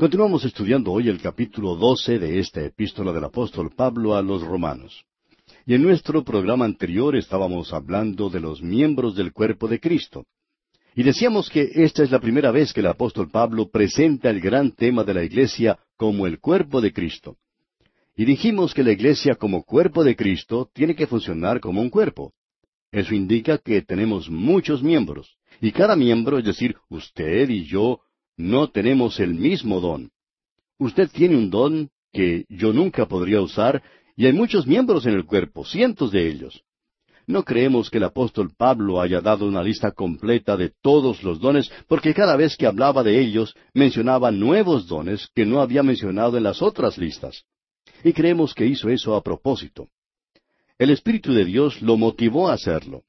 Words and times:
Continuamos 0.00 0.46
estudiando 0.46 0.92
hoy 0.92 1.10
el 1.10 1.20
capítulo 1.20 1.76
doce 1.76 2.18
de 2.18 2.38
esta 2.38 2.64
epístola 2.64 3.12
del 3.12 3.24
apóstol 3.24 3.70
Pablo 3.76 4.14
a 4.14 4.22
los 4.22 4.40
romanos. 4.40 5.04
Y 5.66 5.74
en 5.74 5.82
nuestro 5.82 6.24
programa 6.24 6.64
anterior 6.64 7.14
estábamos 7.16 7.74
hablando 7.74 8.30
de 8.30 8.40
los 8.40 8.62
miembros 8.62 9.14
del 9.14 9.34
cuerpo 9.34 9.68
de 9.68 9.78
Cristo. 9.78 10.24
Y 10.96 11.02
decíamos 11.02 11.50
que 11.50 11.70
esta 11.74 12.02
es 12.02 12.10
la 12.10 12.18
primera 12.18 12.50
vez 12.50 12.72
que 12.72 12.80
el 12.80 12.86
apóstol 12.86 13.28
Pablo 13.30 13.68
presenta 13.68 14.30
el 14.30 14.40
gran 14.40 14.70
tema 14.70 15.04
de 15.04 15.12
la 15.12 15.22
iglesia 15.22 15.78
como 15.98 16.26
el 16.26 16.40
cuerpo 16.40 16.80
de 16.80 16.94
Cristo. 16.94 17.36
Y 18.16 18.24
dijimos 18.24 18.72
que 18.72 18.82
la 18.82 18.92
iglesia 18.92 19.34
como 19.34 19.64
cuerpo 19.64 20.02
de 20.02 20.16
Cristo 20.16 20.70
tiene 20.72 20.94
que 20.94 21.08
funcionar 21.08 21.60
como 21.60 21.82
un 21.82 21.90
cuerpo. 21.90 22.32
Eso 22.90 23.14
indica 23.14 23.58
que 23.58 23.82
tenemos 23.82 24.30
muchos 24.30 24.82
miembros, 24.82 25.36
y 25.60 25.72
cada 25.72 25.94
miembro, 25.94 26.38
es 26.38 26.46
decir, 26.46 26.74
usted 26.88 27.50
y 27.50 27.66
yo, 27.66 28.00
no 28.40 28.70
tenemos 28.70 29.20
el 29.20 29.34
mismo 29.34 29.80
don. 29.80 30.10
Usted 30.78 31.10
tiene 31.10 31.36
un 31.36 31.50
don 31.50 31.90
que 32.12 32.44
yo 32.48 32.72
nunca 32.72 33.06
podría 33.06 33.40
usar 33.40 33.82
y 34.16 34.26
hay 34.26 34.32
muchos 34.32 34.66
miembros 34.66 35.06
en 35.06 35.14
el 35.14 35.26
cuerpo, 35.26 35.64
cientos 35.64 36.10
de 36.10 36.28
ellos. 36.28 36.62
No 37.26 37.44
creemos 37.44 37.90
que 37.90 37.98
el 37.98 38.04
apóstol 38.04 38.50
Pablo 38.56 39.00
haya 39.00 39.20
dado 39.20 39.46
una 39.46 39.62
lista 39.62 39.92
completa 39.92 40.56
de 40.56 40.72
todos 40.82 41.22
los 41.22 41.38
dones, 41.38 41.70
porque 41.86 42.12
cada 42.12 42.34
vez 42.36 42.56
que 42.56 42.66
hablaba 42.66 43.04
de 43.04 43.20
ellos 43.20 43.54
mencionaba 43.72 44.32
nuevos 44.32 44.88
dones 44.88 45.28
que 45.34 45.46
no 45.46 45.60
había 45.60 45.82
mencionado 45.82 46.36
en 46.36 46.42
las 46.42 46.60
otras 46.60 46.98
listas. 46.98 47.44
Y 48.02 48.12
creemos 48.12 48.52
que 48.52 48.66
hizo 48.66 48.88
eso 48.88 49.14
a 49.14 49.22
propósito. 49.22 49.88
El 50.76 50.90
Espíritu 50.90 51.32
de 51.32 51.44
Dios 51.44 51.80
lo 51.82 51.96
motivó 51.96 52.48
a 52.48 52.54
hacerlo. 52.54 53.04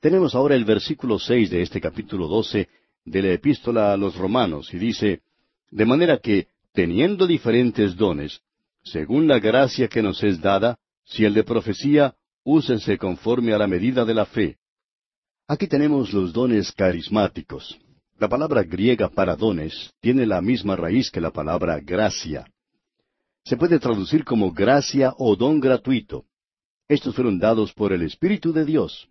Tenemos 0.00 0.34
ahora 0.34 0.54
el 0.54 0.64
versículo 0.64 1.18
seis 1.18 1.48
de 1.50 1.62
este 1.62 1.80
capítulo 1.80 2.26
doce 2.26 2.68
de 3.04 3.22
la 3.22 3.32
epístola 3.32 3.92
a 3.92 3.96
los 3.96 4.16
romanos 4.16 4.72
y 4.72 4.78
dice, 4.78 5.22
de 5.70 5.84
manera 5.84 6.18
que, 6.18 6.48
teniendo 6.72 7.26
diferentes 7.26 7.96
dones, 7.96 8.40
según 8.82 9.28
la 9.28 9.38
gracia 9.38 9.88
que 9.88 10.02
nos 10.02 10.22
es 10.22 10.40
dada, 10.40 10.78
si 11.04 11.24
el 11.24 11.34
de 11.34 11.44
profecía, 11.44 12.14
úsense 12.44 12.98
conforme 12.98 13.52
a 13.52 13.58
la 13.58 13.66
medida 13.66 14.04
de 14.04 14.14
la 14.14 14.26
fe. 14.26 14.56
Aquí 15.46 15.66
tenemos 15.66 16.12
los 16.12 16.32
dones 16.32 16.72
carismáticos. 16.72 17.78
La 18.18 18.28
palabra 18.28 18.62
griega 18.62 19.08
para 19.08 19.34
dones 19.34 19.92
tiene 20.00 20.26
la 20.26 20.40
misma 20.40 20.76
raíz 20.76 21.10
que 21.10 21.20
la 21.20 21.30
palabra 21.30 21.80
gracia. 21.80 22.46
Se 23.44 23.56
puede 23.56 23.78
traducir 23.78 24.24
como 24.24 24.52
gracia 24.52 25.12
o 25.18 25.34
don 25.34 25.58
gratuito. 25.58 26.24
Estos 26.88 27.14
fueron 27.14 27.38
dados 27.38 27.72
por 27.72 27.92
el 27.92 28.02
Espíritu 28.02 28.52
de 28.52 28.64
Dios. 28.64 29.08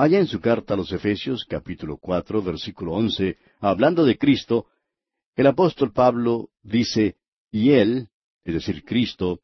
Allá 0.00 0.20
en 0.20 0.28
su 0.28 0.40
carta 0.40 0.74
a 0.74 0.76
los 0.76 0.92
Efesios, 0.92 1.44
capítulo 1.44 1.96
cuatro, 1.96 2.40
versículo 2.40 2.92
once, 2.92 3.36
hablando 3.58 4.04
de 4.04 4.16
Cristo, 4.16 4.66
el 5.34 5.48
apóstol 5.48 5.92
Pablo 5.92 6.50
dice, 6.62 7.16
y 7.50 7.72
él, 7.72 8.06
es 8.44 8.54
decir, 8.54 8.84
Cristo, 8.84 9.40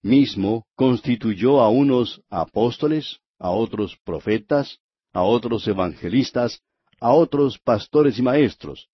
mismo 0.00 0.66
constituyó 0.74 1.60
a 1.60 1.68
unos 1.68 2.22
apóstoles, 2.30 3.18
a 3.38 3.50
otros 3.50 3.98
profetas, 4.02 4.78
a 5.12 5.20
otros 5.20 5.68
evangelistas, 5.68 6.62
a 6.98 7.12
otros 7.12 7.58
pastores 7.58 8.18
y 8.18 8.22
maestros. 8.22 8.88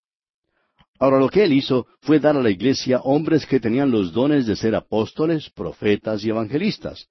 Ahora 0.99 1.21
lo 1.21 1.29
que 1.29 1.45
él 1.45 1.53
hizo 1.53 1.87
fue 2.01 2.19
dar 2.19 2.37
a 2.37 2.43
la 2.43 2.51
iglesia 2.51 2.99
hombres 2.99 3.47
que 3.47 3.61
tenían 3.61 3.93
los 3.93 4.13
dones 4.13 4.45
de 4.45 4.57
ser 4.57 4.75
apóstoles, 4.75 5.51
profetas 5.51 6.25
y 6.25 6.31
evangelistas. 6.31 7.07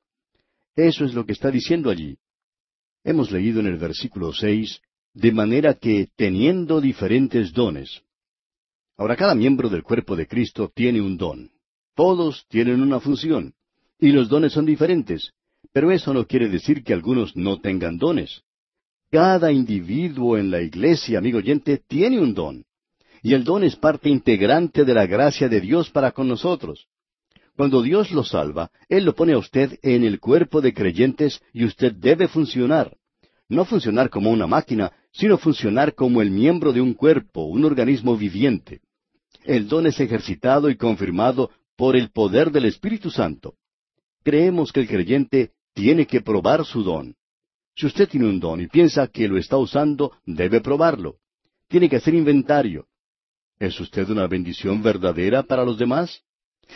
Eso 0.76 1.06
es 1.06 1.14
lo 1.14 1.26
que 1.26 1.32
está 1.32 1.50
diciendo 1.50 1.90
allí. 1.90 2.18
Hemos 3.06 3.32
leído 3.32 3.60
en 3.60 3.68
el 3.68 3.78
versículo 3.78 4.34
seis, 4.34 4.82
de 5.14 5.32
manera 5.32 5.76
que 5.76 6.10
teniendo 6.16 6.82
diferentes 6.82 7.54
dones. 7.54 8.02
Ahora 8.98 9.16
cada 9.16 9.36
miembro 9.36 9.70
del 9.70 9.84
cuerpo 9.84 10.16
de 10.16 10.26
Cristo 10.26 10.72
tiene 10.74 11.02
un 11.02 11.16
don. 11.16 11.52
Todos 11.96 12.48
tienen 12.50 12.82
una 12.82 13.00
función. 13.00 13.54
Y 14.00 14.12
los 14.12 14.28
dones 14.28 14.54
son 14.54 14.66
diferentes. 14.66 15.32
Pero 15.72 15.92
eso 15.92 16.16
no 16.16 16.26
quiere 16.26 16.50
decir 16.50 16.84
que 16.84 16.94
algunos 16.94 17.36
no 17.36 17.62
tengan 17.62 18.00
dones. 18.00 18.42
Cada 19.12 19.52
individuo 19.52 20.36
en 20.40 20.50
la 20.50 20.62
iglesia, 20.62 21.20
amigo 21.20 21.38
oyente, 21.38 21.84
tiene 21.88 22.20
un 22.20 22.34
don. 22.34 22.66
Y 23.22 23.36
el 23.36 23.44
don 23.44 23.64
es 23.64 23.76
parte 23.76 24.10
integrante 24.10 24.84
de 24.84 24.94
la 24.96 25.06
gracia 25.06 25.48
de 25.48 25.62
Dios 25.62 25.92
para 25.92 26.12
con 26.12 26.28
nosotros. 26.28 26.88
Cuando 27.56 27.82
Dios 27.82 28.12
lo 28.12 28.24
salva, 28.24 28.70
Él 28.90 29.06
lo 29.06 29.16
pone 29.16 29.34
a 29.34 29.38
usted 29.38 29.80
en 29.82 30.04
el 30.04 30.20
cuerpo 30.20 30.62
de 30.62 30.74
creyentes 30.74 31.42
y 31.54 31.64
usted 31.64 31.94
debe 31.94 32.28
funcionar. 32.28 32.98
No 33.48 33.64
funcionar 33.64 34.10
como 34.10 34.32
una 34.32 34.48
máquina, 34.48 34.92
sino 35.12 35.38
funcionar 35.38 35.94
como 35.94 36.22
el 36.22 36.32
miembro 36.32 36.74
de 36.74 36.82
un 36.82 36.94
cuerpo, 36.94 37.46
un 37.46 37.64
organismo 37.64 38.18
viviente. 38.18 38.82
El 39.46 39.68
don 39.68 39.86
es 39.88 40.00
ejercitado 40.00 40.70
y 40.70 40.76
confirmado 40.76 41.52
por 41.78 41.96
el 41.96 42.10
poder 42.10 42.52
del 42.52 42.66
Espíritu 42.66 43.10
Santo. 43.10 43.56
Creemos 44.24 44.74
que 44.74 44.82
el 44.82 44.88
creyente 44.88 45.52
tiene 45.74 46.08
que 46.08 46.22
probar 46.22 46.66
su 46.66 46.84
don. 46.84 47.16
Si 47.76 47.86
usted 47.86 48.10
tiene 48.10 48.28
un 48.28 48.40
don 48.40 48.60
y 48.62 48.68
piensa 48.68 49.08
que 49.08 49.28
lo 49.28 49.38
está 49.38 49.58
usando, 49.58 50.14
debe 50.26 50.62
probarlo. 50.62 51.18
Tiene 51.68 51.90
que 51.90 51.98
hacer 51.98 52.16
inventario. 52.16 52.88
¿Es 53.60 53.80
usted 53.80 54.10
una 54.10 54.28
bendición 54.28 54.82
verdadera 54.82 55.44
para 55.44 55.64
los 55.64 55.78
demás? 55.78 56.22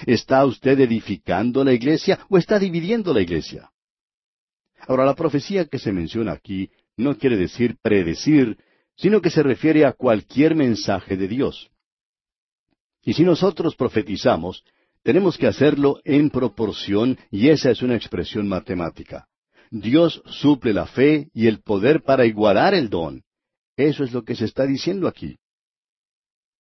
¿Está 0.06 0.46
usted 0.46 0.80
edificando 0.80 1.64
la 1.64 1.74
iglesia 1.74 2.20
o 2.30 2.38
está 2.38 2.60
dividiendo 2.60 3.14
la 3.14 3.22
iglesia? 3.22 3.72
Ahora, 4.88 5.06
la 5.06 5.16
profecía 5.16 5.66
que 5.66 5.80
se 5.80 5.92
menciona 5.92 6.32
aquí 6.34 6.72
no 6.98 7.18
quiere 7.18 7.38
decir 7.38 7.78
predecir, 7.82 8.58
sino 8.96 9.22
que 9.22 9.30
se 9.30 9.44
refiere 9.44 9.86
a 9.86 9.94
cualquier 9.94 10.56
mensaje 10.56 11.16
de 11.18 11.28
Dios. 11.28 11.70
Y 13.04 13.14
si 13.14 13.24
nosotros 13.24 13.76
profetizamos, 13.76 14.64
tenemos 15.04 15.38
que 15.38 15.48
hacerlo 15.48 16.00
en 16.04 16.30
proporción 16.30 17.18
y 17.32 17.50
esa 17.50 17.72
es 17.72 17.82
una 17.82 17.96
expresión 17.96 18.48
matemática. 18.48 19.28
Dios 19.72 20.22
suple 20.26 20.74
la 20.74 20.88
fe 20.88 21.30
y 21.34 21.48
el 21.48 21.62
poder 21.62 22.02
para 22.04 22.26
igualar 22.26 22.74
el 22.74 22.90
don. 22.90 23.24
Eso 23.78 24.04
es 24.04 24.12
lo 24.12 24.24
que 24.24 24.36
se 24.36 24.46
está 24.46 24.66
diciendo 24.66 25.08
aquí. 25.08 25.38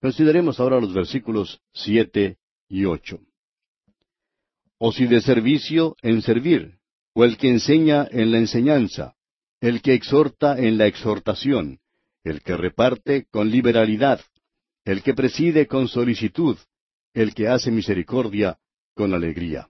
Consideremos 0.01 0.59
ahora 0.59 0.79
los 0.79 0.94
versículos 0.94 1.59
siete 1.73 2.38
y 2.69 2.85
ocho. 2.85 3.19
O 4.78 4.94
si 4.94 5.07
de 5.07 5.19
servicio, 5.19 5.97
en 6.02 6.22
servir, 6.22 6.78
o 7.13 7.25
el 7.25 7.38
que 7.38 7.50
enseña 7.50 8.07
en 8.09 8.31
la 8.31 8.38
enseñanza, 8.38 9.16
el 9.59 9.81
que 9.81 9.94
exhorta 9.94 10.57
en 10.57 10.78
la 10.78 10.88
exhortación, 10.88 11.80
el 12.24 12.41
que 12.41 12.56
reparte 12.56 13.25
con 13.30 13.50
liberalidad, 13.50 14.22
el 14.85 15.03
que 15.03 15.13
preside 15.13 15.68
con 15.68 15.88
solicitud, 15.88 16.57
el 17.13 17.34
que 17.34 17.47
hace 17.47 17.72
misericordia 17.72 18.57
con 18.94 19.13
alegría. 19.13 19.69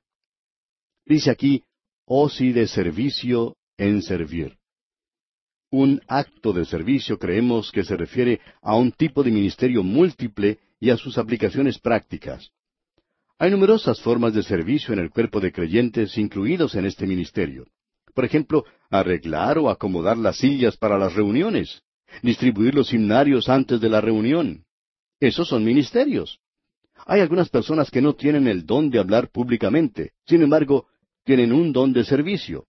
Dice 1.06 1.31
aquí, 1.31 1.64
o 2.06 2.30
si 2.30 2.52
de 2.52 2.68
servicio 2.68 3.58
en 3.78 4.02
servir. 4.02 4.58
Un 5.72 6.02
acto 6.08 6.54
de 6.54 6.66
servicio 6.66 7.18
creemos 7.18 7.72
que 7.72 7.84
se 7.84 7.96
refiere 7.96 8.42
a 8.62 8.76
un 8.76 8.92
tipo 8.92 9.24
de 9.24 9.31
ministerio 9.31 9.84
múltiple 9.84 10.60
y 10.80 10.90
a 10.90 10.98
sus 10.98 11.18
aplicaciones 11.18 11.80
prácticas. 11.80 12.52
Hay 13.42 13.52
numerosas 13.52 14.02
formas 14.02 14.34
de 14.34 14.44
servicio 14.44 14.94
en 14.94 15.00
el 15.00 15.12
cuerpo 15.12 15.40
de 15.40 15.54
creyentes 15.54 16.18
incluidos 16.18 16.76
en 16.76 16.86
este 16.86 17.08
ministerio. 17.08 17.68
Por 18.14 18.26
ejemplo, 18.26 18.66
arreglar 18.90 19.58
o 19.60 19.70
acomodar 19.70 20.18
las 20.18 20.36
sillas 20.40 20.76
para 20.76 20.98
las 20.98 21.16
reuniones, 21.16 21.82
distribuir 22.22 22.76
los 22.76 22.92
himnarios 22.92 23.48
antes 23.48 23.80
de 23.80 23.88
la 23.88 24.02
reunión. 24.02 24.66
Esos 25.22 25.48
son 25.48 25.64
ministerios. 25.64 26.42
Hay 27.06 27.22
algunas 27.22 27.48
personas 27.48 27.90
que 27.90 28.02
no 28.02 28.14
tienen 28.14 28.46
el 28.46 28.66
don 28.66 28.90
de 28.90 29.00
hablar 29.00 29.30
públicamente, 29.30 30.12
sin 30.26 30.42
embargo, 30.42 30.88
tienen 31.24 31.54
un 31.54 31.72
don 31.72 31.94
de 31.94 32.04
servicio. 32.04 32.66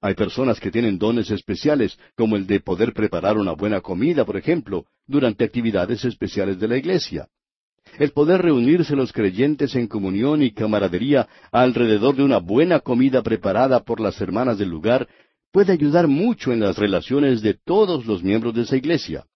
Hay 0.00 0.14
personas 0.14 0.58
que 0.58 0.72
tienen 0.72 0.98
dones 0.98 1.30
especiales, 1.30 1.96
como 2.16 2.34
el 2.34 2.48
de 2.48 2.58
poder 2.58 2.92
preparar 2.92 3.38
una 3.38 3.52
buena 3.52 3.80
comida, 3.80 4.24
por 4.24 4.36
ejemplo, 4.36 4.84
durante 5.06 5.44
actividades 5.44 6.04
especiales 6.04 6.58
de 6.58 6.66
la 6.66 6.76
iglesia 6.76 7.28
el 7.98 8.12
poder 8.12 8.42
reunirse 8.42 8.96
los 8.96 9.12
creyentes 9.12 9.74
en 9.74 9.86
comunión 9.86 10.42
y 10.42 10.52
camaradería 10.52 11.28
alrededor 11.50 12.16
de 12.16 12.22
una 12.22 12.38
buena 12.38 12.80
comida 12.80 13.22
preparada 13.22 13.80
por 13.80 14.00
las 14.00 14.20
hermanas 14.20 14.58
del 14.58 14.68
lugar 14.68 15.08
puede 15.52 15.72
ayudar 15.72 16.08
mucho 16.08 16.52
en 16.52 16.60
las 16.60 16.78
relaciones 16.78 17.42
de 17.42 17.54
todos 17.54 18.06
los 18.06 18.22
miembros 18.22 18.54
de 18.54 18.62
esa 18.62 18.76
iglesia. 18.76 19.26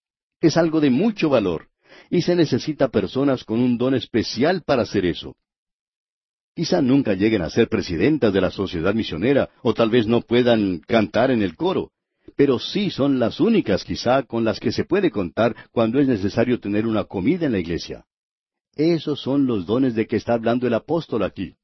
Es 0.41 0.56
algo 0.56 0.81
de 0.81 0.91
mucho 0.91 1.29
valor, 1.29 1.69
y 2.11 2.23
se 2.23 2.35
necesita 2.35 2.88
personas 2.88 3.44
con 3.44 3.61
un 3.61 3.76
don 3.76 3.94
especial 3.94 4.62
para 4.64 4.82
hacer 4.82 5.05
eso. 5.05 5.37
Quizá 6.55 6.81
nunca 6.81 7.12
lleguen 7.12 7.43
a 7.43 7.50
ser 7.50 7.69
presidentas 7.69 8.32
de 8.32 8.41
la 8.41 8.50
sociedad 8.50 8.94
misionera, 8.94 9.50
o 9.62 9.75
tal 9.75 9.91
vez 9.91 10.06
no 10.06 10.23
puedan 10.23 10.79
cantar 10.79 11.31
en 11.31 11.43
el 11.43 11.55
coro, 11.55 11.91
pero 12.35 12.59
sí 12.59 12.91
son 12.91 13.19
las 13.19 13.41
únicas 13.41 13.85
quizá 13.85 14.23
con 14.23 14.44
las 14.44 14.59
que 14.59 14.73
se 14.73 14.85
puede 14.85 15.11
contar 15.11 15.55
cuando 15.70 16.00
es 16.00 16.09
necesario 16.09 16.59
tener 16.59 16.87
una 16.87 17.05
comida 17.05 17.44
en 17.44 17.52
la 17.52 17.59
iglesia. 17.59 18.06
Esos 18.76 19.20
son 19.20 19.46
los 19.46 19.64
dones 19.64 19.94
de 19.94 20.06
que 20.06 20.17
está 20.17 20.34
hablando 20.34 20.67
el 20.67 20.75
apóstol 20.75 21.23
aquí. 21.23 21.56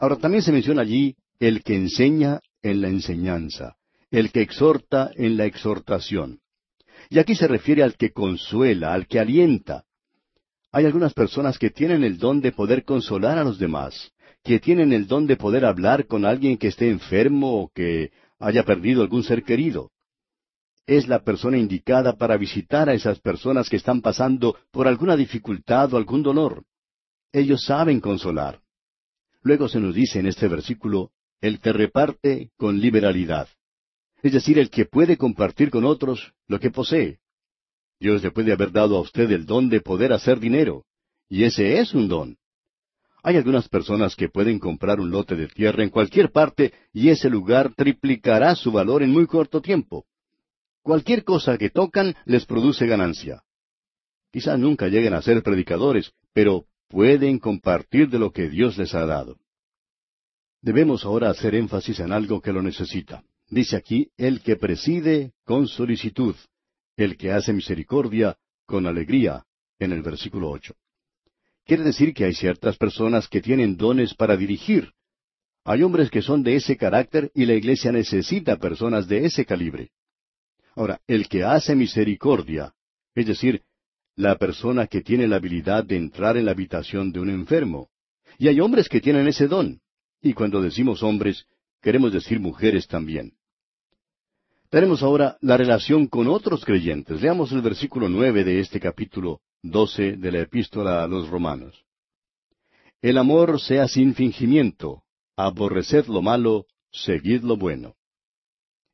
Ahora 0.00 0.16
también 0.16 0.42
se 0.42 0.50
menciona 0.50 0.82
allí 0.82 1.14
el 1.38 1.62
que 1.62 1.74
enseña 1.74 2.40
en 2.62 2.80
la 2.80 2.88
enseñanza, 2.88 3.76
el 4.10 4.32
que 4.32 4.40
exhorta 4.40 5.10
en 5.14 5.36
la 5.36 5.44
exhortación. 5.44 6.40
Y 7.10 7.18
aquí 7.18 7.34
se 7.34 7.46
refiere 7.46 7.82
al 7.82 7.96
que 7.96 8.12
consuela, 8.12 8.94
al 8.94 9.06
que 9.06 9.20
alienta. 9.20 9.84
Hay 10.72 10.86
algunas 10.86 11.12
personas 11.12 11.58
que 11.58 11.70
tienen 11.70 12.02
el 12.02 12.16
don 12.18 12.40
de 12.40 12.52
poder 12.52 12.84
consolar 12.84 13.38
a 13.38 13.44
los 13.44 13.58
demás, 13.58 14.12
que 14.42 14.58
tienen 14.58 14.92
el 14.92 15.06
don 15.06 15.26
de 15.26 15.36
poder 15.36 15.66
hablar 15.66 16.06
con 16.06 16.24
alguien 16.24 16.56
que 16.56 16.68
esté 16.68 16.88
enfermo 16.90 17.60
o 17.60 17.68
que 17.74 18.10
haya 18.38 18.64
perdido 18.64 19.02
algún 19.02 19.22
ser 19.22 19.42
querido. 19.42 19.90
Es 20.86 21.08
la 21.08 21.24
persona 21.24 21.58
indicada 21.58 22.16
para 22.16 22.36
visitar 22.36 22.88
a 22.88 22.94
esas 22.94 23.18
personas 23.18 23.68
que 23.68 23.76
están 23.76 24.00
pasando 24.00 24.56
por 24.70 24.86
alguna 24.86 25.16
dificultad 25.16 25.92
o 25.92 25.96
algún 25.96 26.22
dolor. 26.22 26.64
Ellos 27.32 27.64
saben 27.64 28.00
consolar. 28.00 28.60
Luego 29.42 29.68
se 29.68 29.80
nos 29.80 29.94
dice 29.94 30.20
en 30.20 30.26
este 30.26 30.46
versículo, 30.46 31.10
el 31.40 31.60
que 31.60 31.72
reparte 31.72 32.50
con 32.56 32.78
liberalidad. 32.78 33.48
Es 34.22 34.32
decir, 34.32 34.58
el 34.58 34.70
que 34.70 34.86
puede 34.86 35.16
compartir 35.16 35.70
con 35.70 35.84
otros 35.84 36.32
lo 36.46 36.60
que 36.60 36.70
posee. 36.70 37.18
Dios 37.98 38.22
le 38.22 38.30
puede 38.30 38.52
haber 38.52 38.70
dado 38.70 38.96
a 38.96 39.00
usted 39.00 39.30
el 39.32 39.44
don 39.44 39.68
de 39.68 39.80
poder 39.80 40.12
hacer 40.12 40.38
dinero, 40.38 40.84
y 41.28 41.44
ese 41.44 41.78
es 41.78 41.94
un 41.94 42.08
don. 42.08 42.36
Hay 43.22 43.36
algunas 43.36 43.68
personas 43.68 44.14
que 44.14 44.28
pueden 44.28 44.60
comprar 44.60 45.00
un 45.00 45.10
lote 45.10 45.34
de 45.34 45.48
tierra 45.48 45.82
en 45.82 45.90
cualquier 45.90 46.30
parte 46.30 46.72
y 46.92 47.08
ese 47.08 47.28
lugar 47.28 47.74
triplicará 47.74 48.54
su 48.54 48.70
valor 48.70 49.02
en 49.02 49.10
muy 49.10 49.26
corto 49.26 49.60
tiempo. 49.60 50.06
Cualquier 50.86 51.24
cosa 51.24 51.58
que 51.58 51.68
tocan 51.68 52.14
les 52.26 52.46
produce 52.46 52.86
ganancia. 52.86 53.42
Quizá 54.30 54.56
nunca 54.56 54.86
lleguen 54.86 55.14
a 55.14 55.20
ser 55.20 55.42
predicadores, 55.42 56.12
pero 56.32 56.66
pueden 56.88 57.40
compartir 57.40 58.08
de 58.08 58.20
lo 58.20 58.30
que 58.30 58.48
Dios 58.48 58.78
les 58.78 58.94
ha 58.94 59.04
dado. 59.04 59.36
Debemos 60.62 61.04
ahora 61.04 61.28
hacer 61.28 61.56
énfasis 61.56 61.98
en 61.98 62.12
algo 62.12 62.40
que 62.40 62.52
lo 62.52 62.62
necesita. 62.62 63.24
Dice 63.48 63.74
aquí, 63.74 64.12
el 64.16 64.42
que 64.42 64.54
preside 64.54 65.32
con 65.44 65.66
solicitud, 65.66 66.36
el 66.96 67.16
que 67.16 67.32
hace 67.32 67.52
misericordia 67.52 68.36
con 68.64 68.86
alegría, 68.86 69.44
en 69.80 69.90
el 69.90 70.02
versículo 70.02 70.50
ocho. 70.50 70.76
Quiere 71.64 71.82
decir 71.82 72.14
que 72.14 72.26
hay 72.26 72.34
ciertas 72.34 72.76
personas 72.76 73.26
que 73.26 73.40
tienen 73.40 73.76
dones 73.76 74.14
para 74.14 74.36
dirigir. 74.36 74.92
Hay 75.64 75.82
hombres 75.82 76.10
que 76.10 76.22
son 76.22 76.44
de 76.44 76.54
ese 76.54 76.76
carácter 76.76 77.32
y 77.34 77.44
la 77.44 77.54
iglesia 77.54 77.90
necesita 77.90 78.56
personas 78.58 79.08
de 79.08 79.24
ese 79.24 79.44
calibre. 79.44 79.90
Ahora, 80.76 81.00
el 81.06 81.26
que 81.28 81.42
hace 81.42 81.74
misericordia, 81.74 82.74
es 83.14 83.26
decir, 83.26 83.62
la 84.14 84.36
persona 84.36 84.86
que 84.86 85.00
tiene 85.00 85.26
la 85.26 85.36
habilidad 85.36 85.84
de 85.84 85.96
entrar 85.96 86.36
en 86.36 86.44
la 86.44 86.52
habitación 86.52 87.12
de 87.12 87.20
un 87.20 87.30
enfermo. 87.30 87.88
Y 88.38 88.48
hay 88.48 88.60
hombres 88.60 88.88
que 88.88 89.00
tienen 89.00 89.26
ese 89.26 89.48
don. 89.48 89.80
Y 90.20 90.34
cuando 90.34 90.60
decimos 90.60 91.02
hombres, 91.02 91.46
queremos 91.80 92.12
decir 92.12 92.40
mujeres 92.40 92.86
también. 92.86 93.32
Tenemos 94.68 95.02
ahora 95.02 95.38
la 95.40 95.56
relación 95.56 96.06
con 96.08 96.26
otros 96.28 96.64
creyentes. 96.64 97.22
Leamos 97.22 97.52
el 97.52 97.62
versículo 97.62 98.08
nueve 98.08 98.44
de 98.44 98.60
este 98.60 98.78
capítulo 98.78 99.40
doce 99.62 100.16
de 100.16 100.32
la 100.32 100.40
epístola 100.40 101.02
a 101.02 101.08
los 101.08 101.28
romanos. 101.28 101.84
El 103.00 103.18
amor 103.18 103.60
sea 103.60 103.88
sin 103.88 104.14
fingimiento, 104.14 105.04
aborreced 105.36 106.06
lo 106.06 106.22
malo, 106.22 106.66
seguid 106.90 107.42
lo 107.42 107.56
bueno. 107.56 107.94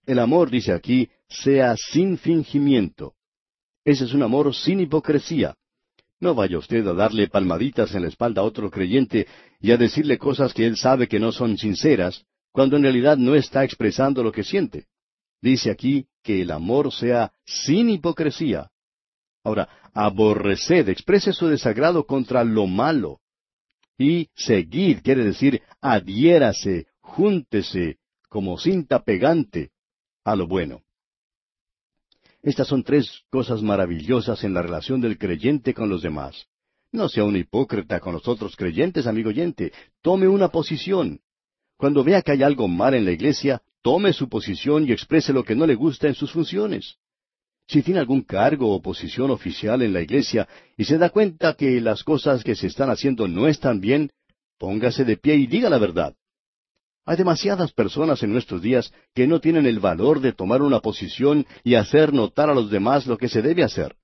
El 0.04 0.18
amor, 0.18 0.50
dice 0.50 0.72
aquí, 0.72 1.08
sea 1.32 1.76
sin 1.76 2.18
fingimiento. 2.18 3.14
Ese 3.84 4.04
es 4.04 4.14
un 4.14 4.22
amor 4.22 4.54
sin 4.54 4.80
hipocresía. 4.80 5.56
No 6.20 6.34
vaya 6.34 6.58
usted 6.58 6.86
a 6.86 6.94
darle 6.94 7.28
palmaditas 7.28 7.94
en 7.94 8.02
la 8.02 8.08
espalda 8.08 8.42
a 8.42 8.44
otro 8.44 8.70
creyente 8.70 9.26
y 9.60 9.72
a 9.72 9.76
decirle 9.76 10.18
cosas 10.18 10.54
que 10.54 10.66
él 10.66 10.76
sabe 10.76 11.08
que 11.08 11.18
no 11.18 11.32
son 11.32 11.58
sinceras, 11.58 12.24
cuando 12.52 12.76
en 12.76 12.82
realidad 12.82 13.16
no 13.16 13.34
está 13.34 13.64
expresando 13.64 14.22
lo 14.22 14.30
que 14.30 14.44
siente. 14.44 14.86
Dice 15.40 15.70
aquí 15.70 16.06
que 16.22 16.42
el 16.42 16.52
amor 16.52 16.92
sea 16.92 17.32
sin 17.44 17.90
hipocresía. 17.90 18.70
Ahora, 19.42 19.68
aborreced, 19.92 20.88
exprese 20.88 21.32
su 21.32 21.48
desagrado 21.48 22.06
contra 22.06 22.44
lo 22.44 22.68
malo. 22.68 23.18
Y 23.98 24.28
seguid 24.34 25.00
quiere 25.02 25.24
decir 25.24 25.62
adhiérase, 25.80 26.86
júntese, 27.00 27.98
como 28.28 28.58
cinta 28.58 29.02
pegante, 29.02 29.70
a 30.24 30.36
lo 30.36 30.46
bueno. 30.46 30.82
Estas 32.42 32.66
son 32.66 32.82
tres 32.82 33.22
cosas 33.30 33.62
maravillosas 33.62 34.42
en 34.42 34.52
la 34.52 34.62
relación 34.62 35.00
del 35.00 35.16
creyente 35.16 35.72
con 35.72 35.88
los 35.88 36.02
demás. 36.02 36.46
No 36.90 37.08
sea 37.08 37.24
un 37.24 37.36
hipócrita 37.36 38.00
con 38.00 38.14
los 38.14 38.26
otros 38.26 38.56
creyentes, 38.56 39.06
amigo 39.06 39.30
oyente. 39.30 39.72
Tome 40.02 40.26
una 40.26 40.48
posición. 40.48 41.20
Cuando 41.76 42.02
vea 42.04 42.20
que 42.20 42.32
hay 42.32 42.42
algo 42.42 42.68
mal 42.68 42.94
en 42.94 43.04
la 43.04 43.12
iglesia, 43.12 43.62
tome 43.80 44.12
su 44.12 44.28
posición 44.28 44.86
y 44.86 44.92
exprese 44.92 45.32
lo 45.32 45.44
que 45.44 45.54
no 45.54 45.66
le 45.66 45.76
gusta 45.76 46.08
en 46.08 46.14
sus 46.14 46.32
funciones. 46.32 46.96
Si 47.68 47.82
tiene 47.82 48.00
algún 48.00 48.22
cargo 48.22 48.74
o 48.74 48.82
posición 48.82 49.30
oficial 49.30 49.80
en 49.82 49.92
la 49.92 50.02
iglesia 50.02 50.48
y 50.76 50.84
se 50.84 50.98
da 50.98 51.10
cuenta 51.10 51.54
que 51.54 51.80
las 51.80 52.02
cosas 52.02 52.42
que 52.42 52.56
se 52.56 52.66
están 52.66 52.90
haciendo 52.90 53.28
no 53.28 53.46
están 53.46 53.80
bien, 53.80 54.10
póngase 54.58 55.04
de 55.04 55.16
pie 55.16 55.36
y 55.36 55.46
diga 55.46 55.70
la 55.70 55.78
verdad. 55.78 56.14
Hay 57.04 57.16
demasiadas 57.16 57.72
personas 57.72 58.22
en 58.22 58.32
nuestros 58.32 58.62
días 58.62 58.92
que 59.14 59.26
no 59.26 59.40
tienen 59.40 59.66
el 59.66 59.80
valor 59.80 60.20
de 60.20 60.32
tomar 60.32 60.62
una 60.62 60.80
posición 60.80 61.46
y 61.64 61.74
hacer 61.74 62.12
notar 62.12 62.48
a 62.48 62.54
los 62.54 62.70
demás 62.70 63.06
lo 63.06 63.18
que 63.18 63.28
se 63.28 63.42
debe 63.42 63.64
hacer. 63.64 63.96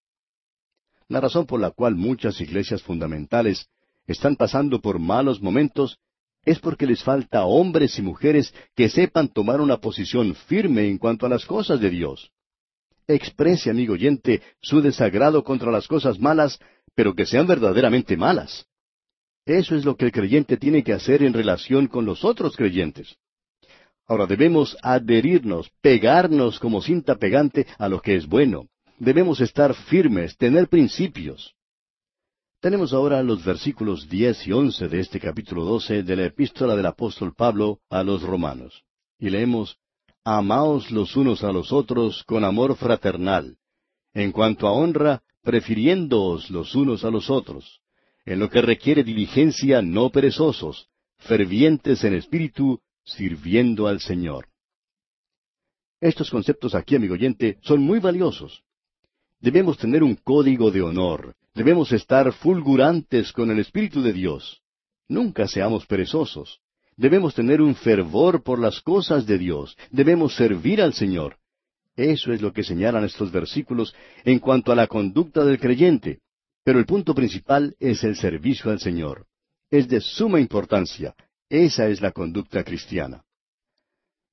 La 1.09 1.21
razón 1.21 1.47
por 1.47 1.61
la 1.61 1.71
cual 1.71 1.95
muchas 1.95 2.41
iglesias 2.41 2.83
fundamentales 2.83 3.69
están 4.07 4.37
pasando 4.37 4.81
por 4.81 4.99
malos 4.99 5.41
momentos 5.41 5.99
es 6.45 6.59
porque 6.59 6.87
les 6.87 7.03
falta 7.03 7.45
hombres 7.45 7.99
y 7.99 8.03
mujeres 8.03 8.53
que 8.75 8.89
sepan 8.89 9.29
tomar 9.29 9.61
una 9.61 9.79
posición 9.79 10.35
firme 10.35 10.89
en 10.89 10.99
cuanto 10.99 11.27
a 11.27 11.29
las 11.29 11.45
cosas 11.45 11.81
de 11.81 11.91
Dios. 11.91 12.31
Exprese, 13.07 13.71
amigo 13.71 13.95
oyente, 13.95 14.43
su 14.61 14.83
desagrado 14.83 15.45
contra 15.45 15.71
las 15.71 15.87
cosas 15.87 16.19
malas, 16.19 16.59
pero 16.95 17.15
que 17.15 17.27
sean 17.27 17.47
verdaderamente 17.47 18.17
malas. 18.17 18.68
Eso 19.49 19.77
es 19.77 19.87
lo 19.87 19.97
que 19.97 20.05
el 20.05 20.13
creyente 20.13 20.59
tiene 20.59 20.85
que 20.85 20.93
hacer 20.93 21.23
en 21.23 21.33
relación 21.33 21.87
con 21.87 22.05
los 22.05 22.23
otros 22.23 22.55
creyentes. 22.55 23.17
Ahora 24.07 24.27
debemos 24.27 24.77
adherirnos, 24.83 25.71
pegarnos 25.81 26.61
como 26.61 26.83
cinta 26.83 27.17
pegante 27.17 27.67
a 27.79 27.89
lo 27.89 28.03
que 28.03 28.15
es 28.17 28.27
bueno. 28.27 28.69
Debemos 28.99 29.41
estar 29.41 29.73
firmes, 29.73 30.37
tener 30.37 30.69
principios. 30.69 31.55
Tenemos 32.61 32.93
ahora 32.93 33.23
los 33.23 33.43
versículos 33.43 34.07
diez 34.11 34.47
y 34.47 34.53
once 34.53 34.87
de 34.87 35.01
este 35.01 35.19
capítulo 35.19 35.65
doce 35.65 36.03
de 36.03 36.17
la 36.17 36.27
epístola 36.27 36.77
del 36.77 36.85
apóstol 36.85 37.33
Pablo 37.35 37.81
a 37.89 38.03
los 38.03 38.23
romanos. 38.23 38.85
Y 39.19 39.31
leemos, 39.31 39.79
Amaos 40.25 40.91
los 40.91 41.17
unos 41.17 41.43
a 41.43 41.53
los 41.53 41.73
otros 41.73 42.23
con 42.25 42.45
amor 42.45 42.77
fraternal. 42.77 43.57
En 44.13 44.31
cuanto 44.31 44.69
a 44.69 44.73
honra, 44.73 45.23
prefiriéndoos 45.43 46.51
los 46.51 46.75
unos 46.75 47.03
a 47.03 47.11
los 47.11 47.31
otros 47.31 47.81
en 48.29 48.41
lo 48.41 48.51
que 48.51 48.61
requiere 48.61 49.03
diligencia 49.03 49.81
no 49.81 50.11
perezosos, 50.11 50.89
fervientes 51.17 52.05
en 52.05 52.13
espíritu, 52.13 52.79
sirviendo 53.03 53.87
al 53.87 54.01
Señor. 54.01 54.49
Estos 55.99 56.31
conceptos 56.31 56.75
aquí, 56.75 56.95
amigo 56.95 57.15
oyente, 57.15 57.57
son 57.63 57.81
muy 57.81 58.01
valiosos. 58.01 58.63
Debemos 59.41 59.79
tener 59.79 60.03
un 60.03 60.15
código 60.15 60.71
de 60.71 60.83
honor, 60.83 61.37
debemos 61.55 61.91
estar 61.93 62.31
fulgurantes 62.35 63.33
con 63.33 63.51
el 63.51 63.61
Espíritu 63.61 64.03
de 64.03 64.13
Dios. 64.13 64.61
Nunca 65.09 65.49
seamos 65.49 65.87
perezosos. 65.87 66.61
Debemos 66.99 67.35
tener 67.35 67.63
un 67.63 67.77
fervor 67.77 68.43
por 68.43 68.59
las 68.59 68.83
cosas 68.83 69.25
de 69.27 69.39
Dios, 69.39 69.75
debemos 69.91 70.37
servir 70.37 70.83
al 70.83 70.93
Señor. 70.93 71.39
Eso 71.97 72.35
es 72.35 72.43
lo 72.43 72.53
que 72.53 72.63
señalan 72.63 73.05
estos 73.05 73.33
versículos 73.33 73.95
en 74.25 74.39
cuanto 74.39 74.71
a 74.71 74.77
la 74.77 74.87
conducta 74.87 75.47
del 75.47 75.59
creyente. 75.59 76.21
Pero 76.69 76.81
el 76.81 76.85
punto 76.85 77.15
principal 77.15 77.75
es 77.81 78.05
el 78.05 78.15
servicio 78.15 78.71
al 78.71 78.79
Señor. 78.79 79.25
Es 79.71 79.89
de 79.89 80.03
suma 80.03 80.39
importancia. 80.39 81.15
Esa 81.49 81.89
es 81.89 82.03
la 82.03 82.13
conducta 82.13 82.63
cristiana. 82.63 83.25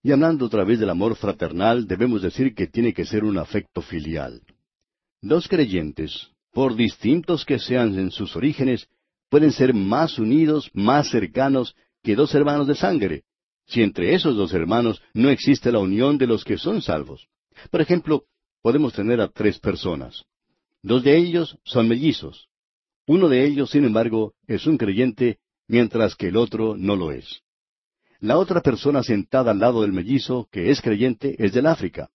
Y 0.03 0.11
hablando 0.11 0.47
otra 0.47 0.65
vez 0.65 0.77
del 0.81 0.89
amor 0.89 1.15
fraternal, 1.15 1.87
debemos 1.87 2.21
decir 2.21 2.53
que 2.53 2.67
tiene 2.67 2.93
que 2.93 3.05
ser 3.05 3.23
un 3.23 3.37
afecto 3.37 3.81
filial. 3.81 4.41
Dos 5.21 5.47
creyentes, 5.47 6.27
por 6.51 6.75
distintos 6.75 7.45
que 7.45 7.57
sean 7.57 7.97
en 7.97 8.11
sus 8.11 8.35
orígenes, 8.35 8.89
pueden 9.29 9.53
ser 9.53 9.73
más 9.73 10.19
unidos, 10.19 10.69
más 10.73 11.09
cercanos 11.09 11.73
que 12.03 12.17
dos 12.17 12.35
hermanos 12.35 12.67
de 12.67 12.75
sangre, 12.75 13.23
si 13.65 13.81
entre 13.81 14.13
esos 14.13 14.35
dos 14.35 14.53
hermanos 14.53 15.01
no 15.13 15.29
existe 15.29 15.71
la 15.71 15.79
unión 15.79 16.17
de 16.17 16.27
los 16.27 16.43
que 16.43 16.57
son 16.57 16.81
salvos. 16.81 17.29
Por 17.71 17.79
ejemplo, 17.79 18.25
podemos 18.61 18.91
tener 18.91 19.21
a 19.21 19.29
tres 19.29 19.57
personas. 19.57 20.25
Dos 20.85 21.03
de 21.03 21.17
ellos 21.17 21.57
son 21.63 21.87
mellizos. 21.87 22.47
Uno 23.07 23.27
de 23.27 23.43
ellos, 23.43 23.71
sin 23.71 23.85
embargo, 23.85 24.35
es 24.45 24.67
un 24.67 24.77
creyente, 24.77 25.39
mientras 25.67 26.15
que 26.15 26.27
el 26.27 26.37
otro 26.37 26.77
no 26.77 26.95
lo 26.95 27.11
es. 27.11 27.41
La 28.19 28.37
otra 28.37 28.61
persona 28.61 29.01
sentada 29.01 29.49
al 29.49 29.57
lado 29.57 29.81
del 29.81 29.93
mellizo, 29.93 30.47
que 30.51 30.69
es 30.69 30.81
creyente, 30.81 31.43
es 31.43 31.53
del 31.53 31.65
África. 31.65 32.11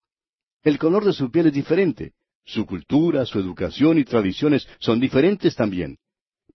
El 0.62 0.78
color 0.78 1.04
de 1.04 1.12
su 1.12 1.32
piel 1.32 1.48
es 1.48 1.52
diferente. 1.52 2.12
Su 2.44 2.64
cultura, 2.64 3.26
su 3.26 3.40
educación 3.40 3.98
y 3.98 4.04
tradiciones 4.04 4.68
son 4.78 5.00
diferentes 5.00 5.56
también. 5.56 5.98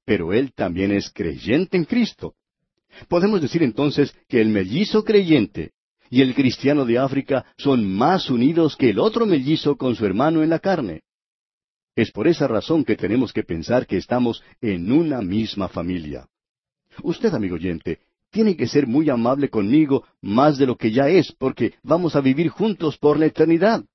Pero 0.06 0.32
él 0.32 0.54
también 0.54 0.94
es 0.94 1.12
creyente 1.12 1.76
en 1.76 1.84
Cristo. 1.84 2.36
Podemos 3.10 3.42
decir 3.42 3.62
entonces 3.62 4.16
que 4.30 4.40
el 4.40 4.48
mellizo 4.48 5.04
creyente 5.04 5.74
y 6.10 6.22
el 6.22 6.34
cristiano 6.34 6.86
de 6.86 6.98
África 6.98 7.46
son 7.58 7.86
más 7.86 8.30
unidos 8.30 8.78
que 8.78 8.92
el 8.92 9.00
otro 9.00 9.26
mellizo 9.26 9.76
con 9.76 9.98
su 9.98 10.06
hermano 10.06 10.44
en 10.44 10.50
la 10.50 10.60
carne. 10.60 11.02
Es 11.96 12.12
por 12.12 12.28
esa 12.28 12.48
razón 12.48 12.84
que 12.84 12.98
tenemos 12.98 13.32
que 13.32 13.44
pensar 13.44 13.88
que 13.88 13.98
estamos 13.98 14.44
en 14.62 14.92
una 14.92 15.22
misma 15.22 15.70
familia. 15.70 16.28
Usted, 17.04 17.34
amigo 17.34 17.56
oyente, 17.56 18.00
tiene 18.32 18.58
que 18.58 18.68
ser 18.68 18.86
muy 18.86 19.10
amable 19.10 19.50
conmigo 19.50 20.04
más 20.22 20.58
de 20.58 20.66
lo 20.66 20.76
que 20.76 20.92
ya 20.92 21.08
es, 21.08 21.32
porque 21.32 21.76
vamos 21.84 22.18
a 22.18 22.22
vivir 22.22 22.50
juntos 22.50 22.98
por 22.98 23.18
la 23.18 23.28
eternidad. 23.28 23.86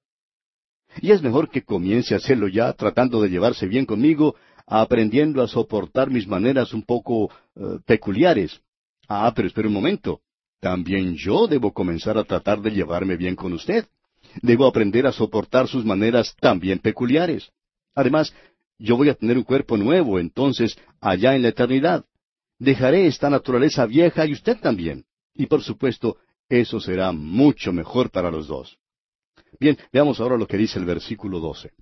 Y 1.03 1.11
es 1.11 1.23
mejor 1.23 1.51
que 1.51 1.63
comience 1.63 2.15
a 2.15 2.17
hacerlo 2.17 2.49
ya, 2.49 2.73
tratando 2.73 3.21
de 3.21 3.29
llevarse 3.29 3.67
bien 3.67 3.85
conmigo, 3.85 4.35
aprendiendo 4.67 5.43
a 5.43 5.49
soportar 5.49 6.11
mis 6.11 6.27
maneras 6.27 6.73
un 6.73 6.83
poco 6.83 7.31
eh, 7.55 7.79
peculiares. 7.85 8.61
Ah, 9.09 9.31
pero 9.37 9.47
espere 9.47 9.69
un 9.69 9.75
momento. 9.75 10.21
También 10.59 11.17
yo 11.17 11.47
debo 11.47 11.73
comenzar 11.73 12.17
a 12.17 12.25
tratar 12.25 12.63
de 12.63 12.71
llevarme 12.71 13.17
bien 13.17 13.37
con 13.37 13.53
usted. 13.53 13.87
Debo 14.41 14.67
aprender 14.67 15.07
a 15.07 15.13
soportar 15.13 15.69
sus 15.69 15.85
maneras 15.85 16.35
también 16.41 16.79
peculiares. 16.79 17.51
Además, 18.01 18.35
yo 18.79 18.97
voy 18.97 19.11
a 19.11 19.15
tener 19.15 19.37
un 19.37 19.45
cuerpo 19.45 19.77
nuevo, 19.77 20.19
entonces, 20.19 20.77
allá 21.01 21.35
en 21.35 21.43
la 21.43 21.49
eternidad. 21.49 22.05
Dejaré 22.59 23.07
esta 23.07 23.31
naturaleza 23.31 23.87
vieja 23.87 24.27
y 24.27 24.33
usted 24.33 24.59
también. 24.59 25.05
Y 25.35 25.47
por 25.47 25.63
supuesto, 25.63 26.17
eso 26.49 26.81
será 26.81 27.13
mucho 27.13 27.73
mejor 27.73 28.11
para 28.11 28.31
los 28.31 28.49
dos. 28.49 28.79
Bien, 29.59 29.79
veamos 29.93 30.21
ahora 30.21 30.37
lo 30.37 30.47
que 30.47 30.57
dice 30.57 30.79
el 30.79 30.85
versículo 30.85 31.41
12. 31.41 31.73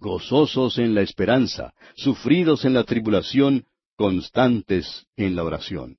Gozosos 0.00 0.78
en 0.78 0.94
la 0.94 1.02
esperanza, 1.02 1.74
sufridos 1.96 2.64
en 2.64 2.74
la 2.74 2.84
tribulación, 2.84 3.66
constantes 3.96 5.06
en 5.16 5.34
la 5.34 5.44
oración. 5.44 5.98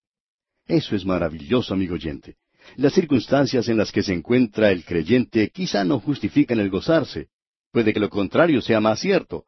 Eso 0.66 0.96
es 0.96 1.06
maravilloso, 1.06 1.74
amigo 1.74 1.96
oyente. 1.96 2.38
Las 2.76 2.94
circunstancias 2.94 3.68
en 3.68 3.78
las 3.78 3.92
que 3.92 4.04
se 4.04 4.14
encuentra 4.14 4.72
el 4.72 4.86
creyente 4.86 5.50
quizá 5.50 5.84
no 5.84 6.00
justifican 6.00 6.60
el 6.60 6.70
gozarse. 6.70 7.30
Puede 7.72 7.94
que 7.94 8.00
lo 8.00 8.10
contrario 8.10 8.62
sea 8.62 8.80
más 8.80 9.00
cierto. 9.00 9.46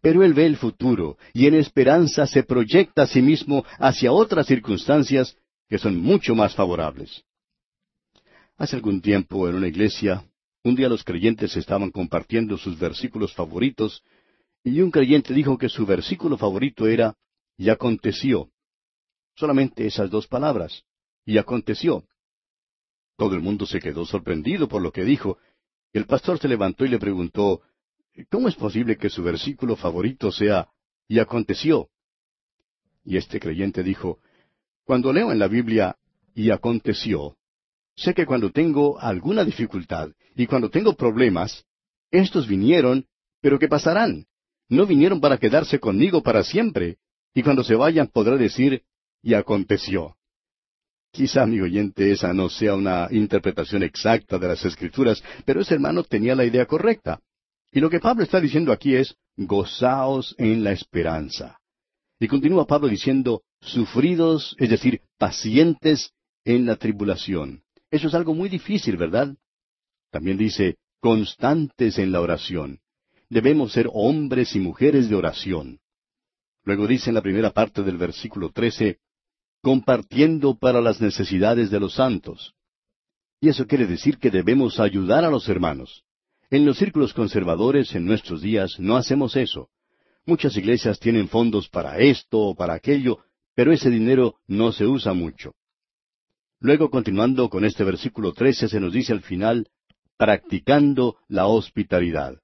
Pero 0.00 0.22
él 0.22 0.34
ve 0.34 0.46
el 0.46 0.56
futuro 0.56 1.16
y 1.32 1.46
en 1.46 1.54
esperanza 1.54 2.26
se 2.26 2.42
proyecta 2.42 3.02
a 3.02 3.06
sí 3.06 3.22
mismo 3.22 3.64
hacia 3.78 4.12
otras 4.12 4.46
circunstancias 4.46 5.36
que 5.68 5.78
son 5.78 6.00
mucho 6.00 6.34
más 6.34 6.54
favorables. 6.54 7.24
Hace 8.56 8.76
algún 8.76 9.00
tiempo 9.00 9.48
en 9.48 9.56
una 9.56 9.68
iglesia 9.68 10.24
un 10.64 10.76
día 10.76 10.88
los 10.88 11.02
creyentes 11.02 11.56
estaban 11.56 11.90
compartiendo 11.90 12.56
sus 12.56 12.78
versículos 12.78 13.34
favoritos 13.34 14.02
y 14.62 14.80
un 14.80 14.92
creyente 14.92 15.34
dijo 15.34 15.58
que 15.58 15.68
su 15.68 15.84
versículo 15.84 16.38
favorito 16.38 16.86
era 16.86 17.16
y 17.56 17.68
aconteció. 17.68 18.50
Solamente 19.34 19.86
esas 19.86 20.10
dos 20.10 20.28
palabras. 20.28 20.84
Y 21.24 21.38
aconteció. 21.38 22.04
Todo 23.16 23.34
el 23.34 23.40
mundo 23.40 23.66
se 23.66 23.80
quedó 23.80 24.04
sorprendido 24.04 24.68
por 24.68 24.82
lo 24.82 24.92
que 24.92 25.04
dijo. 25.04 25.38
El 25.92 26.06
pastor 26.06 26.38
se 26.38 26.48
levantó 26.48 26.84
y 26.84 26.88
le 26.88 26.98
preguntó, 26.98 27.62
¿Cómo 28.30 28.48
es 28.48 28.54
posible 28.54 28.96
que 28.96 29.10
su 29.10 29.22
versículo 29.22 29.76
favorito 29.76 30.30
sea 30.30 30.68
y 31.08 31.18
aconteció? 31.18 31.88
Y 33.04 33.16
este 33.16 33.40
creyente 33.40 33.82
dijo, 33.82 34.18
Cuando 34.84 35.12
leo 35.12 35.32
en 35.32 35.38
la 35.38 35.48
Biblia 35.48 35.96
y 36.34 36.50
aconteció, 36.50 37.36
Sé 37.94 38.14
que 38.14 38.24
cuando 38.24 38.50
tengo 38.50 38.98
alguna 38.98 39.44
dificultad 39.44 40.10
y 40.34 40.46
cuando 40.46 40.70
tengo 40.70 40.94
problemas, 40.94 41.66
estos 42.10 42.46
vinieron, 42.46 43.06
pero 43.40 43.58
que 43.58 43.68
pasarán. 43.68 44.26
No 44.68 44.86
vinieron 44.86 45.20
para 45.20 45.36
quedarse 45.36 45.78
conmigo 45.78 46.22
para 46.22 46.42
siempre, 46.42 46.96
y 47.34 47.42
cuando 47.42 47.64
se 47.64 47.74
vayan 47.74 48.06
podrá 48.06 48.36
decir, 48.36 48.82
y 49.22 49.34
aconteció. 49.34 50.16
Quizá, 51.12 51.44
mi 51.44 51.60
oyente, 51.60 52.10
esa 52.10 52.32
no 52.32 52.48
sea 52.48 52.74
una 52.74 53.06
interpretación 53.10 53.82
exacta 53.82 54.38
de 54.38 54.48
las 54.48 54.64
Escrituras, 54.64 55.22
pero 55.44 55.60
ese 55.60 55.74
hermano 55.74 56.04
tenía 56.04 56.34
la 56.34 56.46
idea 56.46 56.64
correcta. 56.64 57.20
Y 57.70 57.80
lo 57.80 57.90
que 57.90 58.00
Pablo 58.00 58.24
está 58.24 58.40
diciendo 58.40 58.72
aquí 58.72 58.94
es, 58.94 59.14
gozaos 59.36 60.34
en 60.38 60.64
la 60.64 60.72
esperanza. 60.72 61.58
Y 62.18 62.28
continúa 62.28 62.66
Pablo 62.66 62.88
diciendo, 62.88 63.42
sufridos, 63.60 64.56
es 64.58 64.70
decir, 64.70 65.02
pacientes 65.18 66.12
en 66.46 66.64
la 66.64 66.76
tribulación. 66.76 67.62
Eso 67.90 68.08
es 68.08 68.14
algo 68.14 68.34
muy 68.34 68.48
difícil, 68.48 68.96
¿verdad? 68.96 69.34
También 70.10 70.38
dice, 70.38 70.76
constantes 71.00 71.98
en 71.98 72.10
la 72.10 72.22
oración. 72.22 72.80
Debemos 73.28 73.72
ser 73.72 73.86
hombres 73.92 74.56
y 74.56 74.60
mujeres 74.60 75.10
de 75.10 75.16
oración. 75.16 75.80
Luego 76.64 76.86
dice 76.86 77.10
en 77.10 77.14
la 77.14 77.22
primera 77.22 77.50
parte 77.50 77.82
del 77.82 77.98
versículo 77.98 78.50
13, 78.50 78.98
compartiendo 79.62 80.58
para 80.58 80.80
las 80.80 81.00
necesidades 81.00 81.70
de 81.70 81.80
los 81.80 81.94
santos. 81.94 82.54
Y 83.40 83.48
eso 83.48 83.66
quiere 83.66 83.86
decir 83.86 84.18
que 84.18 84.30
debemos 84.30 84.80
ayudar 84.80 85.24
a 85.24 85.30
los 85.30 85.48
hermanos. 85.48 86.04
En 86.50 86.66
los 86.66 86.78
círculos 86.78 87.14
conservadores 87.14 87.94
en 87.94 88.04
nuestros 88.04 88.42
días 88.42 88.78
no 88.78 88.96
hacemos 88.96 89.36
eso. 89.36 89.70
Muchas 90.26 90.56
iglesias 90.56 90.98
tienen 90.98 91.28
fondos 91.28 91.68
para 91.68 91.98
esto 91.98 92.38
o 92.38 92.54
para 92.54 92.74
aquello, 92.74 93.18
pero 93.54 93.72
ese 93.72 93.90
dinero 93.90 94.36
no 94.46 94.70
se 94.72 94.86
usa 94.86 95.14
mucho. 95.14 95.54
Luego, 96.60 96.90
continuando 96.90 97.48
con 97.48 97.64
este 97.64 97.82
versículo 97.82 98.32
13, 98.32 98.68
se 98.68 98.80
nos 98.80 98.92
dice 98.92 99.12
al 99.12 99.22
final, 99.22 99.68
practicando 100.16 101.16
la 101.26 101.46
hospitalidad. 101.46 102.36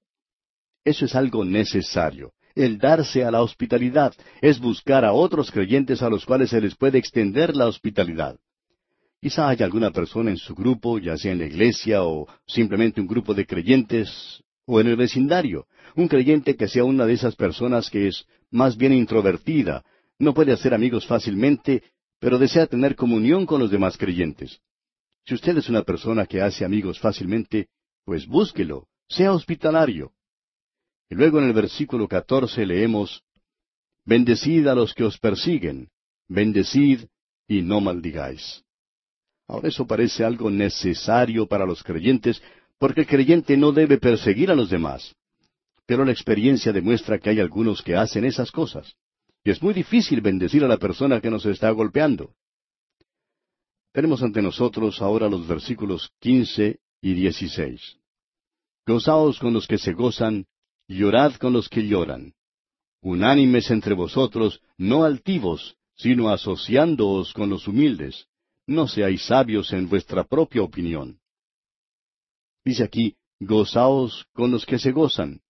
Eso 0.85 1.05
es 1.05 1.15
algo 1.15 1.45
necesario. 1.45 2.33
El 2.59 2.79
darse 2.79 3.25
a 3.25 3.31
la 3.31 3.41
hospitalidad 3.41 4.13
es 4.41 4.59
buscar 4.59 5.05
a 5.05 5.13
otros 5.13 5.53
creyentes 5.53 6.03
a 6.03 6.11
los 6.11 6.27
cuales 6.27 6.51
se 6.51 6.61
les 6.61 6.75
puede 6.75 6.99
extender 6.99 7.55
la 7.55 7.67
hospitalidad. 7.67 8.37
Quizá 9.21 9.49
haya 9.49 9.65
alguna 9.65 9.93
persona 9.93 10.31
en 10.31 10.39
su 10.39 10.57
grupo, 10.57 10.99
ya 10.99 11.17
sea 11.17 11.31
en 11.31 11.39
la 11.39 11.47
iglesia 11.47 12.03
o 12.03 12.27
simplemente 12.49 13.01
un 13.01 13.07
grupo 13.07 13.33
de 13.33 13.47
creyentes, 13.47 14.43
o 14.67 14.81
en 14.81 14.89
el 14.89 14.97
vecindario, 14.97 15.67
un 15.95 16.09
creyente 16.09 16.57
que 16.57 16.67
sea 16.67 16.83
una 16.83 17.07
de 17.07 17.13
esas 17.13 17.37
personas 17.37 17.89
que 17.91 18.09
es 18.09 18.27
más 18.51 18.77
bien 18.77 18.93
introvertida, 18.93 19.85
no 20.19 20.35
puede 20.35 20.51
hacer 20.51 20.75
amigos 20.75 21.07
fácilmente 21.07 21.85
pero 22.21 22.39
desea 22.39 22.67
tener 22.67 22.97
comunión 22.97 23.47
con 23.47 23.61
los 23.61 23.71
demás 23.71 23.97
creyentes. 23.97 24.59
Si 25.25 25.35
usted 25.35 25.57
es 25.59 25.69
una 25.69 25.83
persona 25.83 26.27
que 26.27 26.43
hace 26.43 26.65
amigos 26.65 26.99
fácilmente, 26.99 27.69
pues 28.05 28.27
búsquelo, 28.27 28.89
sea 29.07 29.33
hospitalario. 29.33 30.11
Y 31.11 31.15
luego 31.15 31.39
en 31.39 31.45
el 31.45 31.53
versículo 31.53 32.07
catorce 32.07 32.67
leemos, 32.67 33.23
Bendecid 34.05 34.67
a 34.67 34.75
los 34.75 34.95
que 34.95 35.05
os 35.05 35.19
persiguen, 35.19 35.91
bendecid 36.29 37.05
y 37.47 37.61
no 37.61 37.81
maldigáis. 37.83 38.65
Ahora 39.47 39.69
eso 39.69 39.87
parece 39.87 40.25
algo 40.25 40.51
necesario 40.51 41.47
para 41.47 41.67
los 41.67 41.83
creyentes, 41.83 42.43
porque 42.79 43.03
el 43.03 43.07
creyente 43.07 43.57
no 43.57 43.71
debe 43.71 43.99
perseguir 43.99 44.51
a 44.51 44.55
los 44.55 44.71
demás. 44.71 45.15
Pero 45.85 46.07
la 46.07 46.13
experiencia 46.13 46.73
demuestra 46.73 47.19
que 47.19 47.29
hay 47.29 47.41
algunos 47.41 47.83
que 47.83 47.97
hacen 47.97 48.25
esas 48.25 48.51
cosas. 48.51 48.95
Y 49.45 49.51
es 49.51 49.63
muy 49.63 49.75
difícil 49.75 50.23
bendecir 50.23 50.65
a 50.65 50.69
la 50.69 50.79
persona 50.79 51.21
que 51.21 51.31
nos 51.31 51.45
está 51.45 51.71
golpeando. 51.71 52.35
Tenemos 53.93 54.23
ante 54.23 54.41
nosotros 54.41 55.03
ahora 55.03 55.29
los 55.29 55.47
versículos 55.47 56.11
quince 56.19 56.81
y 57.03 57.13
dieciséis. 57.13 57.99
Gozaos 58.87 59.39
con 59.39 59.53
los 59.53 59.67
que 59.67 59.77
se 59.77 59.93
gozan, 59.93 60.47
llorad 60.89 61.35
con 61.35 61.53
los 61.53 61.69
que 61.69 61.87
lloran. 61.87 62.35
Unánimes 63.03 63.71
entre 63.71 63.95
vosotros, 63.95 64.61
no 64.77 65.05
altivos, 65.05 65.77
sino 65.95 66.31
asociándoos 66.31 67.33
con 67.33 67.51
los 67.51 67.69
humildes. 67.69 68.27
No 68.67 68.89
seáis 68.89 69.23
sabios 69.23 69.73
en 69.73 69.89
vuestra 69.89 70.25
propia 70.25 70.63
opinión. 70.63 71.21
Dice 72.65 72.85
aquí, 72.85 73.17
gozaos 73.39 74.27
con 74.33 74.51
los 74.51 74.67
que 74.67 74.79
se 74.79 74.93
gozan. 74.93 75.41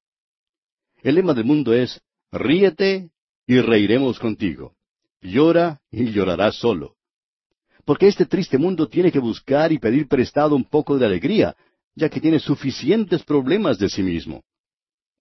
El 1.02 1.14
lema 1.14 1.34
del 1.34 1.44
mundo 1.44 1.72
es, 1.72 2.00
ríete 2.30 3.10
y 3.46 3.60
reiremos 3.60 4.18
contigo. 4.18 4.74
Llora 5.20 5.80
y 5.90 6.10
llorarás 6.10 6.56
solo. 6.56 6.96
Porque 7.84 8.06
este 8.06 8.26
triste 8.26 8.58
mundo 8.58 8.88
tiene 8.88 9.10
que 9.10 9.18
buscar 9.18 9.72
y 9.72 9.78
pedir 9.78 10.06
prestado 10.06 10.54
un 10.54 10.64
poco 10.64 10.98
de 10.98 11.06
alegría, 11.06 11.56
ya 11.94 12.08
que 12.08 12.20
tiene 12.20 12.38
suficientes 12.38 13.24
problemas 13.24 13.78
de 13.78 13.88
sí 13.88 14.02
mismo. 14.02 14.44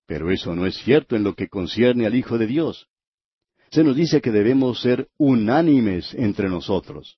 Pero 0.08 0.32
eso 0.32 0.56
no 0.56 0.66
es 0.66 0.78
cierto 0.78 1.16
en 1.16 1.24
lo 1.24 1.36
que 1.36 1.50
concierne 1.50 2.08
al 2.08 2.16
Hijo 2.16 2.38
de 2.38 2.48
Dios. 2.48 2.88
Se 3.70 3.84
nos 3.84 3.96
dice 3.96 4.22
que 4.22 4.32
debemos 4.32 4.82
ser 4.82 5.10
unánimes 5.18 6.14
entre 6.14 6.50
nosotros. 6.50 7.18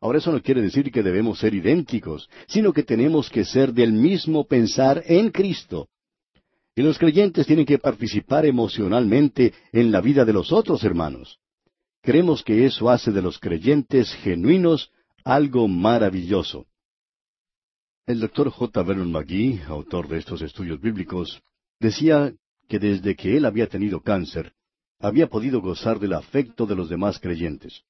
Ahora 0.00 0.18
eso 0.18 0.32
no 0.32 0.42
quiere 0.42 0.62
decir 0.62 0.90
que 0.90 1.02
debemos 1.02 1.38
ser 1.38 1.54
idénticos, 1.54 2.28
sino 2.48 2.72
que 2.72 2.82
tenemos 2.82 3.28
que 3.28 3.44
ser 3.44 3.74
del 3.74 3.92
mismo 3.92 4.46
pensar 4.46 5.02
en 5.06 5.30
Cristo. 5.30 5.88
Y 6.74 6.82
los 6.82 6.98
creyentes 6.98 7.46
tienen 7.46 7.66
que 7.66 7.78
participar 7.78 8.46
emocionalmente 8.46 9.52
en 9.72 9.92
la 9.92 10.00
vida 10.00 10.24
de 10.24 10.32
los 10.32 10.50
otros 10.52 10.82
hermanos. 10.84 11.38
Creemos 12.00 12.42
que 12.42 12.64
eso 12.64 12.88
hace 12.88 13.12
de 13.12 13.20
los 13.20 13.38
creyentes 13.38 14.14
genuinos 14.14 14.90
algo 15.22 15.68
maravilloso. 15.68 16.66
El 18.06 18.20
doctor 18.20 18.48
J. 18.48 18.82
Vernon 18.82 19.12
McGee, 19.12 19.60
autor 19.68 20.08
de 20.08 20.18
estos 20.18 20.40
estudios 20.40 20.80
bíblicos, 20.80 21.42
decía 21.80 22.32
que 22.68 22.78
desde 22.78 23.16
que 23.16 23.36
él 23.36 23.46
había 23.46 23.66
tenido 23.66 24.00
cáncer, 24.02 24.52
había 25.00 25.28
podido 25.28 25.60
gozar 25.60 25.98
del 25.98 26.12
afecto 26.12 26.66
de 26.66 26.76
los 26.76 26.88
demás 26.88 27.18
creyentes. 27.18 27.82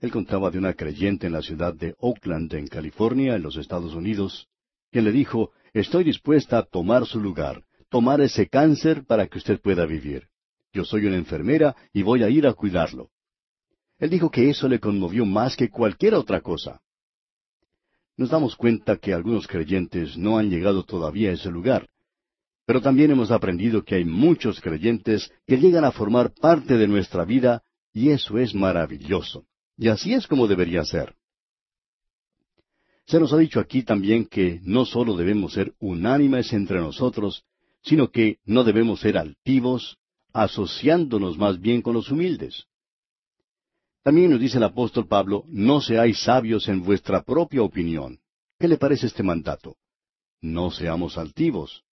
Él 0.00 0.10
contaba 0.10 0.50
de 0.50 0.58
una 0.58 0.74
creyente 0.74 1.26
en 1.26 1.32
la 1.32 1.42
ciudad 1.42 1.74
de 1.74 1.94
Oakland, 1.98 2.54
en 2.54 2.68
California, 2.68 3.34
en 3.34 3.42
los 3.42 3.56
Estados 3.56 3.94
Unidos, 3.94 4.48
quien 4.90 5.04
le 5.04 5.12
dijo, 5.12 5.50
Estoy 5.72 6.04
dispuesta 6.04 6.58
a 6.58 6.62
tomar 6.62 7.04
su 7.04 7.20
lugar, 7.20 7.64
tomar 7.88 8.20
ese 8.20 8.48
cáncer 8.48 9.04
para 9.04 9.26
que 9.26 9.38
usted 9.38 9.60
pueda 9.60 9.84
vivir. 9.86 10.28
Yo 10.72 10.84
soy 10.84 11.06
una 11.06 11.16
enfermera 11.16 11.74
y 11.92 12.02
voy 12.02 12.22
a 12.22 12.30
ir 12.30 12.46
a 12.46 12.54
cuidarlo. 12.54 13.10
Él 13.98 14.10
dijo 14.10 14.30
que 14.30 14.50
eso 14.50 14.68
le 14.68 14.78
conmovió 14.78 15.24
más 15.24 15.56
que 15.56 15.68
cualquier 15.68 16.14
otra 16.14 16.40
cosa. 16.40 16.80
Nos 18.16 18.30
damos 18.30 18.54
cuenta 18.54 18.96
que 18.96 19.12
algunos 19.12 19.48
creyentes 19.48 20.16
no 20.16 20.38
han 20.38 20.48
llegado 20.48 20.84
todavía 20.84 21.30
a 21.30 21.32
ese 21.32 21.50
lugar, 21.50 21.88
pero 22.66 22.80
también 22.80 23.10
hemos 23.10 23.30
aprendido 23.30 23.84
que 23.84 23.96
hay 23.96 24.04
muchos 24.04 24.60
creyentes 24.60 25.30
que 25.46 25.58
llegan 25.58 25.84
a 25.84 25.92
formar 25.92 26.32
parte 26.32 26.76
de 26.76 26.88
nuestra 26.88 27.24
vida 27.24 27.62
y 27.92 28.10
eso 28.10 28.38
es 28.38 28.54
maravilloso. 28.54 29.46
Y 29.76 29.88
así 29.88 30.14
es 30.14 30.26
como 30.26 30.46
debería 30.46 30.84
ser. 30.84 31.14
Se 33.06 33.20
nos 33.20 33.32
ha 33.32 33.36
dicho 33.36 33.60
aquí 33.60 33.82
también 33.82 34.24
que 34.24 34.60
no 34.62 34.86
solo 34.86 35.14
debemos 35.16 35.52
ser 35.52 35.74
unánimes 35.78 36.52
entre 36.52 36.78
nosotros, 36.78 37.44
sino 37.82 38.10
que 38.10 38.38
no 38.46 38.64
debemos 38.64 39.00
ser 39.00 39.18
altivos, 39.18 39.98
asociándonos 40.32 41.36
más 41.36 41.60
bien 41.60 41.82
con 41.82 41.92
los 41.92 42.10
humildes. 42.10 42.64
También 44.02 44.30
nos 44.30 44.40
dice 44.40 44.56
el 44.56 44.64
apóstol 44.64 45.06
Pablo, 45.06 45.44
no 45.48 45.80
seáis 45.80 46.22
sabios 46.22 46.68
en 46.68 46.82
vuestra 46.82 47.22
propia 47.22 47.62
opinión. 47.62 48.20
¿Qué 48.58 48.68
le 48.68 48.78
parece 48.78 49.06
este 49.06 49.22
mandato? 49.22 49.76
No 50.40 50.70
seamos 50.70 51.18
altivos. 51.18 51.83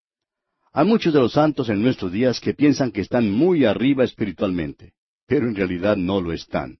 Hay 0.74 0.86
muchos 0.86 1.12
de 1.12 1.20
los 1.20 1.32
santos 1.34 1.68
en 1.68 1.82
nuestros 1.82 2.10
días 2.10 2.40
que 2.40 2.54
piensan 2.54 2.92
que 2.92 3.02
están 3.02 3.30
muy 3.30 3.66
arriba 3.66 4.04
espiritualmente, 4.04 4.94
pero 5.26 5.46
en 5.46 5.54
realidad 5.54 5.98
no 5.98 6.20
lo 6.22 6.32
están. 6.32 6.78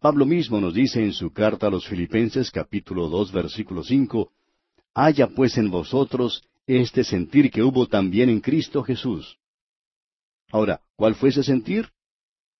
Pablo 0.00 0.26
mismo 0.26 0.60
nos 0.60 0.74
dice 0.74 1.02
en 1.02 1.14
su 1.14 1.32
carta 1.32 1.68
a 1.68 1.70
los 1.70 1.86
Filipenses 1.86 2.50
capítulo 2.50 3.08
dos 3.08 3.32
versículo 3.32 3.82
cinco, 3.82 4.32
Haya 4.94 5.28
pues 5.28 5.56
en 5.56 5.70
vosotros 5.70 6.42
este 6.66 7.04
sentir 7.04 7.50
que 7.50 7.62
hubo 7.62 7.86
también 7.86 8.28
en 8.28 8.40
Cristo 8.40 8.82
Jesús. 8.82 9.38
Ahora, 10.50 10.82
¿cuál 10.96 11.14
fue 11.14 11.30
ese 11.30 11.42
sentir? 11.42 11.88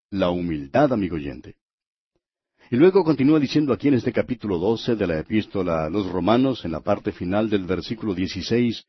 La 0.08 0.30
humildad, 0.30 0.90
amigo 0.94 1.16
oyente. 1.16 1.56
Y 2.70 2.76
luego 2.76 3.04
continúa 3.04 3.38
diciendo 3.38 3.74
aquí 3.74 3.88
en 3.88 3.94
este 3.94 4.12
capítulo 4.12 4.58
doce 4.58 4.96
de 4.96 5.06
la 5.06 5.18
epístola 5.18 5.84
a 5.84 5.90
los 5.90 6.10
Romanos, 6.10 6.64
en 6.64 6.72
la 6.72 6.80
parte 6.80 7.12
final 7.12 7.50
del 7.50 7.64
versículo 7.64 8.14
dieciséis, 8.14 8.86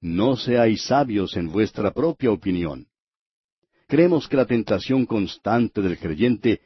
no 0.00 0.36
seáis 0.36 0.82
sabios 0.82 1.36
en 1.36 1.50
vuestra 1.50 1.92
propia 1.92 2.30
opinión. 2.30 2.86
Creemos 3.86 4.28
que 4.28 4.36
la 4.36 4.46
tentación 4.46 5.06
constante 5.06 5.80
del 5.80 5.98
creyente 5.98 6.60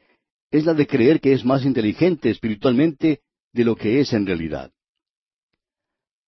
es 0.51 0.65
la 0.67 0.75
de 0.75 0.87
creer 0.87 1.21
que 1.21 1.33
es 1.33 1.45
más 1.45 1.65
inteligente 1.65 2.31
espiritualmente 2.31 3.21
de 3.53 3.65
lo 3.65 3.77
que 3.77 4.01
es 4.01 4.13
en 4.13 4.27
realidad. 4.27 4.73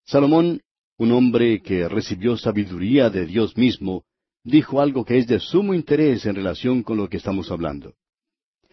Salomón, 0.04 0.60
un 0.96 1.12
hombre 1.12 1.60
que 1.62 1.88
recibió 1.88 2.36
sabiduría 2.36 3.10
de 3.10 3.26
Dios 3.26 3.56
mismo, 3.56 4.04
dijo 4.44 4.80
algo 4.80 5.04
que 5.04 5.18
es 5.18 5.26
de 5.26 5.40
sumo 5.40 5.74
interés 5.74 6.26
en 6.26 6.36
relación 6.36 6.82
con 6.82 6.96
lo 6.96 7.08
que 7.08 7.16
estamos 7.16 7.50
hablando. 7.50 7.94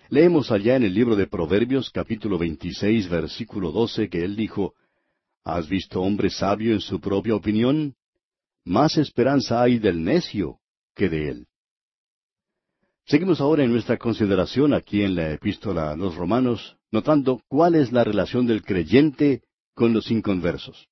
Leemos 0.10 0.52
allá 0.52 0.76
en 0.76 0.84
el 0.84 0.94
libro 0.94 1.16
de 1.16 1.28
Proverbios 1.28 1.90
capítulo 1.90 2.38
26 2.38 3.10
versículo 3.10 3.72
12 3.72 4.10
que 4.10 4.24
él 4.24 4.36
dijo, 4.36 4.74
¿Has 5.44 5.68
visto 5.70 6.02
hombre 6.02 6.30
sabio 6.30 6.74
en 6.74 6.82
su 6.82 7.00
propia 7.00 7.34
opinión? 7.34 7.96
Más 8.66 8.98
esperanza 8.98 9.62
hay 9.62 9.80
del 9.80 10.04
necio 10.04 10.60
que 10.96 11.10
de 11.10 11.30
él. 11.30 11.48
Seguimos 13.06 13.42
ahora 13.42 13.64
en 13.64 13.72
nuestra 13.72 13.98
consideración 13.98 14.74
aquí 14.74 15.02
en 15.02 15.16
la 15.16 15.32
epístola 15.32 15.92
a 15.92 15.96
los 15.96 16.16
romanos, 16.16 16.78
notando 16.92 17.42
cuál 17.48 17.76
es 17.76 17.92
la 17.92 18.04
relación 18.04 18.46
del 18.46 18.62
creyente 18.62 19.42
con 19.74 19.94
los 19.94 20.12
inconversos. 20.12 20.88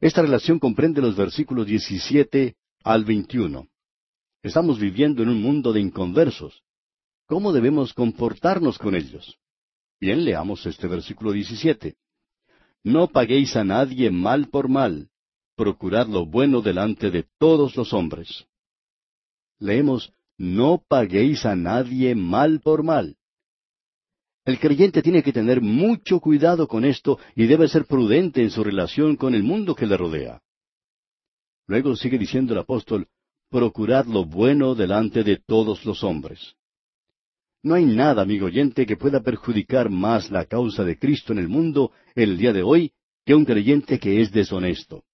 Esta 0.00 0.22
relación 0.22 0.58
comprende 0.58 1.02
los 1.02 1.14
versículos 1.14 1.66
17 1.66 2.56
al 2.82 3.04
21. 3.04 3.68
Estamos 4.42 4.80
viviendo 4.80 5.22
en 5.22 5.28
un 5.28 5.40
mundo 5.40 5.72
de 5.72 5.80
inconversos. 5.80 6.62
¿Cómo 7.26 7.52
debemos 7.52 7.92
comportarnos 7.92 8.78
con 8.78 8.94
ellos? 8.94 9.38
Bien, 10.00 10.24
leamos 10.24 10.66
este 10.66 10.88
versículo 10.88 11.32
17. 11.32 11.94
No 12.82 13.06
paguéis 13.08 13.54
a 13.54 13.62
nadie 13.62 14.10
mal 14.10 14.48
por 14.48 14.68
mal, 14.68 15.11
procurad 15.62 16.08
lo 16.08 16.26
bueno 16.26 16.60
delante 16.60 17.12
de 17.12 17.24
todos 17.38 17.76
los 17.76 17.92
hombres. 17.92 18.46
Leemos, 19.60 20.12
no 20.36 20.82
paguéis 20.88 21.46
a 21.46 21.54
nadie 21.54 22.16
mal 22.16 22.58
por 22.58 22.82
mal. 22.82 23.16
El 24.44 24.58
creyente 24.58 25.02
tiene 25.02 25.22
que 25.22 25.32
tener 25.32 25.60
mucho 25.60 26.18
cuidado 26.18 26.66
con 26.66 26.84
esto 26.84 27.20
y 27.36 27.46
debe 27.46 27.68
ser 27.68 27.84
prudente 27.84 28.42
en 28.42 28.50
su 28.50 28.64
relación 28.64 29.14
con 29.14 29.36
el 29.36 29.44
mundo 29.44 29.76
que 29.76 29.86
le 29.86 29.96
rodea. 29.96 30.42
Luego 31.68 31.94
sigue 31.94 32.18
diciendo 32.18 32.54
el 32.54 32.58
apóstol, 32.58 33.06
procurad 33.48 34.06
lo 34.06 34.24
bueno 34.24 34.74
delante 34.74 35.22
de 35.22 35.36
todos 35.36 35.84
los 35.84 36.02
hombres. 36.02 36.56
No 37.62 37.74
hay 37.74 37.84
nada, 37.84 38.22
amigo 38.22 38.46
oyente, 38.46 38.84
que 38.84 38.96
pueda 38.96 39.20
perjudicar 39.20 39.90
más 39.90 40.28
la 40.28 40.44
causa 40.44 40.82
de 40.82 40.98
Cristo 40.98 41.32
en 41.32 41.38
el 41.38 41.48
mundo 41.48 41.92
el 42.16 42.36
día 42.36 42.52
de 42.52 42.64
hoy 42.64 42.92
que 43.24 43.36
un 43.36 43.44
creyente 43.44 44.00
que 44.00 44.20
es 44.20 44.32
deshonesto. 44.32 45.04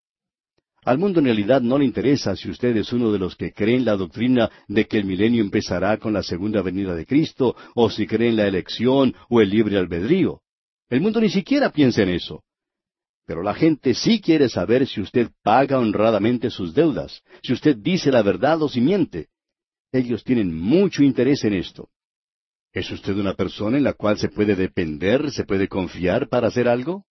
Al 0.88 0.96
mundo 0.96 1.18
en 1.18 1.27
realidad 1.27 1.61
no 1.61 1.77
le 1.77 1.85
interesa 1.85 2.35
si 2.35 2.48
usted 2.48 2.74
es 2.79 2.94
uno 2.94 3.12
de 3.12 3.18
los 3.18 3.37
que 3.37 3.53
creen 3.53 3.85
la 3.85 3.94
doctrina 3.94 4.51
de 4.68 4.87
que 4.87 4.96
el 4.96 5.05
milenio 5.05 5.42
empezará 5.42 5.98
con 5.98 6.14
la 6.14 6.22
segunda 6.22 6.62
venida 6.62 6.94
de 6.94 7.05
Cristo, 7.05 7.55
o 7.74 7.90
si 7.90 8.07
cree 8.07 8.31
en 8.31 8.37
la 8.37 8.46
elección 8.46 9.14
o 9.29 9.42
el 9.42 9.51
libre 9.51 9.77
albedrío. 9.77 10.40
El 10.88 11.03
mundo 11.03 11.20
ni 11.20 11.29
siquiera 11.29 11.72
piensa 11.72 12.05
en 12.05 12.09
eso. 12.09 12.42
Pero 13.27 13.42
la 13.42 13.53
gente 13.53 13.92
sí 13.92 14.18
quiere 14.22 14.48
saber 14.48 14.87
si 14.87 15.03
usted 15.03 15.29
paga 15.42 15.79
honradamente 15.79 16.48
sus 16.48 16.72
deudas, 16.72 17.22
si 17.42 17.53
usted 17.53 17.77
dice 17.77 18.11
la 18.11 18.22
verdad 18.22 18.62
o 18.62 18.68
si 18.70 18.81
miente. 18.81 19.29
Ellos 19.92 20.24
tienen 20.24 20.55
mucho 20.55 21.03
interés 21.03 21.44
en 21.44 21.53
esto. 21.53 21.90
¿Es 22.72 22.90
usted 22.90 23.14
una 23.18 23.35
persona 23.35 23.77
en 23.77 23.85
la 23.85 23.92
cual 23.92 24.16
se 24.16 24.31
puede 24.31 24.57
depender, 24.57 25.33
se 25.33 25.44
puede 25.44 25.68
confiar 25.68 26.31
para 26.31 26.48
hacer 26.48 26.66
algo? 26.66 27.05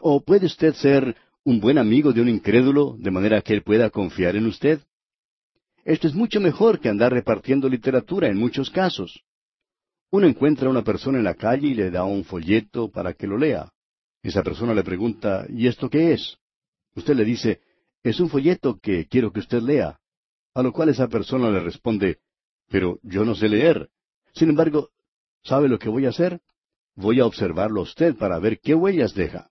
¿O 0.00 0.22
puede 0.22 0.46
usted 0.46 0.74
ser 0.74 1.16
un 1.46 1.60
buen 1.60 1.78
amigo 1.78 2.12
de 2.12 2.20
un 2.20 2.28
incrédulo, 2.28 2.96
de 2.98 3.12
manera 3.12 3.40
que 3.40 3.54
él 3.54 3.62
pueda 3.62 3.88
confiar 3.88 4.34
en 4.34 4.46
usted? 4.46 4.80
Esto 5.84 6.08
es 6.08 6.14
mucho 6.14 6.40
mejor 6.40 6.80
que 6.80 6.88
andar 6.88 7.12
repartiendo 7.12 7.68
literatura 7.68 8.26
en 8.26 8.36
muchos 8.36 8.68
casos. 8.68 9.22
Uno 10.10 10.26
encuentra 10.26 10.66
a 10.66 10.72
una 10.72 10.82
persona 10.82 11.18
en 11.18 11.24
la 11.24 11.34
calle 11.34 11.68
y 11.68 11.74
le 11.74 11.92
da 11.92 12.02
un 12.02 12.24
folleto 12.24 12.90
para 12.90 13.12
que 13.12 13.28
lo 13.28 13.38
lea. 13.38 13.70
Esa 14.24 14.42
persona 14.42 14.74
le 14.74 14.82
pregunta, 14.82 15.46
¿y 15.48 15.68
esto 15.68 15.88
qué 15.88 16.14
es? 16.14 16.36
Usted 16.96 17.14
le 17.14 17.24
dice, 17.24 17.60
es 18.02 18.18
un 18.18 18.28
folleto 18.28 18.80
que 18.82 19.06
quiero 19.06 19.32
que 19.32 19.38
usted 19.38 19.62
lea. 19.62 20.00
A 20.52 20.62
lo 20.64 20.72
cual 20.72 20.88
esa 20.88 21.06
persona 21.06 21.48
le 21.48 21.60
responde, 21.60 22.18
pero 22.68 22.98
yo 23.04 23.24
no 23.24 23.36
sé 23.36 23.48
leer. 23.48 23.88
Sin 24.34 24.48
embargo, 24.48 24.90
¿sabe 25.44 25.68
lo 25.68 25.78
que 25.78 25.90
voy 25.90 26.06
a 26.06 26.08
hacer? 26.08 26.40
Voy 26.96 27.20
a 27.20 27.26
observarlo 27.26 27.82
a 27.82 27.84
usted 27.84 28.16
para 28.16 28.36
ver 28.40 28.58
qué 28.58 28.74
huellas 28.74 29.14
deja. 29.14 29.48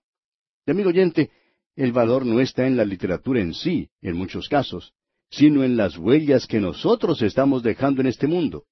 Y 0.66 0.72
amigo 0.72 0.90
oyente, 0.90 1.30
el 1.76 1.92
valor 1.92 2.24
no 2.24 2.40
está 2.40 2.66
en 2.66 2.76
la 2.76 2.84
literatura 2.84 3.40
en 3.40 3.52
sí, 3.52 3.90
en 4.00 4.16
muchos 4.16 4.48
casos, 4.48 4.94
sino 5.30 5.62
en 5.62 5.76
las 5.76 5.98
huellas 5.98 6.46
que 6.46 6.58
nosotros 6.58 7.20
estamos 7.20 7.62
dejando 7.62 8.00
en 8.00 8.06
este 8.06 8.26
mundo. 8.26 8.64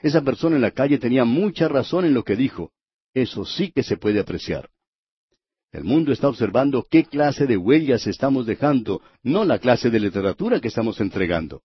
Esa 0.00 0.22
persona 0.22 0.56
en 0.56 0.62
la 0.62 0.70
calle 0.70 0.98
tenía 0.98 1.24
mucha 1.24 1.68
razón 1.68 2.04
en 2.04 2.14
lo 2.14 2.24
que 2.24 2.36
dijo. 2.36 2.72
Eso 3.12 3.44
sí 3.44 3.72
que 3.72 3.82
se 3.82 3.96
puede 3.96 4.20
apreciar. 4.20 4.70
El 5.70 5.84
mundo 5.84 6.12
está 6.12 6.28
observando 6.28 6.86
qué 6.90 7.04
clase 7.04 7.46
de 7.46 7.58
huellas 7.58 8.06
estamos 8.06 8.46
dejando, 8.46 9.02
no 9.22 9.44
la 9.44 9.58
clase 9.58 9.90
de 9.90 10.00
literatura 10.00 10.60
que 10.60 10.68
estamos 10.68 11.00
entregando. 11.00 11.62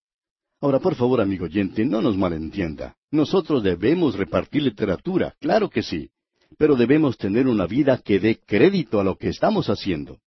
Ahora, 0.59 0.79
por 0.79 0.95
favor, 0.95 1.21
amigo 1.21 1.45
oyente, 1.45 1.85
no 1.85 2.01
nos 2.01 2.17
malentienda. 2.17 2.97
Nosotros 3.11 3.63
debemos 3.63 4.15
repartir 4.15 4.63
literatura, 4.63 5.35
claro 5.39 5.69
que 5.69 5.83
sí, 5.83 6.09
pero 6.57 6.75
debemos 6.75 7.17
tener 7.17 7.47
una 7.47 7.65
vida 7.65 8.01
que 8.03 8.19
dé 8.19 8.39
crédito 8.45 8.99
a 8.99 9.03
lo 9.03 9.17
que 9.17 9.29
estamos 9.29 9.69
haciendo. 9.69 10.19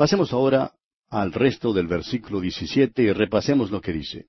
Pasemos 0.00 0.32
ahora 0.32 0.72
al 1.10 1.30
resto 1.30 1.74
del 1.74 1.86
versículo 1.86 2.40
17 2.40 3.02
y 3.02 3.12
repasemos 3.12 3.70
lo 3.70 3.82
que 3.82 3.92
dice. 3.92 4.28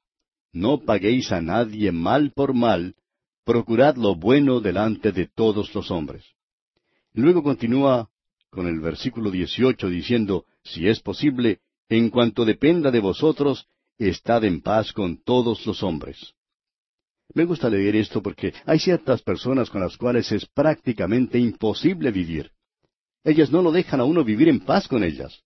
No 0.52 0.82
paguéis 0.82 1.32
a 1.32 1.40
nadie 1.40 1.94
mal 1.94 2.34
por 2.34 2.54
mal, 2.54 2.96
procurad 3.46 3.96
lo 3.96 4.16
bueno 4.16 4.60
delante 4.60 5.14
de 5.14 5.28
todos 5.28 5.74
los 5.74 5.90
hombres. 5.90 6.26
Luego 7.14 7.42
continúa 7.42 8.10
con 8.50 8.68
el 8.68 8.82
versículo 8.82 9.32
18 9.32 9.88
diciendo, 9.88 10.44
si 10.62 10.90
es 10.90 11.00
posible, 11.00 11.62
en 11.88 12.10
cuanto 12.10 12.44
dependa 12.44 12.92
de 12.92 13.00
vosotros, 13.00 13.70
estad 13.98 14.44
en 14.44 14.60
paz 14.60 14.92
con 14.92 15.24
todos 15.24 15.66
los 15.66 15.84
hombres. 15.84 16.34
Me 17.34 17.46
gusta 17.46 17.70
leer 17.70 17.96
esto 17.96 18.22
porque 18.22 18.54
hay 18.66 18.80
ciertas 18.80 19.22
personas 19.22 19.70
con 19.70 19.80
las 19.80 19.96
cuales 19.96 20.34
es 20.34 20.46
prácticamente 20.48 21.40
imposible 21.40 22.12
vivir. 22.12 22.52
Ellas 23.24 23.50
no 23.52 23.62
lo 23.62 23.72
dejan 23.72 24.02
a 24.02 24.04
uno 24.04 24.26
vivir 24.26 24.50
en 24.50 24.60
paz 24.60 24.90
con 24.90 25.06
ellas. 25.06 25.42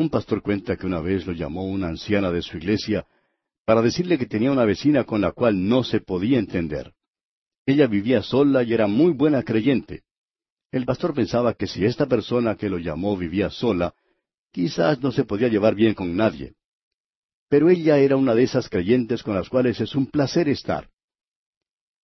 Un 0.00 0.08
pastor 0.08 0.40
cuenta 0.40 0.78
que 0.78 0.86
una 0.86 1.00
vez 1.00 1.26
lo 1.26 1.34
llamó 1.34 1.66
una 1.66 1.88
anciana 1.88 2.30
de 2.30 2.40
su 2.40 2.56
iglesia 2.56 3.06
para 3.66 3.82
decirle 3.82 4.16
que 4.16 4.24
tenía 4.24 4.50
una 4.50 4.64
vecina 4.64 5.04
con 5.04 5.20
la 5.20 5.32
cual 5.32 5.68
no 5.68 5.84
se 5.84 6.00
podía 6.00 6.38
entender. 6.38 6.94
Ella 7.66 7.86
vivía 7.86 8.22
sola 8.22 8.62
y 8.62 8.72
era 8.72 8.86
muy 8.86 9.12
buena 9.12 9.42
creyente. 9.42 10.04
El 10.72 10.86
pastor 10.86 11.12
pensaba 11.12 11.52
que 11.52 11.66
si 11.66 11.84
esta 11.84 12.06
persona 12.06 12.56
que 12.56 12.70
lo 12.70 12.78
llamó 12.78 13.14
vivía 13.14 13.50
sola, 13.50 13.92
quizás 14.50 15.02
no 15.02 15.12
se 15.12 15.24
podía 15.24 15.48
llevar 15.48 15.74
bien 15.74 15.92
con 15.92 16.16
nadie. 16.16 16.54
pero 17.50 17.68
ella 17.68 17.98
era 17.98 18.16
una 18.16 18.34
de 18.34 18.44
esas 18.44 18.70
creyentes 18.70 19.22
con 19.22 19.34
las 19.34 19.50
cuales 19.50 19.78
es 19.82 19.94
un 19.94 20.06
placer 20.06 20.48
estar. 20.48 20.88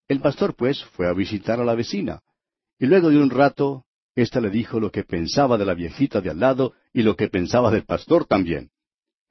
El 0.07 0.21
pastor, 0.21 0.55
pues, 0.55 0.85
fue 0.85 1.09
a 1.09 1.15
visitar 1.15 1.61
a 1.61 1.65
la 1.65 1.75
vecina, 1.75 2.21
y 2.79 2.85
luego 2.85 3.09
de 3.09 3.17
un 3.17 3.31
rato, 3.31 3.86
ésta 4.17 4.41
le 4.41 4.51
dijo 4.51 4.81
lo 4.81 4.91
que 4.91 5.05
pensaba 5.05 5.59
de 5.59 5.67
la 5.67 5.75
viejita 5.75 6.21
de 6.21 6.31
al 6.31 6.41
lado 6.41 6.73
y 6.93 7.03
lo 7.03 7.15
que 7.15 7.29
pensaba 7.29 7.71
del 7.71 7.85
pastor 7.85 8.25
también. 8.25 8.71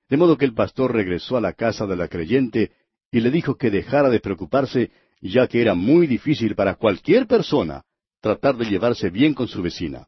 De 0.07 0.15
modo 0.15 0.37
que 0.37 0.45
el 0.45 0.53
pastor 0.53 0.93
regresó 0.93 1.35
a 1.35 1.41
la 1.41 1.53
casa 1.53 1.87
de 1.87 1.95
la 1.95 2.07
creyente 2.07 2.71
y 3.11 3.19
le 3.19 3.31
dijo 3.31 3.55
que 3.55 3.71
dejara 3.71 4.09
de 4.09 4.19
preocuparse, 4.19 4.91
ya 5.21 5.47
que 5.47 5.61
era 5.61 5.73
muy 5.73 6.05
difícil 6.05 6.55
para 6.55 6.75
cualquier 6.75 7.25
persona 7.25 7.83
tratar 8.21 8.55
de 8.57 8.65
llevarse 8.65 9.09
bien 9.09 9.33
con 9.33 9.47
su 9.47 9.61
vecina. 9.61 10.07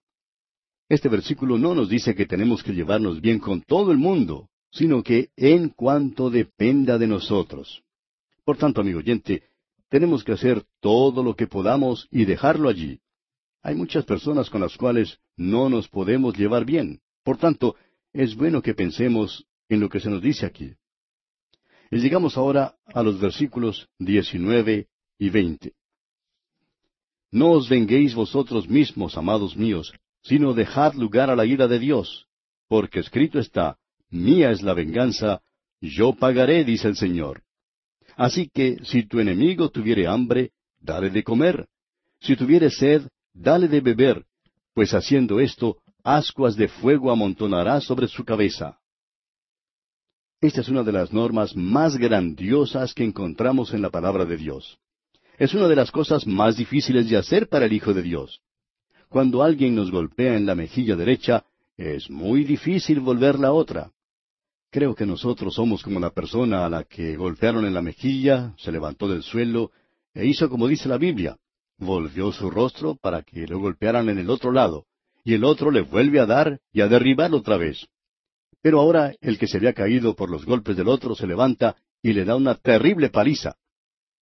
Este 0.90 1.10
versículo 1.10 1.58
no 1.58 1.74
nos 1.76 1.90
dice 1.90 2.16
que 2.16 2.26
tenemos 2.26 2.64
que 2.64 2.74
llevarnos 2.74 3.20
bien 3.20 3.40
con 3.40 3.62
todo 3.62 3.92
el 3.92 3.98
mundo, 3.98 4.50
sino 4.72 5.04
que 5.04 5.30
en 5.36 5.70
cuanto 5.70 6.30
dependa 6.30 6.98
de 6.98 7.08
nosotros. 7.08 7.82
Por 8.46 8.58
tanto, 8.58 8.82
amigo 8.82 9.00
oyente, 9.00 9.44
tenemos 9.90 10.24
que 10.24 10.34
hacer 10.34 10.64
todo 10.80 11.24
lo 11.24 11.36
que 11.36 11.48
podamos 11.48 12.08
y 12.12 12.26
dejarlo 12.26 12.70
allí. 12.70 13.00
Hay 13.68 13.76
muchas 13.76 14.06
personas 14.06 14.50
con 14.50 14.62
las 14.62 14.78
cuales 14.78 15.20
no 15.36 15.68
nos 15.68 15.90
podemos 15.90 16.38
llevar 16.38 16.64
bien. 16.64 17.02
Por 17.22 17.38
tanto, 17.38 17.76
es 18.14 18.34
bueno 18.34 18.62
que 18.62 18.74
pensemos 18.74 19.46
en 19.68 19.82
lo 19.82 19.90
que 19.90 20.00
se 20.00 20.10
nos 20.10 20.22
dice 20.22 20.46
aquí. 20.46 20.74
Y 21.92 21.98
llegamos 21.98 22.38
ahora 22.38 22.76
a 22.86 23.04
los 23.04 23.20
versículos 23.20 23.90
19 24.00 24.88
y 25.20 25.30
20. 25.30 25.74
No 27.32 27.52
os 27.52 27.68
venguéis 27.68 28.16
vosotros 28.16 28.70
mismos, 28.70 29.18
amados 29.18 29.58
míos, 29.58 29.92
sino 30.24 30.54
dejad 30.54 30.94
lugar 30.94 31.30
a 31.30 31.36
la 31.36 31.46
ira 31.46 31.68
de 31.68 31.80
Dios, 31.80 32.26
porque 32.70 33.02
escrito 33.02 33.38
está, 33.38 33.78
Mía 34.10 34.52
es 34.52 34.62
la 34.62 34.76
venganza, 34.76 35.42
yo 35.82 36.14
pagaré, 36.14 36.64
dice 36.64 36.88
el 36.88 36.96
Señor. 36.96 37.44
Así 38.16 38.48
que 38.48 38.78
si 38.86 39.06
tu 39.06 39.20
enemigo 39.20 39.70
tuviere 39.72 40.08
hambre, 40.08 40.52
dale 40.80 41.10
de 41.10 41.22
comer. 41.22 41.68
Si 42.22 42.38
tuviere 42.38 42.70
sed, 42.70 43.10
dale 43.38 43.68
de 43.68 43.82
beber, 43.82 44.26
pues 44.74 44.94
haciendo 44.94 45.40
esto, 45.40 45.78
ascuas 46.04 46.56
de 46.56 46.68
fuego 46.68 47.12
amontonará 47.12 47.82
sobre 47.82 48.08
su 48.08 48.24
cabeza. 48.24 48.80
Esta 50.40 50.62
es 50.62 50.70
una 50.70 50.84
de 50.84 50.92
las 50.92 51.12
normas 51.12 51.56
más 51.56 51.98
grandiosas 51.98 52.94
que 52.94 53.04
encontramos 53.04 53.74
en 53.74 53.82
la 53.82 53.90
palabra 53.90 54.26
de 54.26 54.38
Dios. 54.38 54.78
Es 55.40 55.54
una 55.54 55.68
de 55.68 55.76
las 55.76 55.92
cosas 55.92 56.28
más 56.28 56.58
difíciles 56.58 57.10
de 57.10 57.18
hacer 57.18 57.48
para 57.48 57.66
el 57.66 57.74
Hijo 57.74 57.94
de 57.94 58.02
Dios. 58.02 58.42
Cuando 59.10 59.42
alguien 59.42 59.76
nos 59.76 59.92
golpea 59.92 60.36
en 60.36 60.46
la 60.46 60.56
mejilla 60.56 60.96
derecha, 60.96 61.46
es 61.76 62.10
muy 62.10 62.44
difícil 62.44 63.00
volver 63.00 63.40
la 63.40 63.52
otra. 63.52 63.92
Creo 64.70 64.96
que 64.96 65.06
nosotros 65.06 65.56
somos 65.56 65.82
como 65.82 66.00
la 66.00 66.10
persona 66.12 66.66
a 66.66 66.70
la 66.70 66.84
que 66.84 67.16
golpearon 67.16 67.66
en 67.66 67.74
la 67.74 67.82
mejilla, 67.82 68.54
se 68.58 68.72
levantó 68.72 69.08
del 69.08 69.24
suelo 69.24 69.72
e 70.14 70.26
hizo 70.26 70.50
como 70.50 70.68
dice 70.68 70.90
la 70.90 70.98
Biblia. 70.98 71.38
Volvió 71.78 72.32
su 72.32 72.50
rostro 72.50 72.96
para 72.96 73.22
que 73.22 73.46
lo 73.48 73.60
golpearan 73.60 74.10
en 74.10 74.18
el 74.18 74.30
otro 74.30 74.52
lado, 74.52 74.86
y 75.24 75.34
el 75.34 75.44
otro 75.44 75.72
le 75.72 75.82
vuelve 75.82 76.20
a 76.20 76.26
dar 76.26 76.60
y 76.72 76.82
a 76.82 76.88
derribar 76.88 77.34
otra 77.34 77.58
vez. 77.58 77.88
Pero 78.62 78.80
ahora 78.80 79.14
el 79.22 79.38
que 79.38 79.48
se 79.48 79.58
había 79.58 79.74
caído 79.74 80.16
por 80.16 80.30
los 80.30 80.46
golpes 80.46 80.76
del 80.76 80.88
otro 80.88 81.16
se 81.16 81.28
levanta 81.28 81.76
y 82.02 82.14
le 82.14 82.26
da 82.26 82.36
una 82.36 82.56
terrible 82.56 83.10
paliza. 83.10 83.56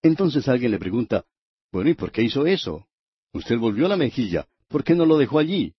Entonces 0.01 0.47
alguien 0.47 0.71
le 0.71 0.79
pregunta, 0.79 1.25
bueno, 1.71 1.89
¿y 1.89 1.93
por 1.93 2.11
qué 2.11 2.23
hizo 2.23 2.45
eso? 2.45 2.87
Usted 3.33 3.57
volvió 3.57 3.87
la 3.87 3.97
mejilla, 3.97 4.47
¿por 4.67 4.83
qué 4.83 4.95
no 4.95 5.05
lo 5.05 5.17
dejó 5.17 5.39
allí? 5.39 5.73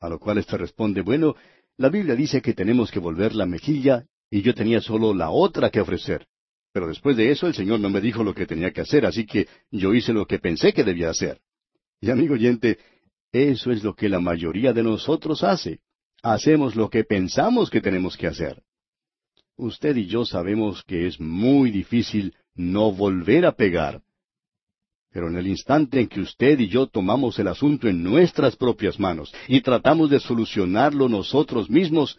A 0.00 0.08
lo 0.08 0.18
cual 0.18 0.38
éste 0.38 0.56
responde, 0.56 1.02
bueno, 1.02 1.36
la 1.76 1.88
Biblia 1.88 2.14
dice 2.14 2.40
que 2.40 2.54
tenemos 2.54 2.90
que 2.90 2.98
volver 2.98 3.34
la 3.34 3.46
mejilla 3.46 4.06
y 4.30 4.42
yo 4.42 4.54
tenía 4.54 4.80
solo 4.80 5.14
la 5.14 5.30
otra 5.30 5.70
que 5.70 5.80
ofrecer. 5.80 6.26
Pero 6.76 6.88
después 6.88 7.16
de 7.16 7.30
eso 7.30 7.46
el 7.46 7.54
Señor 7.54 7.80
no 7.80 7.88
me 7.88 8.02
dijo 8.02 8.22
lo 8.22 8.34
que 8.34 8.44
tenía 8.44 8.70
que 8.70 8.82
hacer, 8.82 9.06
así 9.06 9.24
que 9.24 9.48
yo 9.70 9.94
hice 9.94 10.12
lo 10.12 10.26
que 10.26 10.38
pensé 10.38 10.74
que 10.74 10.84
debía 10.84 11.08
hacer. 11.08 11.40
Y 12.02 12.10
amigo 12.10 12.34
oyente, 12.34 12.76
eso 13.32 13.70
es 13.70 13.82
lo 13.82 13.94
que 13.94 14.10
la 14.10 14.20
mayoría 14.20 14.74
de 14.74 14.82
nosotros 14.82 15.42
hace 15.42 15.80
hacemos 16.22 16.76
lo 16.76 16.90
que 16.90 17.02
pensamos 17.02 17.70
que 17.70 17.80
tenemos 17.80 18.18
que 18.18 18.26
hacer. 18.26 18.62
Usted 19.56 19.96
y 19.96 20.06
yo 20.06 20.26
sabemos 20.26 20.82
que 20.82 21.06
es 21.06 21.18
muy 21.18 21.70
difícil 21.70 22.34
no 22.54 22.92
volver 22.92 23.46
a 23.46 23.52
pegar. 23.52 24.02
Pero 25.10 25.28
en 25.28 25.36
el 25.36 25.46
instante 25.46 25.98
en 25.98 26.08
que 26.08 26.20
usted 26.20 26.58
y 26.58 26.68
yo 26.68 26.88
tomamos 26.88 27.38
el 27.38 27.48
asunto 27.48 27.88
en 27.88 28.02
nuestras 28.02 28.54
propias 28.54 29.00
manos 29.00 29.32
y 29.48 29.62
tratamos 29.62 30.10
de 30.10 30.20
solucionarlo 30.20 31.08
nosotros 31.08 31.70
mismos, 31.70 32.18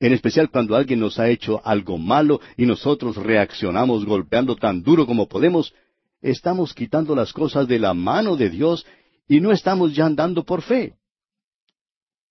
en 0.00 0.14
especial 0.14 0.50
cuando 0.50 0.74
alguien 0.74 0.98
nos 0.98 1.18
ha 1.18 1.28
hecho 1.28 1.60
algo 1.62 1.98
malo 1.98 2.40
y 2.56 2.64
nosotros 2.64 3.16
reaccionamos 3.16 4.06
golpeando 4.06 4.56
tan 4.56 4.82
duro 4.82 5.06
como 5.06 5.28
podemos, 5.28 5.74
estamos 6.22 6.72
quitando 6.72 7.14
las 7.14 7.34
cosas 7.34 7.68
de 7.68 7.78
la 7.78 7.92
mano 7.92 8.34
de 8.34 8.48
Dios 8.48 8.86
y 9.28 9.40
no 9.40 9.52
estamos 9.52 9.94
ya 9.94 10.06
andando 10.06 10.42
por 10.44 10.62
fe. 10.62 10.94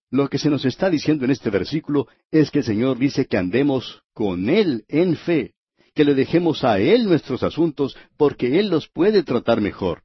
Lo 0.09 0.27
que 0.27 0.39
se 0.39 0.49
nos 0.49 0.65
está 0.65 0.89
diciendo 0.89 1.25
en 1.25 1.31
este 1.31 1.51
versículo 1.51 2.07
es 2.31 2.49
que 2.49 2.59
el 2.59 2.65
Señor 2.65 2.97
dice 2.97 3.27
que 3.27 3.37
andemos 3.37 4.01
con 4.13 4.49
Él 4.49 4.83
en 4.87 5.15
fe, 5.15 5.53
que 5.93 6.03
le 6.03 6.15
dejemos 6.15 6.63
a 6.63 6.79
Él 6.79 7.05
nuestros 7.05 7.43
asuntos 7.43 7.95
porque 8.17 8.59
Él 8.59 8.69
los 8.69 8.89
puede 8.89 9.21
tratar 9.21 9.61
mejor. 9.61 10.01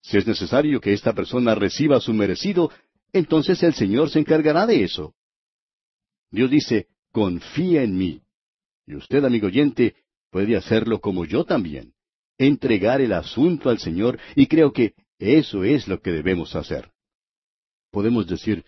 Si 0.00 0.16
es 0.16 0.26
necesario 0.26 0.80
que 0.80 0.94
esta 0.94 1.12
persona 1.12 1.54
reciba 1.54 2.00
su 2.00 2.14
merecido, 2.14 2.70
entonces 3.12 3.62
el 3.62 3.74
Señor 3.74 4.08
se 4.08 4.20
encargará 4.20 4.66
de 4.66 4.82
eso. 4.82 5.14
Dios 6.36 6.50
dice, 6.50 6.88
confía 7.12 7.82
en 7.82 7.96
mí. 7.96 8.20
Y 8.86 8.94
usted, 8.94 9.24
amigo 9.24 9.46
oyente, 9.46 9.94
puede 10.30 10.54
hacerlo 10.54 11.00
como 11.00 11.24
yo 11.24 11.44
también, 11.44 11.94
entregar 12.36 13.00
el 13.00 13.14
asunto 13.14 13.70
al 13.70 13.78
Señor, 13.78 14.18
y 14.34 14.46
creo 14.46 14.70
que 14.70 14.92
eso 15.18 15.64
es 15.64 15.88
lo 15.88 15.98
que 16.02 16.12
debemos 16.12 16.54
hacer. 16.54 16.90
Podemos 17.90 18.26
decir, 18.26 18.66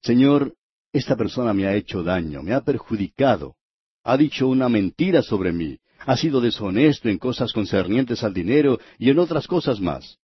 Señor, 0.00 0.54
esta 0.94 1.14
persona 1.14 1.52
me 1.52 1.66
ha 1.66 1.74
hecho 1.74 2.02
daño, 2.02 2.42
me 2.42 2.54
ha 2.54 2.62
perjudicado, 2.62 3.54
ha 4.02 4.16
dicho 4.16 4.48
una 4.48 4.70
mentira 4.70 5.20
sobre 5.20 5.52
mí, 5.52 5.78
ha 5.98 6.16
sido 6.16 6.40
deshonesto 6.40 7.10
en 7.10 7.18
cosas 7.18 7.52
concernientes 7.52 8.24
al 8.24 8.32
dinero 8.32 8.80
y 8.98 9.10
en 9.10 9.18
otras 9.18 9.46
cosas 9.46 9.78
más. 9.78 10.16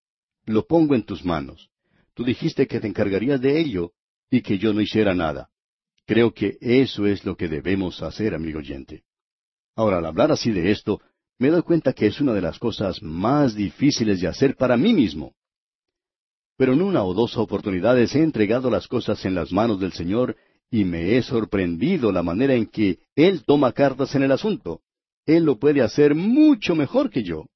Lo 0.47 0.67
pongo 0.67 0.95
en 0.95 1.03
tus 1.03 1.27
manos. 1.27 1.69
Tú 2.15 2.25
dijiste 2.25 2.67
que 2.67 2.81
te 2.81 2.89
encargarías 2.89 3.39
de 3.43 3.61
ello 3.61 3.93
y 4.31 4.41
que 4.41 4.57
yo 4.57 4.73
no 4.73 4.81
hiciera 4.81 5.15
nada. 5.15 5.51
Creo 6.07 6.33
que 6.33 6.57
eso 6.61 7.07
es 7.07 7.25
lo 7.25 7.37
que 7.37 7.49
debemos 7.49 8.01
hacer, 8.03 8.35
amigo 8.35 8.61
oyente. 8.61 9.03
Ahora, 9.75 9.99
al 9.99 10.07
hablar 10.07 10.31
así 10.31 10.53
de 10.53 10.71
esto, 10.71 11.01
me 11.39 11.49
doy 11.49 11.63
cuenta 11.63 11.93
que 11.93 12.07
es 12.07 12.21
una 12.21 12.33
de 12.33 12.41
las 12.41 12.59
cosas 12.59 13.03
más 13.03 13.55
difíciles 13.55 14.21
de 14.21 14.29
hacer 14.29 14.57
para 14.57 14.77
mí 14.77 14.95
mismo. 14.95 15.35
Pero 16.57 16.73
en 16.73 16.81
una 16.81 17.05
o 17.05 17.13
dos 17.13 17.37
oportunidades 17.37 18.15
he 18.15 18.23
entregado 18.23 18.71
las 18.71 18.87
cosas 18.87 19.25
en 19.25 19.35
las 19.35 19.53
manos 19.53 19.81
del 19.81 19.93
Señor 19.93 20.37
y 20.71 20.85
me 20.85 21.17
he 21.17 21.23
sorprendido 21.23 22.13
la 22.13 22.23
manera 22.23 22.55
en 22.55 22.67
que 22.67 22.99
Él 23.15 23.45
toma 23.45 23.73
cartas 23.73 24.15
en 24.15 24.23
el 24.23 24.33
asunto. 24.33 24.81
Él 25.27 25.45
lo 25.45 25.59
puede 25.59 25.83
hacer 25.83 26.15
mucho 26.15 26.75
mejor 26.75 27.11
que 27.11 27.25
yo. 27.25 27.47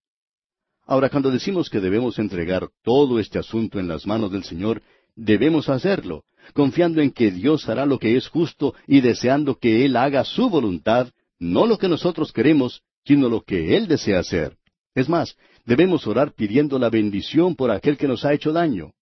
Ahora, 0.87 1.09
cuando 1.09 1.31
decimos 1.31 1.71
que 1.71 1.81
debemos 1.81 2.19
entregar 2.19 2.69
todo 2.83 3.21
este 3.21 3.39
asunto 3.39 3.79
en 3.79 3.87
las 3.87 4.07
manos 4.07 4.33
del 4.33 4.43
Señor, 4.43 4.83
debemos 5.15 5.69
hacerlo, 5.69 6.25
confiando 6.55 7.01
en 7.01 7.11
que 7.11 7.31
Dios 7.31 7.69
hará 7.69 7.87
lo 7.87 7.99
que 7.99 8.17
es 8.17 8.29
justo 8.29 8.75
y 8.87 9.01
deseando 9.01 9.57
que 9.57 9.85
Él 9.85 9.97
haga 9.97 10.25
su 10.25 10.49
voluntad, 10.51 11.09
no 11.39 11.67
lo 11.67 11.79
que 11.79 11.89
nosotros 11.89 12.33
queremos, 12.33 12.83
sino 13.05 13.29
lo 13.29 13.43
que 13.43 13.77
Él 13.77 13.89
desea 13.89 14.21
hacer. 14.21 14.57
Es 14.95 15.09
más, 15.09 15.37
Debemos 15.65 16.07
orar 16.07 16.33
pidiendo 16.33 16.79
la 16.79 16.91
bendición 16.91 17.55
por 17.55 17.71
aquel 17.71 17.97
que 17.97 18.09
nos 18.09 18.25
ha 18.25 18.33
hecho 18.33 18.53
daño. 18.53 18.93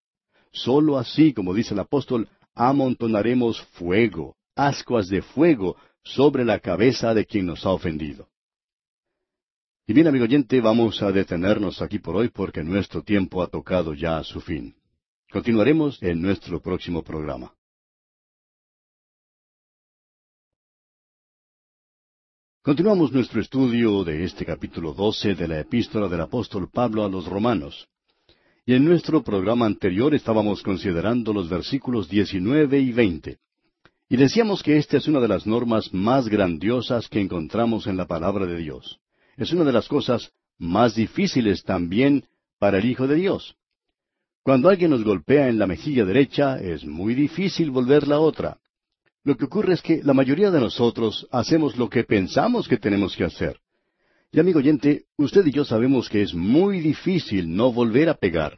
Solo 0.53 0.99
así, 0.99 1.33
como 1.33 1.55
dice 1.55 1.75
el 1.75 1.81
apóstol, 1.81 2.29
amontonaremos 2.55 3.63
fuego, 3.73 4.37
ascuas 4.57 5.09
de 5.09 5.23
fuego, 5.23 5.77
sobre 6.03 6.45
la 6.45 6.59
cabeza 6.59 7.15
de 7.15 7.27
quien 7.27 7.47
nos 7.47 7.65
ha 7.65 7.71
ofendido. 7.71 8.29
Y 9.87 9.93
bien, 9.93 10.07
amigo 10.07 10.25
oyente, 10.25 10.61
vamos 10.61 11.01
a 11.03 11.13
detenernos 11.13 11.81
aquí 11.81 11.99
por 11.99 12.17
hoy 12.17 12.29
porque 12.29 12.63
nuestro 12.63 13.03
tiempo 13.03 13.43
ha 13.43 13.47
tocado 13.47 13.95
ya 13.95 14.19
a 14.19 14.25
su 14.25 14.41
fin. 14.41 14.78
Continuaremos 15.31 16.03
en 16.03 16.23
nuestro 16.23 16.63
próximo 16.63 17.03
programa. 17.03 17.53
Continuamos 22.63 23.13
nuestro 23.13 23.43
estudio 23.43 24.05
de 24.05 24.25
este 24.25 24.47
capítulo 24.47 24.95
12 24.95 25.35
de 25.35 25.47
la 25.47 25.61
epístola 25.61 26.09
del 26.09 26.23
apóstol 26.23 26.71
Pablo 26.71 27.05
a 27.05 27.11
los 27.11 27.27
romanos. 27.27 27.89
Y 28.65 28.73
en 28.73 28.87
nuestro 28.87 29.23
programa 29.23 29.67
anterior 29.67 30.15
estábamos 30.15 30.63
considerando 30.63 31.35
los 31.35 31.51
versículos 31.51 32.09
19 32.09 32.81
y 32.81 32.93
20. 32.93 33.39
Y 34.09 34.17
decíamos 34.17 34.63
que 34.63 34.79
esta 34.79 34.97
es 34.97 35.09
una 35.09 35.21
de 35.21 35.29
las 35.29 35.47
normas 35.47 35.93
más 35.93 36.27
grandiosas 36.29 37.07
que 37.11 37.21
encontramos 37.21 37.87
en 37.87 37.99
la 37.99 38.07
palabra 38.07 38.47
de 38.47 38.57
Dios. 38.57 38.99
Es 39.37 39.53
una 39.53 39.65
de 39.65 39.73
las 39.73 39.89
cosas 39.89 40.33
más 40.57 40.95
difíciles 40.95 41.65
también 41.65 42.25
para 42.59 42.79
el 42.79 42.87
Hijo 42.87 43.07
de 43.07 43.17
Dios. 43.17 43.58
Cuando 44.49 44.71
alguien 44.71 44.93
nos 44.93 45.05
golpea 45.05 45.51
en 45.51 45.59
la 45.59 45.67
mejilla 45.67 46.07
derecha, 46.07 46.59
es 46.59 46.83
muy 46.83 47.15
difícil 47.15 47.71
volver 47.71 48.09
la 48.09 48.19
otra. 48.19 48.57
Lo 49.23 49.37
que 49.37 49.45
ocurre 49.45 49.75
es 49.75 49.83
que 49.83 50.01
la 50.03 50.15
mayoría 50.15 50.51
de 50.51 50.59
nosotros 50.59 51.29
hacemos 51.31 51.77
lo 51.77 51.91
que 51.91 52.03
pensamos 52.03 52.67
que 52.67 52.79
tenemos 52.79 53.15
que 53.15 53.25
hacer. 53.25 53.59
Y 54.33 54.41
amigo 54.41 54.61
oyente, 54.61 55.05
usted 55.19 55.45
y 55.45 55.53
yo 55.53 55.67
sabemos 55.67 56.09
que 56.09 56.23
es 56.23 56.33
muy 56.33 56.81
difícil 56.81 57.55
no 57.55 57.71
volver 57.71 58.09
a 58.09 58.15
pegar. 58.15 58.57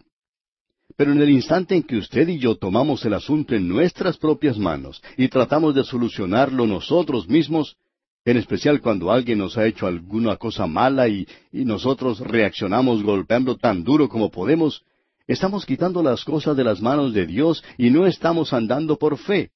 Pero 0.97 1.11
en 1.11 1.23
el 1.23 1.31
instante 1.31 1.75
en 1.75 1.83
que 1.83 1.97
usted 1.97 2.29
y 2.29 2.39
yo 2.39 2.55
tomamos 2.55 3.05
el 3.05 3.15
asunto 3.15 3.57
en 3.57 3.67
nuestras 3.67 4.17
propias 4.17 4.59
manos 4.59 5.03
y 5.17 5.27
tratamos 5.27 5.75
de 5.75 5.83
solucionarlo 5.83 6.69
nosotros 6.69 7.29
mismos, 7.29 7.77
en 8.25 8.37
especial 8.37 8.81
cuando 8.81 9.11
alguien 9.11 9.39
nos 9.39 9.59
ha 9.59 9.67
hecho 9.67 9.89
alguna 9.89 10.37
cosa 10.37 10.69
mala 10.69 11.09
y, 11.09 11.27
y, 11.51 11.65
nosotros 11.65 12.21
reaccionamos 12.21 13.03
golpeando 13.03 13.57
tan 13.57 13.83
duro 13.83 14.09
como 14.09 14.31
podemos, 14.31 14.85
estamos 15.33 15.65
quitando 15.65 16.03
las 16.03 16.25
cosas 16.25 16.57
de 16.57 16.65
las 16.65 16.83
manos 16.83 17.15
de 17.15 17.25
Dios 17.25 17.63
y 17.79 17.91
no 17.91 18.07
estamos 18.07 18.53
andando 18.53 18.99
por 18.99 19.17
fe. 19.17 19.51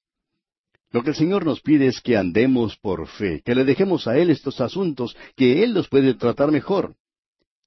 Lo 0.91 1.03
que 1.03 1.09
el 1.09 1.15
Señor 1.15 1.45
nos 1.45 1.59
pide 1.59 1.87
es 1.87 1.99
que 1.99 2.15
andemos 2.15 2.77
por 2.77 3.07
fe, 3.07 3.41
que 3.43 3.53
le 3.53 3.65
dejemos 3.65 4.07
a 4.07 4.17
Él 4.17 4.29
estos 4.29 4.61
asuntos, 4.61 5.17
que 5.35 5.63
Él 5.63 5.73
los 5.73 5.89
puede 5.89 6.13
tratar 6.13 6.51
mejor. 6.51 6.95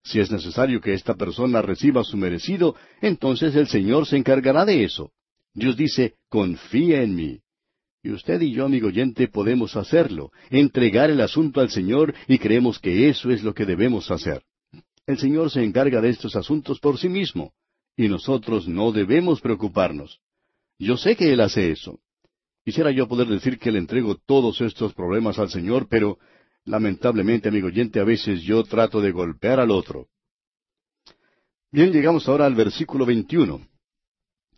Si 0.02 0.20
es 0.20 0.30
necesario 0.30 0.80
que 0.80 0.94
esta 0.94 1.14
persona 1.14 1.60
reciba 1.60 2.02
su 2.02 2.16
merecido, 2.16 2.74
entonces 3.02 3.54
el 3.54 3.68
Señor 3.68 4.06
se 4.06 4.16
encargará 4.16 4.64
de 4.64 4.84
eso. 4.84 5.10
Dios 5.52 5.76
dice, 5.76 6.14
confía 6.30 7.02
en 7.02 7.14
mí. 7.14 7.40
Y 8.02 8.12
usted 8.12 8.40
y 8.40 8.52
yo, 8.52 8.64
amigo 8.64 8.88
oyente, 8.88 9.28
podemos 9.28 9.76
hacerlo, 9.76 10.30
entregar 10.48 11.10
el 11.10 11.20
asunto 11.20 11.60
al 11.60 11.68
Señor 11.68 12.14
y 12.26 12.38
creemos 12.38 12.78
que 12.78 13.10
eso 13.10 13.30
es 13.30 13.42
lo 13.42 13.52
que 13.52 13.66
debemos 13.66 14.10
hacer. 14.10 14.44
El 15.04 15.18
Señor 15.18 15.50
se 15.50 15.62
encarga 15.62 16.00
de 16.00 16.08
estos 16.08 16.36
asuntos 16.36 16.80
por 16.80 16.98
sí 16.98 17.10
mismo, 17.10 17.52
y 17.98 18.08
nosotros 18.08 18.68
no 18.68 18.92
debemos 18.92 19.40
preocuparnos. 19.40 20.20
Yo 20.78 20.96
sé 20.96 21.16
que 21.16 21.32
Él 21.32 21.40
hace 21.40 21.72
eso. 21.72 21.98
Quisiera 22.64 22.92
yo 22.92 23.08
poder 23.08 23.26
decir 23.26 23.58
que 23.58 23.72
le 23.72 23.80
entrego 23.80 24.14
todos 24.14 24.60
estos 24.60 24.94
problemas 24.94 25.36
al 25.40 25.50
Señor, 25.50 25.88
pero 25.90 26.16
lamentablemente, 26.64 27.48
amigo 27.48 27.66
oyente, 27.66 27.98
a 27.98 28.04
veces 28.04 28.42
yo 28.42 28.62
trato 28.62 29.00
de 29.00 29.10
golpear 29.10 29.58
al 29.58 29.72
otro. 29.72 30.06
Bien, 31.72 31.90
llegamos 31.92 32.28
ahora 32.28 32.46
al 32.46 32.54
versículo 32.54 33.04
21. 33.04 33.66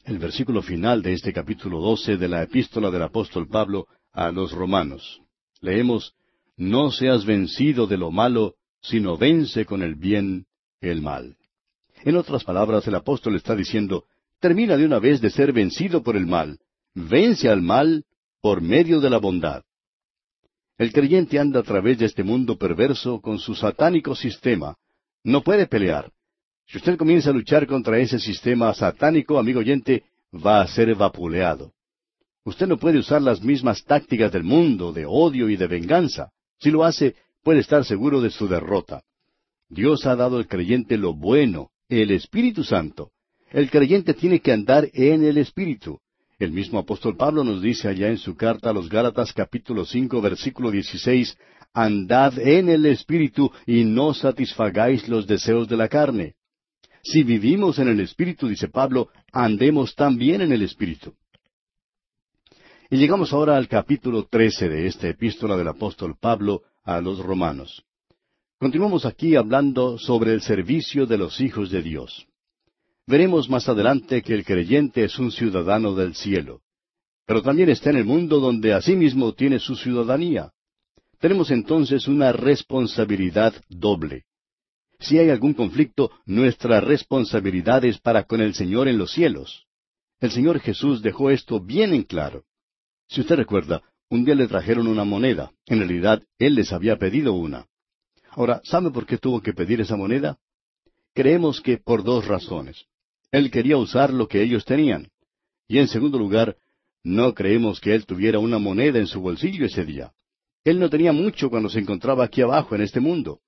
El 0.05 0.18
versículo 0.18 0.61
final 0.61 1.00
de 1.00 1.14
este 1.14 1.33
capítulo 1.33 1.81
12 1.81 2.18
de 2.18 2.29
la 2.29 2.42
epístola 2.42 2.90
del 2.90 3.05
apóstol 3.05 3.48
Pablo 3.48 3.87
a 4.12 4.31
los 4.31 4.53
romanos. 4.53 5.22
Leemos, 5.62 6.14
No 6.59 6.90
seas 6.90 7.24
vencido 7.24 7.87
de 7.87 7.96
lo 7.96 8.11
malo, 8.11 8.57
sino 8.83 9.16
vence 9.16 9.64
con 9.64 9.83
el 9.83 9.94
bien 9.94 10.44
el 10.83 11.00
mal. 11.00 11.38
En 12.02 12.16
otras 12.16 12.44
palabras, 12.44 12.86
el 12.86 12.94
apóstol 12.94 13.36
está 13.36 13.54
diciendo, 13.54 14.04
termina 14.40 14.76
de 14.76 14.86
una 14.86 14.98
vez 14.98 15.20
de 15.20 15.30
ser 15.30 15.52
vencido 15.52 16.02
por 16.02 16.16
el 16.16 16.26
mal, 16.26 16.58
vence 16.94 17.48
al 17.48 17.62
mal 17.62 18.04
por 18.40 18.62
medio 18.62 19.00
de 19.00 19.10
la 19.10 19.18
bondad. 19.18 19.62
El 20.78 20.92
creyente 20.92 21.38
anda 21.38 21.60
a 21.60 21.62
través 21.62 21.98
de 21.98 22.06
este 22.06 22.24
mundo 22.24 22.56
perverso 22.56 23.20
con 23.20 23.38
su 23.38 23.54
satánico 23.54 24.14
sistema. 24.14 24.76
No 25.22 25.42
puede 25.42 25.66
pelear. 25.66 26.10
Si 26.66 26.78
usted 26.78 26.96
comienza 26.96 27.30
a 27.30 27.34
luchar 27.34 27.66
contra 27.66 27.98
ese 27.98 28.18
sistema 28.18 28.72
satánico, 28.72 29.38
amigo 29.38 29.60
oyente, 29.60 30.04
va 30.32 30.62
a 30.62 30.66
ser 30.68 30.94
vapuleado. 30.94 31.72
Usted 32.44 32.66
no 32.66 32.78
puede 32.78 32.98
usar 32.98 33.20
las 33.20 33.42
mismas 33.42 33.84
tácticas 33.84 34.32
del 34.32 34.44
mundo, 34.44 34.92
de 34.92 35.04
odio 35.04 35.50
y 35.50 35.56
de 35.56 35.66
venganza. 35.66 36.30
Si 36.58 36.70
lo 36.70 36.84
hace, 36.84 37.14
puede 37.42 37.60
estar 37.60 37.84
seguro 37.84 38.22
de 38.22 38.30
su 38.30 38.48
derrota. 38.48 39.02
Dios 39.68 40.06
ha 40.06 40.16
dado 40.16 40.38
al 40.38 40.48
creyente 40.48 40.96
lo 40.96 41.12
bueno, 41.12 41.70
el 41.90 42.12
Espíritu 42.12 42.62
Santo. 42.62 43.11
El 43.50 43.68
creyente 43.68 44.14
tiene 44.14 44.40
que 44.40 44.53
andar 44.53 44.88
en 44.92 45.24
el 45.24 45.37
Espíritu. 45.38 45.98
El 46.38 46.53
mismo 46.53 46.79
apóstol 46.79 47.16
Pablo 47.16 47.42
nos 47.42 47.61
dice 47.61 47.88
allá 47.88 48.09
en 48.09 48.16
su 48.16 48.37
carta 48.37 48.70
a 48.70 48.72
los 48.72 48.88
Gálatas 48.88 49.33
capítulo 49.33 49.85
cinco 49.85 50.20
versículo 50.20 50.70
dieciséis, 50.70 51.37
Andad 51.74 52.38
en 52.38 52.68
el 52.68 52.87
Espíritu 52.87 53.50
y 53.66 53.85
no 53.85 54.14
satisfagáis 54.14 55.09
los 55.09 55.26
deseos 55.26 55.68
de 55.68 55.76
la 55.76 55.88
carne. 55.88 56.35
Si 57.03 57.22
vivimos 57.22 57.79
en 57.79 57.88
el 57.88 58.00
Espíritu, 58.00 58.48
dice 58.48 58.68
Pablo, 58.68 59.09
andemos 59.33 59.94
también 59.94 60.42
en 60.42 60.53
el 60.53 60.62
Espíritu. 60.62 61.14
Y 62.88 62.96
llegamos 62.96 63.33
ahora 63.33 63.57
al 63.57 63.68
capítulo 63.68 64.26
trece 64.26 64.68
de 64.68 64.87
esta 64.87 65.09
epístola 65.09 65.57
del 65.57 65.68
apóstol 65.68 66.16
Pablo 66.20 66.62
a 66.85 67.00
los 67.00 67.18
romanos. 67.18 67.85
Continuamos 68.61 69.07
aquí 69.07 69.37
hablando 69.37 69.96
sobre 69.96 70.35
el 70.35 70.42
servicio 70.42 71.07
de 71.07 71.16
los 71.16 71.40
hijos 71.40 71.70
de 71.70 71.81
Dios. 71.81 72.27
Veremos 73.07 73.49
más 73.49 73.66
adelante 73.70 74.20
que 74.20 74.35
el 74.35 74.44
creyente 74.44 75.03
es 75.03 75.18
un 75.18 75.33
ciudadano 75.33 75.94
del 75.94 76.14
cielo, 76.14 76.61
pero 77.25 77.40
también 77.40 77.70
está 77.70 77.88
en 77.88 77.96
el 77.96 78.05
mundo 78.05 78.38
donde 78.38 78.75
asimismo 78.75 79.33
tiene 79.33 79.61
su 79.61 79.77
ciudadanía. 79.77 80.53
Tenemos 81.18 81.51
entonces 81.51 82.07
una 82.07 82.33
responsabilidad 82.33 83.55
doble. 83.70 84.25
Si 84.99 85.18
hay 85.18 85.31
algún 85.31 85.55
conflicto, 85.55 86.11
nuestra 86.27 86.83
responsabilidad 86.83 87.83
es 87.87 87.99
para 87.99 88.25
con 88.25 88.42
el 88.42 88.53
Señor 88.53 88.88
en 88.88 88.99
los 88.99 89.11
cielos. 89.11 89.64
El 90.20 90.33
Señor 90.33 90.61
Jesús 90.61 91.01
dejó 91.01 91.31
esto 91.31 91.61
bien 91.61 91.94
en 91.94 92.03
claro. 92.03 92.44
Si 93.09 93.23
usted 93.23 93.37
recuerda, 93.37 93.83
un 94.11 94.27
día 94.27 94.35
le 94.35 94.49
trajeron 94.49 94.87
una 94.87 95.05
moneda. 95.05 95.51
En 95.64 95.79
realidad, 95.79 96.23
Él 96.38 96.57
les 96.57 96.75
había 96.75 96.99
pedido 96.99 97.33
una. 97.33 97.69
Ahora, 98.30 98.60
¿sabe 98.64 98.90
por 98.90 99.06
qué 99.06 99.18
tuvo 99.18 99.40
que 99.40 99.52
pedir 99.52 99.80
esa 99.80 99.96
moneda? 99.96 100.38
Creemos 101.14 101.60
que 101.60 101.78
por 101.78 102.04
dos 102.04 102.26
razones. 102.26 102.86
Él 103.32 103.50
quería 103.50 103.76
usar 103.76 104.12
lo 104.12 104.28
que 104.28 104.42
ellos 104.42 104.64
tenían. 104.64 105.08
Y 105.68 105.78
en 105.78 105.88
segundo 105.88 106.18
lugar, 106.18 106.56
no 107.02 107.34
creemos 107.34 107.80
que 107.80 107.94
él 107.94 108.06
tuviera 108.06 108.38
una 108.38 108.58
moneda 108.58 108.98
en 108.98 109.06
su 109.06 109.20
bolsillo 109.20 109.64
ese 109.64 109.84
día. 109.84 110.12
Él 110.64 110.78
no 110.78 110.90
tenía 110.90 111.12
mucho 111.12 111.48
cuando 111.48 111.68
se 111.68 111.78
encontraba 111.78 112.24
aquí 112.24 112.42
abajo 112.42 112.74
en 112.74 112.82
este 112.82 113.00
mundo. 113.00 113.40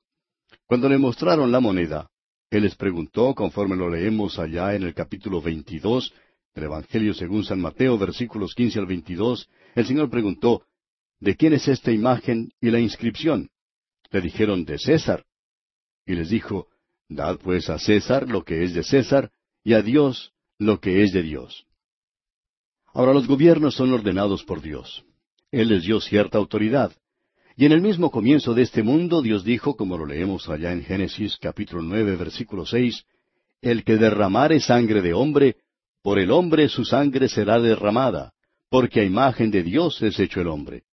Cuando 0.66 0.88
le 0.88 0.98
mostraron 0.98 1.52
la 1.52 1.60
moneda, 1.60 2.08
él 2.50 2.62
les 2.62 2.74
preguntó, 2.74 3.34
conforme 3.34 3.76
lo 3.76 3.88
leemos 3.88 4.38
allá 4.38 4.74
en 4.74 4.82
el 4.84 4.94
capítulo 4.94 5.40
22 5.40 6.12
del 6.54 6.64
Evangelio 6.64 7.14
según 7.14 7.44
San 7.44 7.60
Mateo, 7.60 7.96
versículos 7.98 8.54
15 8.54 8.78
al 8.78 8.86
22, 8.86 9.48
el 9.74 9.86
Señor 9.86 10.10
preguntó, 10.10 10.64
¿De 11.20 11.36
quién 11.36 11.52
es 11.52 11.68
esta 11.68 11.92
imagen 11.92 12.52
y 12.60 12.70
la 12.70 12.80
inscripción? 12.80 13.48
Le 14.12 14.20
dijeron, 14.20 14.64
de 14.64 14.78
César. 14.78 15.24
Y 16.06 16.14
les 16.14 16.28
dijo, 16.28 16.68
Dad 17.08 17.38
pues 17.42 17.68
a 17.68 17.78
César 17.78 18.28
lo 18.28 18.44
que 18.44 18.62
es 18.62 18.74
de 18.74 18.84
César, 18.84 19.30
y 19.64 19.72
a 19.74 19.82
Dios 19.82 20.32
lo 20.58 20.80
que 20.80 21.02
es 21.02 21.12
de 21.12 21.22
Dios. 21.22 21.66
Ahora 22.94 23.14
los 23.14 23.26
gobiernos 23.26 23.74
son 23.74 23.92
ordenados 23.92 24.44
por 24.44 24.60
Dios. 24.60 25.04
Él 25.50 25.68
les 25.68 25.84
dio 25.84 26.00
cierta 26.00 26.38
autoridad. 26.38 26.92
Y 27.56 27.66
en 27.66 27.72
el 27.72 27.80
mismo 27.80 28.10
comienzo 28.10 28.54
de 28.54 28.62
este 28.62 28.82
mundo 28.82 29.22
Dios 29.22 29.44
dijo, 29.44 29.76
como 29.76 29.98
lo 29.98 30.06
leemos 30.06 30.48
allá 30.48 30.72
en 30.72 30.82
Génesis 30.82 31.36
capítulo 31.38 31.82
nueve 31.82 32.16
versículo 32.16 32.66
seis, 32.66 33.04
El 33.60 33.84
que 33.84 33.96
derramare 33.96 34.60
sangre 34.60 35.02
de 35.02 35.14
hombre, 35.14 35.56
por 36.02 36.18
el 36.18 36.30
hombre 36.30 36.68
su 36.68 36.84
sangre 36.84 37.28
será 37.28 37.60
derramada, 37.60 38.32
porque 38.68 39.00
a 39.00 39.04
imagen 39.04 39.50
de 39.50 39.62
Dios 39.62 40.02
es 40.02 40.18
hecho 40.18 40.40
el 40.40 40.48
hombre. 40.48 40.84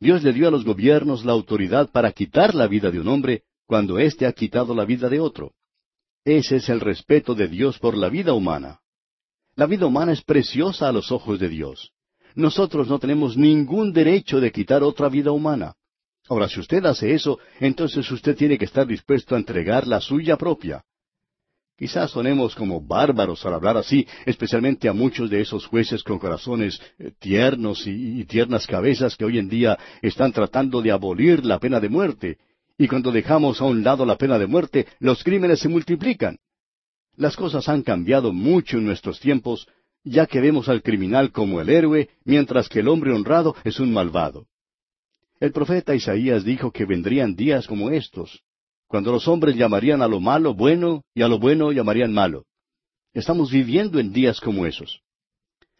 Dios 0.00 0.22
le 0.22 0.32
dio 0.32 0.48
a 0.48 0.50
los 0.50 0.64
gobiernos 0.64 1.24
la 1.24 1.32
autoridad 1.32 1.90
para 1.90 2.12
quitar 2.12 2.54
la 2.54 2.66
vida 2.68 2.90
de 2.90 3.00
un 3.00 3.08
hombre 3.08 3.42
cuando 3.66 3.98
éste 3.98 4.26
ha 4.26 4.32
quitado 4.32 4.74
la 4.74 4.84
vida 4.84 5.08
de 5.08 5.20
otro. 5.20 5.52
Ese 6.24 6.56
es 6.56 6.68
el 6.68 6.80
respeto 6.80 7.34
de 7.34 7.48
Dios 7.48 7.78
por 7.78 7.96
la 7.96 8.08
vida 8.08 8.32
humana. 8.32 8.80
La 9.56 9.66
vida 9.66 9.86
humana 9.86 10.12
es 10.12 10.22
preciosa 10.22 10.88
a 10.88 10.92
los 10.92 11.10
ojos 11.10 11.40
de 11.40 11.48
Dios. 11.48 11.92
Nosotros 12.34 12.88
no 12.88 12.98
tenemos 12.98 13.36
ningún 13.36 13.92
derecho 13.92 14.40
de 14.40 14.52
quitar 14.52 14.82
otra 14.82 15.08
vida 15.08 15.32
humana. 15.32 15.74
Ahora, 16.28 16.48
si 16.48 16.60
usted 16.60 16.84
hace 16.84 17.14
eso, 17.14 17.38
entonces 17.58 18.08
usted 18.10 18.36
tiene 18.36 18.58
que 18.58 18.66
estar 18.66 18.86
dispuesto 18.86 19.34
a 19.34 19.38
entregar 19.38 19.86
la 19.86 20.00
suya 20.00 20.36
propia. 20.36 20.84
Quizás 21.78 22.10
sonemos 22.10 22.56
como 22.56 22.80
bárbaros 22.80 23.46
al 23.46 23.54
hablar 23.54 23.76
así, 23.76 24.06
especialmente 24.26 24.88
a 24.88 24.92
muchos 24.92 25.30
de 25.30 25.40
esos 25.40 25.64
jueces 25.66 26.02
con 26.02 26.18
corazones 26.18 26.80
eh, 26.98 27.12
tiernos 27.18 27.86
y, 27.86 28.20
y, 28.20 28.24
tiernas 28.24 28.66
cabezas 28.66 29.16
que 29.16 29.24
hoy 29.24 29.38
en 29.38 29.48
día 29.48 29.78
están 30.02 30.32
tratando 30.32 30.82
de 30.82 30.90
abolir 30.90 31.44
la 31.44 31.60
pena 31.60 31.78
de 31.78 31.88
muerte 31.88 32.38
y 32.78 32.86
cuando 32.86 33.10
dejamos 33.10 33.60
a 33.60 33.64
un 33.64 33.82
lado 33.82 34.06
la 34.06 34.16
pena 34.16 34.38
de 34.38 34.46
muerte, 34.46 34.86
los 35.00 35.24
crímenes 35.24 35.58
se 35.58 35.68
multiplican. 35.68 36.38
Las 37.16 37.36
cosas 37.36 37.68
han 37.68 37.82
cambiado 37.82 38.32
mucho 38.32 38.78
en 38.78 38.86
nuestros 38.86 39.18
tiempos, 39.18 39.66
ya 40.04 40.26
que 40.26 40.40
vemos 40.40 40.68
al 40.68 40.82
criminal 40.82 41.32
como 41.32 41.60
el 41.60 41.68
héroe, 41.68 42.08
mientras 42.24 42.68
que 42.68 42.78
el 42.78 42.88
hombre 42.88 43.12
honrado 43.12 43.56
es 43.64 43.80
un 43.80 43.92
malvado. 43.92 44.46
El 45.40 45.50
profeta 45.50 45.94
Isaías 45.94 46.44
dijo 46.44 46.70
que 46.70 46.84
vendrían 46.84 47.34
días 47.34 47.66
como 47.66 47.90
estos, 47.90 48.42
cuando 48.88 49.12
los 49.12 49.28
hombres 49.28 49.54
llamarían 49.54 50.02
a 50.02 50.08
lo 50.08 50.18
malo 50.18 50.54
bueno 50.54 51.04
y 51.14 51.22
a 51.22 51.28
lo 51.28 51.38
bueno 51.38 51.70
llamarían 51.70 52.12
malo. 52.12 52.46
Estamos 53.12 53.50
viviendo 53.50 54.00
en 54.00 54.12
días 54.12 54.40
como 54.40 54.66
esos. 54.66 55.02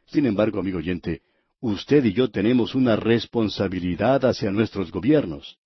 Sin 0.07 0.27
embargo, 0.27 0.61
amigo 0.61 0.79
oyente, 0.79 1.23
usted 1.61 2.05
y 2.05 2.12
yo 2.12 2.31
tenemos 2.31 2.75
una 2.75 2.97
responsabilidad 2.97 4.25
hacia 4.27 4.51
nuestros 4.51 4.92
gobiernos. 4.92 5.57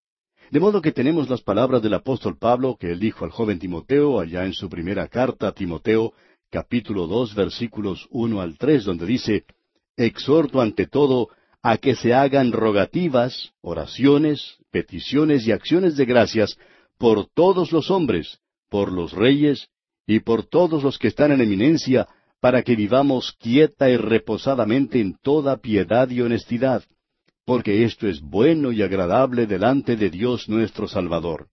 De 0.51 0.61
modo 0.61 0.81
que 0.81 0.93
tenemos 0.93 1.29
las 1.29 1.41
palabras 1.41 1.83
del 1.83 1.95
apóstol 1.95 2.39
Pablo 2.39 2.77
que 2.79 2.93
él 2.93 3.01
dijo 3.01 3.25
al 3.25 3.31
joven 3.31 3.59
Timoteo 3.59 4.21
allá 4.21 4.45
en 4.45 4.53
su 4.53 4.69
primera 4.69 5.09
carta 5.09 5.49
a 5.49 5.53
Timoteo, 5.53 6.13
capítulo 6.51 7.07
dos, 7.07 7.35
versículos 7.35 8.07
uno 8.11 8.41
al 8.41 8.57
tres, 8.57 8.85
donde 8.85 9.07
dice, 9.07 9.45
Exhorto 9.97 10.61
ante 10.61 10.87
todo 10.87 11.29
a 11.63 11.77
que 11.79 11.95
se 11.95 12.13
hagan 12.13 12.53
rogativas, 12.53 13.53
oraciones, 13.63 14.59
peticiones 14.71 15.47
y 15.47 15.53
acciones 15.53 15.97
de 15.97 16.05
gracias 16.05 16.59
por 17.03 17.27
todos 17.35 17.73
los 17.73 17.91
hombres, 17.91 18.39
por 18.71 18.93
los 18.93 19.11
reyes 19.13 19.67
y 20.07 20.21
por 20.21 20.47
todos 20.47 20.85
los 20.85 21.01
que 21.01 21.09
están 21.09 21.33
en 21.33 21.41
eminencia, 21.41 22.07
para 22.41 22.63
que 22.63 22.77
vivamos 22.77 23.35
quieta 23.41 23.91
y 23.91 23.97
reposadamente 23.97 25.01
en 25.01 25.17
toda 25.21 25.57
piedad 25.57 26.09
y 26.11 26.21
honestidad, 26.21 26.85
porque 27.45 27.83
esto 27.83 28.07
es 28.07 28.21
bueno 28.21 28.71
y 28.71 28.83
agradable 28.83 29.49
delante 29.49 29.97
de 29.97 30.11
Dios 30.11 30.49
nuestro 30.49 30.87
Salvador. 30.87 31.49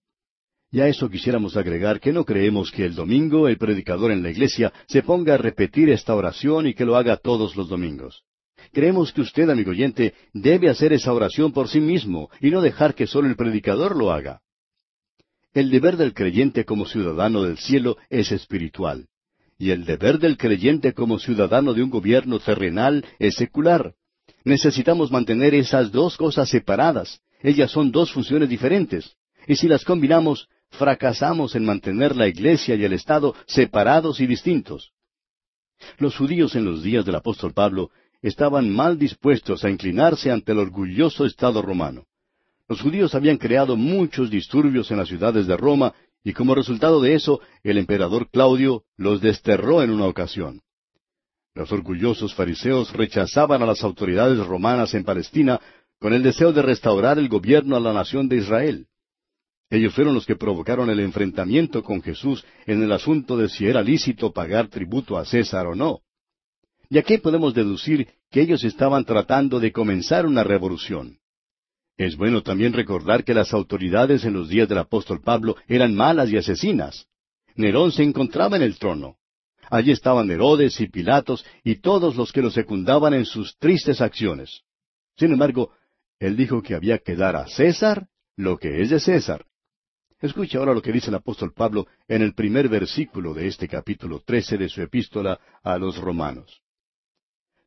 Y 0.70 0.82
a 0.82 0.86
eso 0.86 1.10
quisiéramos 1.10 1.56
agregar 1.56 1.98
que 1.98 2.12
no 2.12 2.24
creemos 2.24 2.70
que 2.70 2.84
el 2.84 2.94
domingo 2.94 3.48
el 3.48 3.58
predicador 3.58 4.12
en 4.12 4.22
la 4.22 4.30
iglesia 4.30 4.72
se 4.86 5.02
ponga 5.02 5.34
a 5.34 5.38
repetir 5.38 5.90
esta 5.90 6.14
oración 6.14 6.68
y 6.68 6.74
que 6.74 6.84
lo 6.84 6.94
haga 6.94 7.16
todos 7.16 7.56
los 7.56 7.68
domingos. 7.68 8.22
Creemos 8.72 9.12
que 9.12 9.22
usted, 9.22 9.50
amigo 9.50 9.72
oyente, 9.72 10.14
debe 10.32 10.70
hacer 10.70 10.92
esa 10.92 11.12
oración 11.12 11.50
por 11.50 11.66
sí 11.66 11.80
mismo 11.80 12.30
y 12.40 12.52
no 12.52 12.60
dejar 12.60 12.94
que 12.94 13.08
solo 13.08 13.26
el 13.26 13.34
predicador 13.34 13.96
lo 13.96 14.12
haga. 14.12 14.42
El 15.52 15.70
deber 15.70 15.96
del 15.96 16.14
creyente 16.14 16.64
como 16.64 16.86
ciudadano 16.86 17.42
del 17.42 17.58
cielo 17.58 17.96
es 18.08 18.30
espiritual, 18.30 19.08
y 19.58 19.70
el 19.70 19.84
deber 19.84 20.20
del 20.20 20.36
creyente 20.36 20.92
como 20.92 21.18
ciudadano 21.18 21.74
de 21.74 21.82
un 21.82 21.90
gobierno 21.90 22.38
terrenal 22.38 23.04
es 23.18 23.34
secular. 23.34 23.94
Necesitamos 24.44 25.10
mantener 25.10 25.54
esas 25.54 25.90
dos 25.90 26.16
cosas 26.16 26.48
separadas. 26.48 27.20
Ellas 27.42 27.72
son 27.72 27.90
dos 27.90 28.12
funciones 28.12 28.48
diferentes. 28.48 29.16
Y 29.48 29.56
si 29.56 29.66
las 29.66 29.84
combinamos, 29.84 30.48
fracasamos 30.70 31.56
en 31.56 31.64
mantener 31.64 32.14
la 32.14 32.28
Iglesia 32.28 32.76
y 32.76 32.84
el 32.84 32.92
Estado 32.92 33.34
separados 33.46 34.20
y 34.20 34.28
distintos. 34.28 34.92
Los 35.98 36.16
judíos 36.16 36.54
en 36.54 36.64
los 36.64 36.84
días 36.84 37.04
del 37.04 37.16
apóstol 37.16 37.52
Pablo 37.52 37.90
estaban 38.22 38.70
mal 38.70 38.98
dispuestos 38.98 39.64
a 39.64 39.70
inclinarse 39.70 40.30
ante 40.30 40.52
el 40.52 40.58
orgulloso 40.58 41.24
Estado 41.24 41.60
romano. 41.60 42.04
Los 42.70 42.82
judíos 42.82 43.16
habían 43.16 43.36
creado 43.36 43.76
muchos 43.76 44.30
disturbios 44.30 44.92
en 44.92 44.98
las 44.98 45.08
ciudades 45.08 45.48
de 45.48 45.56
Roma 45.56 45.92
y 46.22 46.32
como 46.32 46.54
resultado 46.54 47.00
de 47.00 47.14
eso 47.14 47.40
el 47.64 47.78
emperador 47.78 48.30
Claudio 48.30 48.84
los 48.96 49.20
desterró 49.20 49.82
en 49.82 49.90
una 49.90 50.06
ocasión. 50.06 50.60
Los 51.52 51.72
orgullosos 51.72 52.32
fariseos 52.32 52.92
rechazaban 52.92 53.60
a 53.60 53.66
las 53.66 53.82
autoridades 53.82 54.38
romanas 54.46 54.94
en 54.94 55.02
Palestina 55.02 55.60
con 55.98 56.12
el 56.12 56.22
deseo 56.22 56.52
de 56.52 56.62
restaurar 56.62 57.18
el 57.18 57.28
gobierno 57.28 57.74
a 57.74 57.80
la 57.80 57.92
nación 57.92 58.28
de 58.28 58.36
Israel. 58.36 58.86
Ellos 59.68 59.92
fueron 59.92 60.14
los 60.14 60.24
que 60.24 60.36
provocaron 60.36 60.90
el 60.90 61.00
enfrentamiento 61.00 61.82
con 61.82 62.00
Jesús 62.00 62.44
en 62.66 62.84
el 62.84 62.92
asunto 62.92 63.36
de 63.36 63.48
si 63.48 63.66
era 63.66 63.82
lícito 63.82 64.32
pagar 64.32 64.68
tributo 64.68 65.18
a 65.18 65.24
César 65.24 65.66
o 65.66 65.74
no. 65.74 66.02
Y 66.88 66.98
aquí 66.98 67.18
podemos 67.18 67.52
deducir 67.52 68.06
que 68.30 68.42
ellos 68.42 68.62
estaban 68.62 69.04
tratando 69.04 69.58
de 69.58 69.72
comenzar 69.72 70.24
una 70.24 70.44
revolución. 70.44 71.20
Es 72.00 72.16
bueno 72.16 72.42
también 72.42 72.72
recordar 72.72 73.24
que 73.24 73.34
las 73.34 73.52
autoridades 73.52 74.24
en 74.24 74.32
los 74.32 74.48
días 74.48 74.66
del 74.66 74.78
apóstol 74.78 75.20
Pablo 75.20 75.56
eran 75.68 75.94
malas 75.94 76.30
y 76.30 76.38
asesinas. 76.38 77.06
Nerón 77.56 77.92
se 77.92 78.02
encontraba 78.02 78.56
en 78.56 78.62
el 78.62 78.78
trono. 78.78 79.16
Allí 79.68 79.90
estaban 79.90 80.30
Herodes 80.30 80.80
y 80.80 80.88
Pilatos 80.88 81.44
y 81.62 81.82
todos 81.82 82.16
los 82.16 82.32
que 82.32 82.40
lo 82.40 82.50
secundaban 82.50 83.12
en 83.12 83.26
sus 83.26 83.54
tristes 83.58 84.00
acciones. 84.00 84.62
Sin 85.18 85.30
embargo, 85.30 85.72
él 86.18 86.38
dijo 86.38 86.62
que 86.62 86.74
había 86.74 86.96
que 87.00 87.16
dar 87.16 87.36
a 87.36 87.46
César 87.48 88.08
lo 88.34 88.56
que 88.56 88.80
es 88.80 88.88
de 88.88 88.98
César. 88.98 89.44
Escuche 90.22 90.56
ahora 90.56 90.72
lo 90.72 90.80
que 90.80 90.92
dice 90.92 91.10
el 91.10 91.16
apóstol 91.16 91.52
Pablo 91.52 91.86
en 92.08 92.22
el 92.22 92.32
primer 92.32 92.70
versículo 92.70 93.34
de 93.34 93.46
este 93.46 93.68
capítulo 93.68 94.22
trece 94.24 94.56
de 94.56 94.70
su 94.70 94.80
epístola 94.80 95.38
a 95.62 95.76
los 95.76 95.98
romanos 95.98 96.62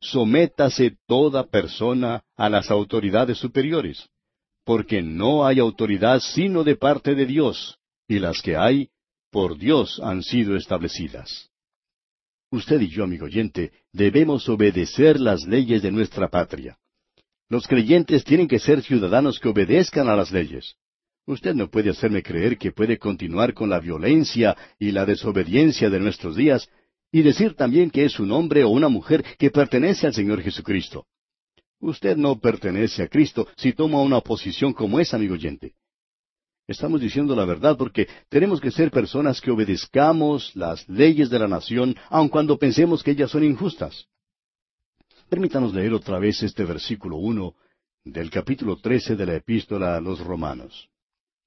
sométase 0.04 0.98
toda 1.06 1.44
persona 1.44 2.22
a 2.36 2.50
las 2.50 2.70
autoridades 2.70 3.38
superiores, 3.38 4.06
porque 4.64 5.02
no 5.02 5.46
hay 5.46 5.58
autoridad 5.58 6.20
sino 6.20 6.64
de 6.64 6.76
parte 6.76 7.14
de 7.14 7.26
Dios, 7.26 7.78
y 8.08 8.18
las 8.18 8.40
que 8.42 8.56
hay, 8.56 8.88
por 9.30 9.58
Dios 9.58 10.00
han 10.02 10.22
sido 10.22 10.56
establecidas. 10.56 11.50
Usted 12.50 12.80
y 12.80 12.88
yo, 12.88 13.04
amigo 13.04 13.26
oyente, 13.26 13.72
debemos 13.92 14.48
obedecer 14.48 15.18
las 15.18 15.44
leyes 15.44 15.82
de 15.82 15.90
nuestra 15.90 16.28
patria. 16.28 16.78
Los 17.48 17.66
creyentes 17.66 18.24
tienen 18.24 18.48
que 18.48 18.58
ser 18.58 18.82
ciudadanos 18.82 19.40
que 19.40 19.48
obedezcan 19.48 20.08
a 20.08 20.16
las 20.16 20.30
leyes. 20.30 20.76
Usted 21.26 21.54
no 21.54 21.68
puede 21.68 21.90
hacerme 21.90 22.22
creer 22.22 22.58
que 22.58 22.72
puede 22.72 22.98
continuar 22.98 23.54
con 23.54 23.70
la 23.70 23.80
violencia 23.80 24.56
y 24.78 24.92
la 24.92 25.04
desobediencia 25.04 25.90
de 25.90 25.98
nuestros 25.98 26.36
días 26.36 26.68
y 27.10 27.22
decir 27.22 27.54
también 27.54 27.90
que 27.90 28.04
es 28.04 28.18
un 28.20 28.30
hombre 28.30 28.64
o 28.64 28.68
una 28.68 28.88
mujer 28.88 29.24
que 29.38 29.50
pertenece 29.50 30.06
al 30.06 30.14
Señor 30.14 30.42
Jesucristo. 30.42 31.06
Usted 31.84 32.16
no 32.16 32.38
pertenece 32.38 33.02
a 33.02 33.08
Cristo 33.08 33.46
si 33.56 33.74
toma 33.74 34.00
una 34.00 34.22
posición 34.22 34.72
como 34.72 35.00
esa, 35.00 35.16
amigo 35.16 35.34
oyente. 35.34 35.74
Estamos 36.66 36.98
diciendo 36.98 37.36
la 37.36 37.44
verdad 37.44 37.76
porque 37.76 38.08
tenemos 38.30 38.58
que 38.58 38.70
ser 38.70 38.90
personas 38.90 39.38
que 39.38 39.50
obedezcamos 39.50 40.56
las 40.56 40.88
leyes 40.88 41.28
de 41.28 41.38
la 41.38 41.46
nación, 41.46 41.94
aun 42.08 42.30
cuando 42.30 42.58
pensemos 42.58 43.02
que 43.02 43.10
ellas 43.10 43.30
son 43.30 43.44
injustas. 43.44 44.06
Permítanos 45.28 45.74
leer 45.74 45.92
otra 45.92 46.18
vez 46.18 46.42
este 46.42 46.64
versículo 46.64 47.16
uno 47.18 47.54
del 48.02 48.30
capítulo 48.30 48.76
trece 48.76 49.14
de 49.14 49.26
la 49.26 49.34
epístola 49.34 49.94
a 49.94 50.00
los 50.00 50.20
romanos. 50.20 50.88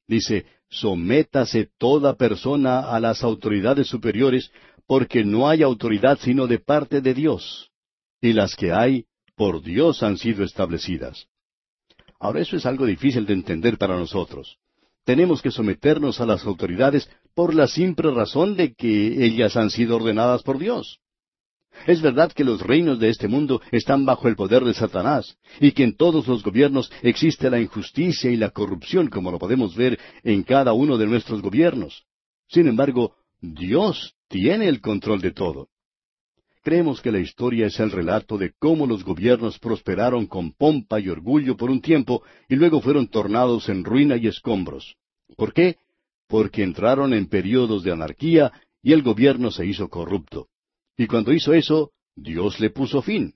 Dice, 0.08 0.46
sométase 0.70 1.72
toda 1.80 2.16
persona 2.16 2.92
a 2.92 3.00
las 3.00 3.24
autoridades 3.24 3.88
superiores, 3.88 4.52
porque 4.86 5.26
no 5.26 5.50
hay 5.50 5.64
autoridad 5.64 6.20
sino 6.22 6.46
de 6.46 6.60
parte 6.60 7.02
de 7.02 7.16
Dios, 7.16 7.72
y 8.22 8.34
las 8.34 8.56
que 8.56 8.72
hay, 8.72 9.08
por 9.38 9.62
Dios 9.62 10.02
han 10.04 10.18
sido 10.18 10.44
establecidas. 10.44 11.28
Ahora 12.20 12.42
eso 12.42 12.58
es 12.58 12.66
algo 12.66 12.86
difícil 12.88 13.26
de 13.28 13.34
entender 13.34 13.78
para 13.78 13.96
nosotros. 13.96 14.58
Tenemos 15.06 15.42
que 15.42 15.52
someternos 15.52 16.20
a 16.20 16.26
las 16.26 16.44
autoridades 16.44 17.08
por 17.36 17.54
la 17.54 17.68
simple 17.68 18.12
razón 18.12 18.58
de 18.58 18.74
que 18.74 19.24
ellas 19.24 19.56
han 19.56 19.70
sido 19.70 19.96
ordenadas 19.98 20.42
por 20.42 20.58
Dios. 20.58 21.00
Es 21.86 22.02
verdad 22.02 22.32
que 22.32 22.44
los 22.44 22.62
reinos 22.62 23.00
de 23.00 23.10
este 23.10 23.28
mundo 23.28 23.62
están 23.72 24.04
bajo 24.06 24.28
el 24.28 24.36
poder 24.36 24.64
de 24.64 24.74
Satanás, 24.74 25.38
y 25.60 25.72
que 25.72 25.84
en 25.84 25.96
todos 25.96 26.28
los 26.28 26.44
gobiernos 26.44 26.92
existe 27.04 27.52
la 27.52 27.62
injusticia 27.62 28.32
y 28.32 28.38
la 28.38 28.50
corrupción, 28.50 29.08
como 29.08 29.30
lo 29.30 29.38
podemos 29.38 29.76
ver 29.76 30.00
en 30.24 30.42
cada 30.42 30.74
uno 30.74 30.98
de 30.98 31.06
nuestros 31.06 31.44
gobiernos. 31.44 32.06
Sin 32.48 32.68
embargo, 32.68 33.16
Dios 33.40 34.16
tiene 34.28 34.68
el 34.68 34.82
control 34.82 35.22
de 35.22 35.32
todo. 35.32 35.70
Creemos 36.68 37.00
que 37.00 37.14
la 37.14 37.20
historia 37.20 37.68
es 37.68 37.80
el 37.80 37.92
relato 37.92 38.38
de 38.38 38.52
cómo 38.60 38.86
los 38.86 39.06
gobiernos 39.06 39.58
prosperaron 39.58 40.26
con 40.28 40.52
pompa 40.52 41.00
y 41.00 41.08
orgullo 41.08 41.56
por 41.56 41.70
un 41.70 41.80
tiempo 41.80 42.24
y 42.50 42.58
luego 42.58 42.82
fueron 42.82 43.08
tornados 43.08 43.70
en 43.70 43.86
ruina 43.86 44.18
y 44.18 44.28
escombros. 44.28 44.98
¿Por 45.38 45.54
qué? 45.54 45.78
Porque 46.28 46.64
entraron 46.64 47.14
en 47.14 47.28
periodos 47.28 47.84
de 47.84 47.94
anarquía 47.94 48.52
y 48.84 48.92
el 48.92 49.02
gobierno 49.02 49.50
se 49.50 49.66
hizo 49.66 49.88
corrupto. 49.88 50.50
Y 50.98 51.08
cuando 51.08 51.32
hizo 51.32 51.54
eso, 51.54 51.92
Dios 52.18 52.60
le 52.60 52.70
puso 52.70 53.02
fin. 53.02 53.36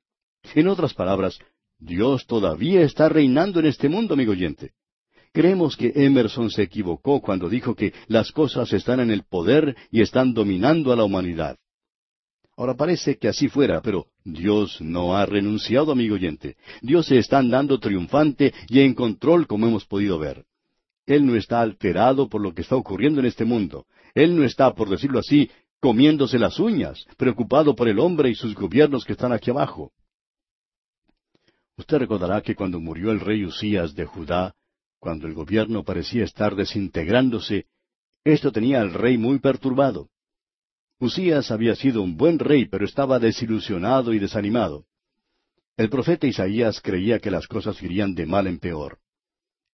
En 0.53 0.67
otras 0.67 0.93
palabras, 0.93 1.39
Dios 1.79 2.25
todavía 2.27 2.81
está 2.81 3.07
reinando 3.07 3.61
en 3.61 3.67
este 3.67 3.87
mundo, 3.87 4.15
amigo 4.15 4.33
oyente. 4.33 4.73
Creemos 5.31 5.77
que 5.77 5.93
Emerson 5.95 6.49
se 6.49 6.63
equivocó 6.63 7.21
cuando 7.21 7.47
dijo 7.47 7.75
que 7.75 7.93
las 8.07 8.33
cosas 8.33 8.73
están 8.73 8.99
en 8.99 9.09
el 9.09 9.23
poder 9.23 9.77
y 9.89 10.01
están 10.01 10.33
dominando 10.33 10.91
a 10.91 10.97
la 10.97 11.05
humanidad. 11.05 11.57
Ahora 12.61 12.75
parece 12.75 13.17
que 13.17 13.27
así 13.27 13.49
fuera, 13.49 13.81
pero 13.81 14.05
Dios 14.23 14.79
no 14.81 15.17
ha 15.17 15.25
renunciado, 15.25 15.91
amigo 15.91 16.13
oyente. 16.13 16.57
Dios 16.83 17.07
se 17.07 17.17
está 17.17 17.39
andando 17.39 17.79
triunfante 17.79 18.53
y 18.69 18.81
en 18.81 18.93
control, 18.93 19.47
como 19.47 19.65
hemos 19.65 19.87
podido 19.87 20.19
ver. 20.19 20.45
Él 21.07 21.25
no 21.25 21.35
está 21.35 21.59
alterado 21.59 22.29
por 22.29 22.39
lo 22.39 22.53
que 22.53 22.61
está 22.61 22.75
ocurriendo 22.75 23.19
en 23.19 23.25
este 23.25 23.45
mundo. 23.45 23.87
Él 24.13 24.37
no 24.37 24.43
está, 24.43 24.75
por 24.75 24.91
decirlo 24.91 25.17
así, 25.17 25.49
comiéndose 25.79 26.37
las 26.37 26.59
uñas, 26.59 27.07
preocupado 27.17 27.75
por 27.75 27.87
el 27.87 27.97
hombre 27.97 28.29
y 28.29 28.35
sus 28.35 28.53
gobiernos 28.53 29.05
que 29.05 29.13
están 29.13 29.33
aquí 29.33 29.49
abajo. 29.49 29.91
Usted 31.77 31.97
recordará 31.97 32.41
que 32.41 32.53
cuando 32.53 32.79
murió 32.79 33.09
el 33.09 33.21
rey 33.21 33.43
Usías 33.43 33.95
de 33.95 34.05
Judá, 34.05 34.53
cuando 34.99 35.25
el 35.25 35.33
gobierno 35.33 35.83
parecía 35.83 36.25
estar 36.25 36.55
desintegrándose, 36.55 37.65
esto 38.23 38.51
tenía 38.51 38.81
al 38.81 38.93
rey 38.93 39.17
muy 39.17 39.39
perturbado. 39.39 40.10
Usías 41.01 41.49
había 41.49 41.75
sido 41.75 42.03
un 42.03 42.15
buen 42.15 42.37
rey, 42.37 42.67
pero 42.67 42.85
estaba 42.85 43.17
desilusionado 43.17 44.13
y 44.13 44.19
desanimado. 44.19 44.85
El 45.75 45.89
profeta 45.89 46.27
Isaías 46.27 46.79
creía 46.79 47.17
que 47.17 47.31
las 47.31 47.47
cosas 47.47 47.81
irían 47.81 48.13
de 48.13 48.27
mal 48.27 48.45
en 48.45 48.59
peor. 48.59 48.99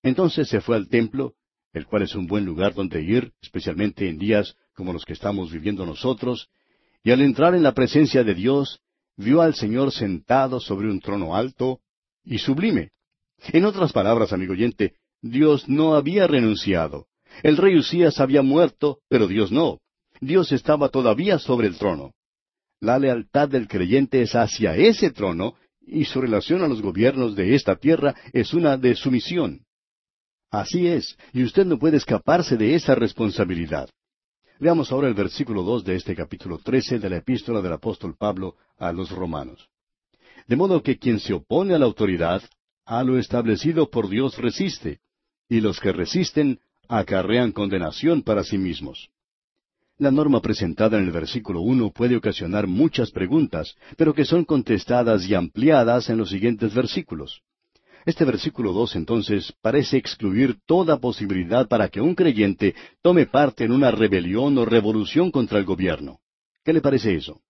Entonces 0.01 0.47
se 0.47 0.61
fue 0.61 0.77
al 0.77 0.87
templo, 0.87 1.33
el 1.73 1.85
cual 1.85 2.03
es 2.03 2.15
un 2.15 2.27
buen 2.27 2.45
lugar 2.45 2.73
donde 2.73 3.01
ir, 3.01 3.33
especialmente 3.41 4.07
en 4.07 4.17
días 4.17 4.55
como 4.73 4.93
los 4.93 5.03
que 5.03 5.11
estamos 5.11 5.51
viviendo 5.51 5.85
nosotros, 5.85 6.47
y 7.03 7.11
al 7.11 7.19
entrar 7.19 7.55
en 7.55 7.63
la 7.63 7.73
presencia 7.73 8.23
de 8.23 8.33
Dios, 8.33 8.79
vio 9.17 9.41
al 9.41 9.53
Señor 9.53 9.91
sentado 9.91 10.61
sobre 10.61 10.89
un 10.89 11.01
trono 11.01 11.35
alto 11.35 11.81
y 12.23 12.37
sublime. 12.37 12.91
En 13.51 13.65
otras 13.65 13.91
palabras, 13.91 14.31
amigo 14.31 14.53
oyente, 14.53 14.93
Dios 15.21 15.67
no 15.67 15.95
había 15.95 16.25
renunciado. 16.25 17.07
El 17.43 17.57
rey 17.57 17.75
Usías 17.75 18.21
había 18.21 18.43
muerto, 18.43 18.99
pero 19.09 19.27
Dios 19.27 19.51
no. 19.51 19.81
Dios 20.21 20.51
estaba 20.51 20.89
todavía 20.89 21.39
sobre 21.39 21.67
el 21.67 21.77
trono. 21.77 22.13
La 22.79 22.99
lealtad 22.99 23.49
del 23.49 23.67
creyente 23.67 24.21
es 24.21 24.35
hacia 24.35 24.75
ese 24.75 25.11
trono 25.11 25.55
y 25.81 26.05
su 26.05 26.21
relación 26.21 26.63
a 26.63 26.67
los 26.67 26.81
gobiernos 26.81 27.35
de 27.35 27.55
esta 27.55 27.75
tierra 27.75 28.15
es 28.33 28.53
una 28.53 28.77
de 28.77 28.95
sumisión. 28.95 29.65
Así 30.51 30.87
es, 30.87 31.17
y 31.33 31.43
usted 31.43 31.65
no 31.65 31.77
puede 31.77 31.97
escaparse 31.97 32.55
de 32.57 32.75
esa 32.75 32.95
responsabilidad. 32.95 33.89
Veamos 34.59 34.91
ahora 34.91 35.07
el 35.07 35.13
versículo 35.13 35.63
dos 35.63 35.83
de 35.83 35.95
este 35.95 36.15
capítulo 36.15 36.57
trece 36.57 36.99
de 36.99 37.09
la 37.09 37.17
epístola 37.17 37.61
del 37.61 37.73
apóstol 37.73 38.15
Pablo 38.17 38.55
a 38.77 38.91
los 38.91 39.11
romanos. 39.11 39.69
De 40.47 40.55
modo 40.55 40.81
que 40.81 40.97
quien 40.97 41.19
se 41.19 41.33
opone 41.33 41.73
a 41.73 41.79
la 41.79 41.85
autoridad, 41.85 42.41
a 42.85 43.03
lo 43.03 43.17
establecido 43.17 43.89
por 43.89 44.09
Dios 44.09 44.37
resiste, 44.37 44.99
y 45.49 45.61
los 45.61 45.79
que 45.79 45.91
resisten 45.91 46.59
acarrean 46.87 47.51
condenación 47.51 48.23
para 48.23 48.43
sí 48.43 48.57
mismos. 48.57 49.09
La 49.99 50.11
norma 50.11 50.41
presentada 50.41 50.99
en 50.99 51.05
el 51.05 51.11
versículo 51.11 51.61
uno 51.61 51.91
puede 51.91 52.15
ocasionar 52.15 52.67
muchas 52.67 53.09
preguntas, 53.09 53.75
pero 53.97 54.13
que 54.13 54.25
son 54.25 54.45
contestadas 54.45 55.27
y 55.27 55.33
ampliadas 55.33 56.09
en 56.09 56.17
los 56.17 56.29
siguientes 56.29 56.75
versículos. 56.75 57.41
Este 58.05 58.23
versículo 58.23 58.73
dos 58.73 58.95
entonces 58.95 59.51
parece 59.59 59.97
excluir 59.97 60.59
toda 60.67 60.99
posibilidad 60.99 61.67
para 61.67 61.89
que 61.89 61.99
un 61.99 62.13
creyente 62.13 62.75
tome 63.01 63.25
parte 63.25 63.63
en 63.63 63.71
una 63.71 63.89
rebelión 63.89 64.55
o 64.59 64.65
revolución 64.65 65.31
contra 65.31 65.57
el 65.57 65.65
gobierno. 65.65 66.19
¿Qué 66.63 66.73
le 66.73 66.81
parece 66.81 67.15
eso? 67.15 67.41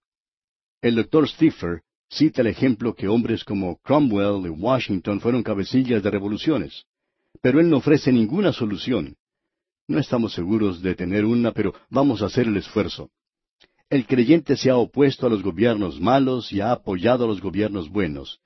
El 0.82 0.96
doctor 0.96 1.28
Stiffer 1.28 1.82
cita 2.10 2.42
el 2.42 2.48
ejemplo 2.48 2.96
que 2.96 3.10
hombres 3.10 3.44
como 3.44 3.78
Cromwell 3.80 4.46
y 4.46 4.50
Washington 4.50 5.20
fueron 5.20 5.44
cabecillas 5.44 6.02
de 6.02 6.12
revoluciones, 6.12 6.86
pero 7.42 7.60
él 7.60 7.70
no 7.70 7.78
ofrece 7.78 8.14
ninguna 8.14 8.54
solución. 8.54 9.18
No 9.88 10.00
estamos 10.00 10.34
seguros 10.34 10.82
de 10.82 10.96
tener 10.96 11.24
una, 11.24 11.54
pero 11.54 11.74
vamos 11.90 12.22
a 12.22 12.26
hacer 12.26 12.48
el 12.48 12.58
esfuerzo. 12.58 13.10
El 13.90 14.06
creyente 14.06 14.58
se 14.58 14.70
ha 14.70 14.76
opuesto 14.76 15.26
a 15.26 15.30
los 15.30 15.42
gobiernos 15.42 16.02
malos 16.02 16.52
y 16.52 16.60
ha 16.60 16.74
apoyado 16.74 17.24
a 17.24 17.28
los 17.28 17.40
gobiernos 17.40 17.90
buenos, 17.90 18.42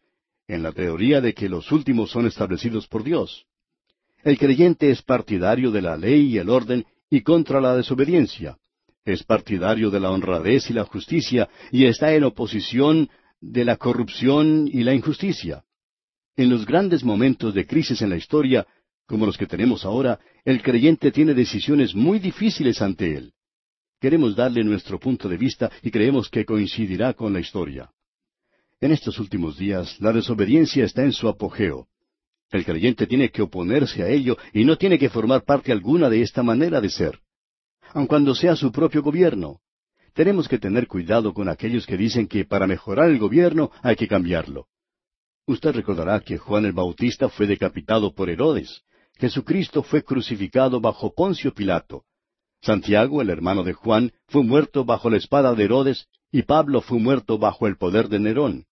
en 0.48 0.62
la 0.62 0.72
teoría 0.72 1.20
de 1.20 1.34
que 1.34 1.50
los 1.50 1.72
últimos 1.72 2.12
son 2.12 2.28
establecidos 2.28 2.88
por 2.88 3.04
Dios. 3.04 3.48
El 4.24 4.38
creyente 4.38 4.92
es 4.92 5.02
partidario 5.02 5.72
de 5.72 5.82
la 5.82 5.98
ley 5.98 6.28
y 6.28 6.38
el 6.38 6.48
orden 6.48 6.86
y 7.10 7.22
contra 7.22 7.60
la 7.60 7.76
desobediencia. 7.76 8.58
Es 9.04 9.24
partidario 9.24 9.90
de 9.90 10.00
la 10.00 10.12
honradez 10.12 10.70
y 10.70 10.74
la 10.74 10.86
justicia 10.86 11.50
y 11.72 11.86
está 11.86 12.14
en 12.14 12.24
oposición 12.24 13.10
de 13.40 13.66
la 13.66 13.78
corrupción 13.78 14.70
y 14.72 14.84
la 14.84 14.94
injusticia. 14.94 15.64
En 16.36 16.52
los 16.52 16.68
grandes 16.68 17.04
momentos 17.04 17.56
de 17.56 17.66
crisis 17.66 18.04
en 18.04 18.12
la 18.12 18.18
historia, 18.18 18.68
como 19.12 19.26
los 19.26 19.38
que 19.38 19.46
tenemos 19.46 19.84
ahora, 19.84 20.22
el 20.46 20.64
creyente 20.64 21.12
tiene 21.12 21.34
decisiones 21.34 21.94
muy 21.94 22.18
difíciles 22.18 22.82
ante 22.82 23.14
él. 23.18 23.34
Queremos 24.00 24.38
darle 24.38 24.64
nuestro 24.64 25.02
punto 25.02 25.28
de 25.28 25.36
vista 25.36 25.70
y 25.84 25.92
creemos 25.92 26.30
que 26.30 26.46
coincidirá 26.46 27.14
con 27.14 27.34
la 27.34 27.42
historia. 27.42 27.92
En 28.80 28.94
estos 28.94 29.20
últimos 29.20 29.58
días, 29.58 30.00
la 30.00 30.14
desobediencia 30.14 30.86
está 30.86 31.04
en 31.04 31.12
su 31.12 31.28
apogeo. 31.28 31.90
El 32.52 32.64
creyente 32.64 33.06
tiene 33.06 33.30
que 33.30 33.42
oponerse 33.42 34.02
a 34.02 34.08
ello 34.08 34.38
y 34.54 34.64
no 34.64 34.78
tiene 34.78 34.98
que 34.98 35.10
formar 35.10 35.44
parte 35.44 35.74
alguna 35.74 36.10
de 36.10 36.22
esta 36.22 36.42
manera 36.42 36.80
de 36.80 36.90
ser. 36.90 37.20
Aun 37.94 38.08
cuando 38.08 38.34
sea 38.34 38.56
su 38.56 38.72
propio 38.72 39.04
gobierno, 39.04 39.60
tenemos 40.14 40.48
que 40.48 40.58
tener 40.58 40.88
cuidado 40.88 41.34
con 41.34 41.50
aquellos 41.50 41.86
que 41.86 41.98
dicen 41.98 42.30
que 42.30 42.46
para 42.46 42.66
mejorar 42.66 43.10
el 43.10 43.20
gobierno 43.20 43.72
hay 43.84 43.98
que 43.98 44.08
cambiarlo. 44.08 44.68
Usted 45.48 45.74
recordará 45.74 46.22
que 46.22 46.38
Juan 46.38 46.64
el 46.64 46.72
Bautista 46.72 47.28
fue 47.28 47.46
decapitado 47.46 48.14
por 48.14 48.30
Herodes, 48.30 48.84
Jesucristo 49.22 49.84
fue 49.84 50.04
crucificado 50.04 50.82
bajo 50.82 51.14
Poncio 51.14 51.54
Pilato. 51.54 52.06
Santiago, 52.60 53.22
el 53.22 53.30
hermano 53.30 53.64
de 53.64 53.74
Juan, 53.74 54.12
fue 54.28 54.42
muerto 54.42 54.84
bajo 54.84 55.12
la 55.12 55.18
espada 55.18 55.54
de 55.54 55.64
Herodes, 55.64 56.08
y 56.32 56.42
Pablo 56.42 56.82
fue 56.82 56.98
muerto 56.98 57.38
bajo 57.38 57.68
el 57.68 57.78
poder 57.78 58.10
de 58.10 58.20
Nerón. 58.20 58.66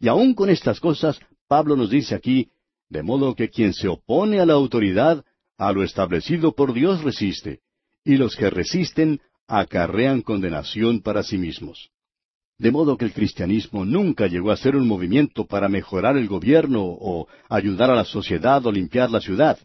Y 0.00 0.08
aun 0.08 0.34
con 0.34 0.50
estas 0.50 0.80
cosas, 0.80 1.20
Pablo 1.46 1.76
nos 1.76 1.90
dice 1.90 2.16
aquí, 2.16 2.48
de 2.88 3.04
modo 3.04 3.36
que 3.36 3.50
quien 3.50 3.72
se 3.72 3.86
opone 3.86 4.40
a 4.40 4.46
la 4.46 4.54
autoridad, 4.54 5.24
a 5.58 5.70
lo 5.70 5.84
establecido 5.84 6.56
por 6.56 6.72
Dios 6.72 7.04
resiste, 7.04 7.60
y 8.04 8.16
los 8.16 8.34
que 8.34 8.50
resisten 8.50 9.20
acarrean 9.46 10.22
condenación 10.22 11.02
para 11.02 11.22
sí 11.22 11.38
mismos. 11.38 11.90
De 12.58 12.72
modo 12.72 12.96
que 12.96 13.04
el 13.04 13.12
cristianismo 13.12 13.84
nunca 13.84 14.26
llegó 14.26 14.50
a 14.50 14.56
ser 14.56 14.74
un 14.74 14.88
movimiento 14.88 15.46
para 15.46 15.68
mejorar 15.68 16.16
el 16.16 16.26
gobierno 16.26 16.82
o 16.82 17.28
ayudar 17.48 17.92
a 17.92 17.94
la 17.94 18.04
sociedad 18.04 18.66
o 18.66 18.72
limpiar 18.72 19.08
la 19.08 19.20
ciudad. 19.20 19.56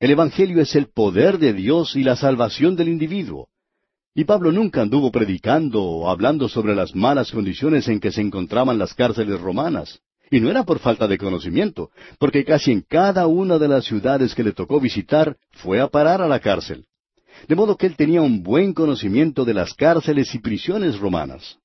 El 0.00 0.10
Evangelio 0.10 0.60
es 0.60 0.74
el 0.74 0.88
poder 0.88 1.38
de 1.38 1.52
Dios 1.52 1.94
y 1.94 2.02
la 2.02 2.16
salvación 2.16 2.74
del 2.76 2.88
individuo. 2.88 3.48
Y 4.14 4.24
Pablo 4.24 4.52
nunca 4.52 4.82
anduvo 4.82 5.10
predicando 5.10 5.82
o 5.82 6.08
hablando 6.08 6.48
sobre 6.48 6.74
las 6.74 6.94
malas 6.94 7.30
condiciones 7.30 7.88
en 7.88 8.00
que 8.00 8.12
se 8.12 8.20
encontraban 8.20 8.78
las 8.78 8.94
cárceles 8.94 9.40
romanas. 9.40 10.00
Y 10.30 10.40
no 10.40 10.50
era 10.50 10.64
por 10.64 10.78
falta 10.78 11.06
de 11.06 11.18
conocimiento, 11.18 11.90
porque 12.18 12.44
casi 12.44 12.72
en 12.72 12.82
cada 12.82 13.26
una 13.26 13.58
de 13.58 13.68
las 13.68 13.84
ciudades 13.84 14.34
que 14.34 14.42
le 14.42 14.52
tocó 14.52 14.80
visitar 14.80 15.36
fue 15.52 15.80
a 15.80 15.88
parar 15.88 16.22
a 16.22 16.28
la 16.28 16.40
cárcel. 16.40 16.86
De 17.48 17.54
modo 17.54 17.76
que 17.76 17.86
él 17.86 17.96
tenía 17.96 18.22
un 18.22 18.42
buen 18.42 18.72
conocimiento 18.72 19.44
de 19.44 19.54
las 19.54 19.74
cárceles 19.74 20.34
y 20.34 20.38
prisiones 20.38 20.98
romanas. 20.98 21.58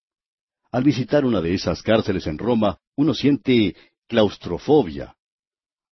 Al 0.71 0.83
visitar 0.83 1.25
una 1.25 1.41
de 1.41 1.53
esas 1.53 1.81
cárceles 1.81 2.27
en 2.27 2.37
Roma, 2.37 2.77
uno 2.95 3.13
siente 3.13 3.75
claustrofobia, 4.07 5.15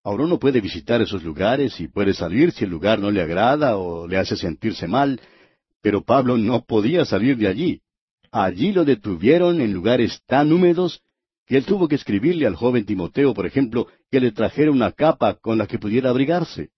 Ahora 0.08 0.24
uno 0.24 0.40
puede 0.40 0.62
visitar 0.62 1.02
esos 1.02 1.22
lugares 1.22 1.82
y 1.82 1.90
puede 1.90 2.14
salir 2.14 2.54
si 2.54 2.64
el 2.64 2.70
lugar 2.70 2.98
no 2.98 3.12
le 3.12 3.22
agrada 3.22 3.76
o 3.76 4.08
le 4.08 4.18
hace 4.18 4.38
sentirse 4.38 4.88
mal, 4.88 5.20
pero 5.82 6.02
Pablo 6.02 6.38
no 6.38 6.64
podía 6.64 7.04
salir 7.04 7.36
de 7.36 7.50
allí. 7.50 7.82
Allí 8.32 8.72
lo 8.72 8.86
detuvieron 8.86 9.60
en 9.60 9.74
lugares 9.74 10.22
tan 10.26 10.54
húmedos 10.54 11.02
que 11.46 11.58
él 11.58 11.66
tuvo 11.66 11.90
que 11.90 11.96
escribirle 11.96 12.48
al 12.48 12.56
joven 12.56 12.86
Timoteo, 12.86 13.34
por 13.34 13.46
ejemplo, 13.46 13.88
que 14.10 14.22
le 14.22 14.32
trajera 14.32 14.72
una 14.72 14.94
capa 14.94 15.34
con 15.34 15.58
la 15.58 15.68
que 15.68 15.78
pudiera 15.78 16.10
abrigarse. 16.10 16.70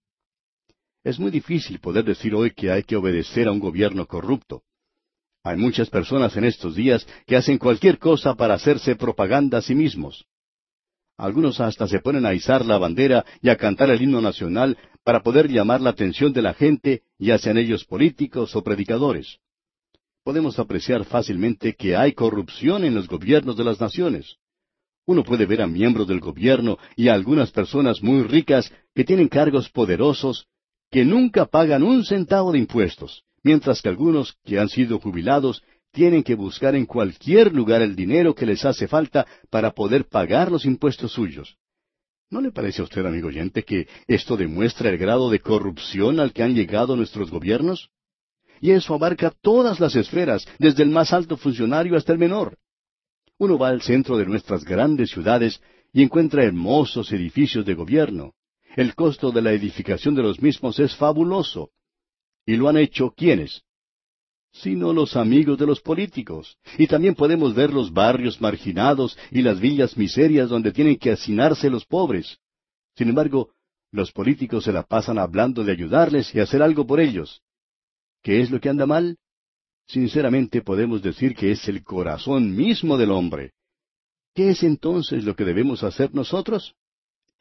Es 1.03 1.19
muy 1.19 1.29
difícil 1.29 1.77
poder 1.77 2.05
decir 2.05 2.33
hoy 2.33 2.49
que 2.49 2.71
hay 2.71 2.81
que 2.81 2.95
obedecer 2.95 3.47
a 3.47 3.51
un 3.51 3.59
gobierno 3.59 4.07
corrupto. 4.07 4.63
Hay 5.43 5.55
muchas 5.55 5.91
personas 5.91 6.35
en 6.35 6.45
estos 6.45 6.73
días 6.73 7.05
que 7.27 7.35
hacen 7.35 7.59
cualquier 7.59 7.99
cosa 7.99 8.33
para 8.33 8.55
hacerse 8.55 8.95
propaganda 8.95 9.59
a 9.59 9.61
sí 9.61 9.75
mismos. 9.75 10.25
Algunos 11.19 11.59
hasta 11.59 11.85
se 11.85 11.99
ponen 11.99 12.25
a 12.25 12.33
izar 12.33 12.65
la 12.65 12.77
bandera 12.77 13.25
y 13.41 13.49
a 13.49 13.57
cantar 13.57 13.89
el 13.89 14.01
himno 14.01 14.21
nacional 14.21 14.77
para 15.03 15.21
poder 15.21 15.49
llamar 15.49 15.81
la 15.81 15.89
atención 15.89 16.31
de 16.31 16.41
la 16.41 16.53
gente, 16.53 17.01
ya 17.17 17.37
sean 17.37 17.57
ellos 17.57 17.83
políticos 17.83 18.55
o 18.55 18.63
predicadores. 18.63 19.39
Podemos 20.23 20.59
apreciar 20.59 21.03
fácilmente 21.03 21.75
que 21.75 21.97
hay 21.97 22.13
corrupción 22.13 22.85
en 22.85 22.95
los 22.95 23.09
gobiernos 23.09 23.57
de 23.57 23.65
las 23.65 23.81
naciones. 23.81 24.37
Uno 25.05 25.25
puede 25.25 25.45
ver 25.45 25.61
a 25.61 25.67
miembros 25.67 26.07
del 26.07 26.21
gobierno 26.21 26.77
y 26.95 27.09
a 27.09 27.15
algunas 27.15 27.51
personas 27.51 28.01
muy 28.01 28.23
ricas 28.23 28.71
que 28.95 29.03
tienen 29.03 29.27
cargos 29.27 29.69
poderosos 29.69 30.45
que 30.89 31.03
nunca 31.03 31.45
pagan 31.45 31.83
un 31.83 32.05
centavo 32.05 32.53
de 32.53 32.59
impuestos, 32.59 33.23
mientras 33.43 33.81
que 33.81 33.89
algunos 33.89 34.37
que 34.45 34.57
han 34.57 34.69
sido 34.69 34.99
jubilados 34.99 35.63
tienen 35.91 36.23
que 36.23 36.35
buscar 36.35 36.75
en 36.75 36.85
cualquier 36.85 37.53
lugar 37.53 37.81
el 37.81 37.95
dinero 37.95 38.35
que 38.35 38.45
les 38.45 38.63
hace 38.65 38.87
falta 38.87 39.25
para 39.49 39.71
poder 39.71 40.07
pagar 40.07 40.51
los 40.51 40.65
impuestos 40.65 41.13
suyos. 41.13 41.57
¿No 42.29 42.41
le 42.41 42.51
parece 42.51 42.81
a 42.81 42.83
usted, 42.83 43.05
amigo 43.05 43.29
oyente, 43.29 43.63
que 43.63 43.87
esto 44.07 44.37
demuestra 44.37 44.89
el 44.89 44.97
grado 44.97 45.31
de 45.31 45.39
corrupción 45.39 46.19
al 46.19 46.31
que 46.31 46.43
han 46.43 46.53
llegado 46.53 46.95
nuestros 46.95 47.31
gobiernos? 47.31 47.89
Y 48.61 48.71
eso 48.71 48.93
abarca 48.93 49.33
todas 49.41 49.79
las 49.79 49.95
esferas, 49.95 50.45
desde 50.59 50.83
el 50.83 50.89
más 50.89 51.11
alto 51.11 51.37
funcionario 51.37 51.95
hasta 51.97 52.13
el 52.13 52.19
menor. 52.19 52.57
Uno 53.39 53.57
va 53.57 53.69
al 53.69 53.81
centro 53.81 54.17
de 54.17 54.25
nuestras 54.25 54.63
grandes 54.63 55.09
ciudades 55.09 55.61
y 55.91 56.03
encuentra 56.03 56.43
hermosos 56.43 57.11
edificios 57.11 57.65
de 57.65 57.73
gobierno. 57.73 58.33
El 58.75 58.93
costo 58.93 59.31
de 59.31 59.41
la 59.41 59.53
edificación 59.53 60.13
de 60.13 60.21
los 60.21 60.41
mismos 60.41 60.77
es 60.79 60.95
fabuloso. 60.95 61.71
¿Y 62.45 62.57
lo 62.57 62.69
han 62.69 62.77
hecho 62.77 63.11
quiénes? 63.11 63.63
Sino 64.51 64.93
los 64.93 65.15
amigos 65.15 65.57
de 65.57 65.65
los 65.65 65.81
políticos. 65.81 66.57
Y 66.77 66.87
también 66.87 67.15
podemos 67.15 67.53
ver 67.53 67.71
los 67.71 67.91
barrios 67.91 68.41
marginados 68.41 69.17
y 69.31 69.41
las 69.41 69.59
villas 69.59 69.97
miserias 69.97 70.49
donde 70.49 70.71
tienen 70.71 70.97
que 70.97 71.11
hacinarse 71.11 71.69
los 71.69 71.85
pobres. 71.85 72.39
Sin 72.95 73.09
embargo, 73.09 73.51
los 73.91 74.11
políticos 74.11 74.63
se 74.63 74.71
la 74.71 74.83
pasan 74.83 75.17
hablando 75.17 75.63
de 75.63 75.71
ayudarles 75.71 76.33
y 76.35 76.39
hacer 76.39 76.61
algo 76.61 76.85
por 76.85 76.99
ellos. 76.99 77.41
¿Qué 78.21 78.41
es 78.41 78.51
lo 78.51 78.59
que 78.59 78.69
anda 78.69 78.85
mal? 78.85 79.17
Sinceramente 79.87 80.61
podemos 80.61 81.01
decir 81.01 81.35
que 81.35 81.51
es 81.51 81.67
el 81.67 81.83
corazón 81.83 82.55
mismo 82.55 82.97
del 82.97 83.11
hombre. 83.11 83.53
¿Qué 84.35 84.51
es 84.51 84.63
entonces 84.63 85.23
lo 85.23 85.35
que 85.35 85.45
debemos 85.45 85.83
hacer 85.83 86.13
nosotros? 86.13 86.75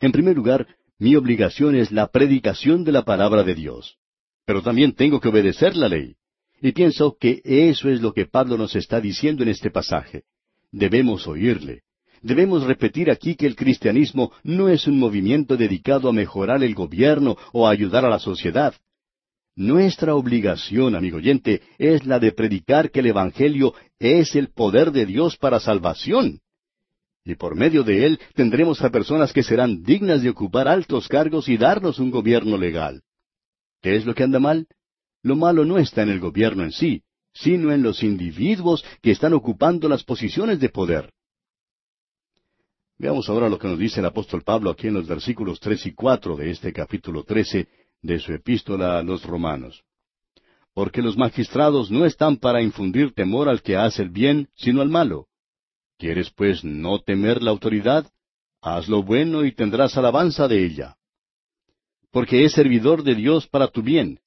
En 0.01 0.13
primer 0.13 0.37
lugar, 0.37 0.67
mi 0.99 1.15
obligación 1.17 1.77
es 1.77 1.93
la 1.93 2.09
predicación 2.09 2.85
de 2.85 2.93
la 2.93 3.05
palabra 3.05 3.43
de 3.43 3.55
Dios. 3.55 3.99
Pero 4.47 4.63
también 4.63 4.95
tengo 4.95 5.21
que 5.21 5.29
obedecer 5.29 5.77
la 5.77 5.89
ley. 5.89 6.17
Y 6.61 6.73
pienso 6.73 7.17
que 7.19 7.41
eso 7.45 7.89
es 7.89 8.01
lo 8.01 8.13
que 8.13 8.27
Pablo 8.27 8.57
nos 8.57 8.75
está 8.75 9.01
diciendo 9.01 9.43
en 9.43 9.51
este 9.51 9.71
pasaje. 9.71 10.25
Debemos 10.73 11.27
oírle. 11.27 11.83
Debemos 12.21 12.65
repetir 12.65 13.11
aquí 13.11 13.37
que 13.37 13.47
el 13.47 13.55
cristianismo 13.55 14.33
no 14.43 14.69
es 14.69 14.87
un 14.89 14.99
movimiento 14.99 15.57
dedicado 15.57 16.09
a 16.09 16.13
mejorar 16.13 16.65
el 16.65 16.75
gobierno 16.75 17.37
o 17.53 17.67
a 17.67 17.71
ayudar 17.71 18.05
a 18.05 18.11
la 18.11 18.19
sociedad. 18.19 18.75
Nuestra 19.55 20.15
obligación, 20.15 20.95
amigo 20.95 21.19
oyente, 21.19 21.63
es 21.79 22.07
la 22.07 22.19
de 22.19 22.33
predicar 22.33 22.91
que 22.91 23.01
el 23.01 23.07
Evangelio 23.07 23.75
es 23.99 24.35
el 24.35 24.49
poder 24.49 24.93
de 24.93 25.07
Dios 25.07 25.37
para 25.37 25.61
salvación. 25.61 26.41
Y 27.25 27.35
por 27.35 27.57
medio 27.57 27.83
de 27.83 28.07
él 28.07 28.21
tendremos 28.35 28.83
a 28.83 28.91
personas 28.91 29.33
que 29.33 29.43
serán 29.43 29.83
dignas 29.83 30.23
de 30.23 30.31
ocupar 30.31 30.67
altos 30.67 31.09
cargos 31.09 31.49
y 31.49 31.57
darnos 31.57 31.99
un 31.99 32.11
gobierno 32.11 32.57
legal. 32.57 33.03
¿Qué 33.83 33.97
es 33.97 34.07
lo 34.07 34.15
que 34.15 34.25
anda 34.25 34.39
mal? 34.39 34.67
Lo 35.29 35.37
malo 35.37 35.67
no 35.67 35.77
está 35.77 36.05
en 36.05 36.09
el 36.09 36.21
gobierno 36.21 36.65
en 36.65 36.73
sí, 36.73 37.03
sino 37.35 37.71
en 37.71 37.83
los 37.83 38.03
individuos 38.03 38.83
que 39.03 39.11
están 39.11 39.35
ocupando 39.35 39.87
las 39.87 40.03
posiciones 40.03 40.59
de 40.59 40.71
poder. 40.71 41.13
Veamos 42.97 43.29
ahora 43.29 43.51
lo 43.51 43.59
que 43.59 43.69
nos 43.69 43.79
dice 43.79 44.01
el 44.01 44.07
apóstol 44.07 44.43
Pablo 44.43 44.71
aquí 44.71 44.87
en 44.87 44.95
los 44.95 45.07
versículos 45.07 45.61
tres 45.61 45.85
y 45.85 45.93
cuatro 45.93 46.35
de 46.35 46.51
este 46.51 46.73
capítulo 46.73 47.25
trece 47.25 47.69
de 48.01 48.19
su 48.21 48.33
epístola 48.33 48.99
a 48.99 49.03
los 49.03 49.23
romanos. 49.23 49.85
Porque 50.73 51.03
los 51.03 51.19
magistrados 51.19 51.91
no 51.91 52.07
están 52.07 52.39
para 52.39 52.63
infundir 52.63 53.13
temor 53.13 53.51
al 53.51 53.61
que 53.61 53.77
hace 53.77 54.01
el 54.01 54.09
bien, 54.09 54.49
sino 54.55 54.81
al 54.81 54.89
malo. 54.89 55.27
¿Quieres 55.99 56.31
pues 56.31 56.65
no 56.65 57.01
temer 57.01 57.43
la 57.43 57.51
autoridad? 57.51 58.11
Haz 58.63 58.89
lo 58.89 59.03
bueno 59.03 59.45
y 59.45 59.53
tendrás 59.53 59.95
alabanza 59.99 60.49
de 60.49 60.65
ella. 60.65 60.97
Porque 62.11 62.47
es 62.47 62.53
servidor 62.53 63.03
de 63.03 63.15
Dios 63.15 63.47
para 63.47 63.69
tu 63.69 63.83
bien. 63.83 64.21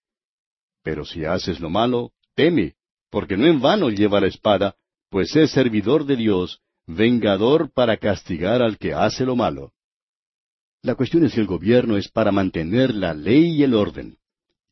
Pero 0.83 1.05
si 1.05 1.25
haces 1.25 1.59
lo 1.59 1.69
malo, 1.69 2.11
teme, 2.35 2.75
porque 3.09 3.37
no 3.37 3.45
en 3.45 3.59
vano 3.61 3.89
lleva 3.89 4.21
la 4.21 4.27
espada, 4.27 4.75
pues 5.09 5.35
es 5.35 5.51
servidor 5.51 6.05
de 6.05 6.15
Dios, 6.15 6.61
vengador 6.87 7.71
para 7.71 7.97
castigar 7.97 8.61
al 8.61 8.77
que 8.77 8.93
hace 8.93 9.25
lo 9.25 9.35
malo. 9.35 9.73
La 10.81 10.95
cuestión 10.95 11.25
es 11.25 11.33
que 11.35 11.41
el 11.41 11.47
gobierno 11.47 11.97
es 11.97 12.09
para 12.09 12.31
mantener 12.31 12.95
la 12.95 13.13
ley 13.13 13.57
y 13.57 13.63
el 13.63 13.75
orden. 13.75 14.17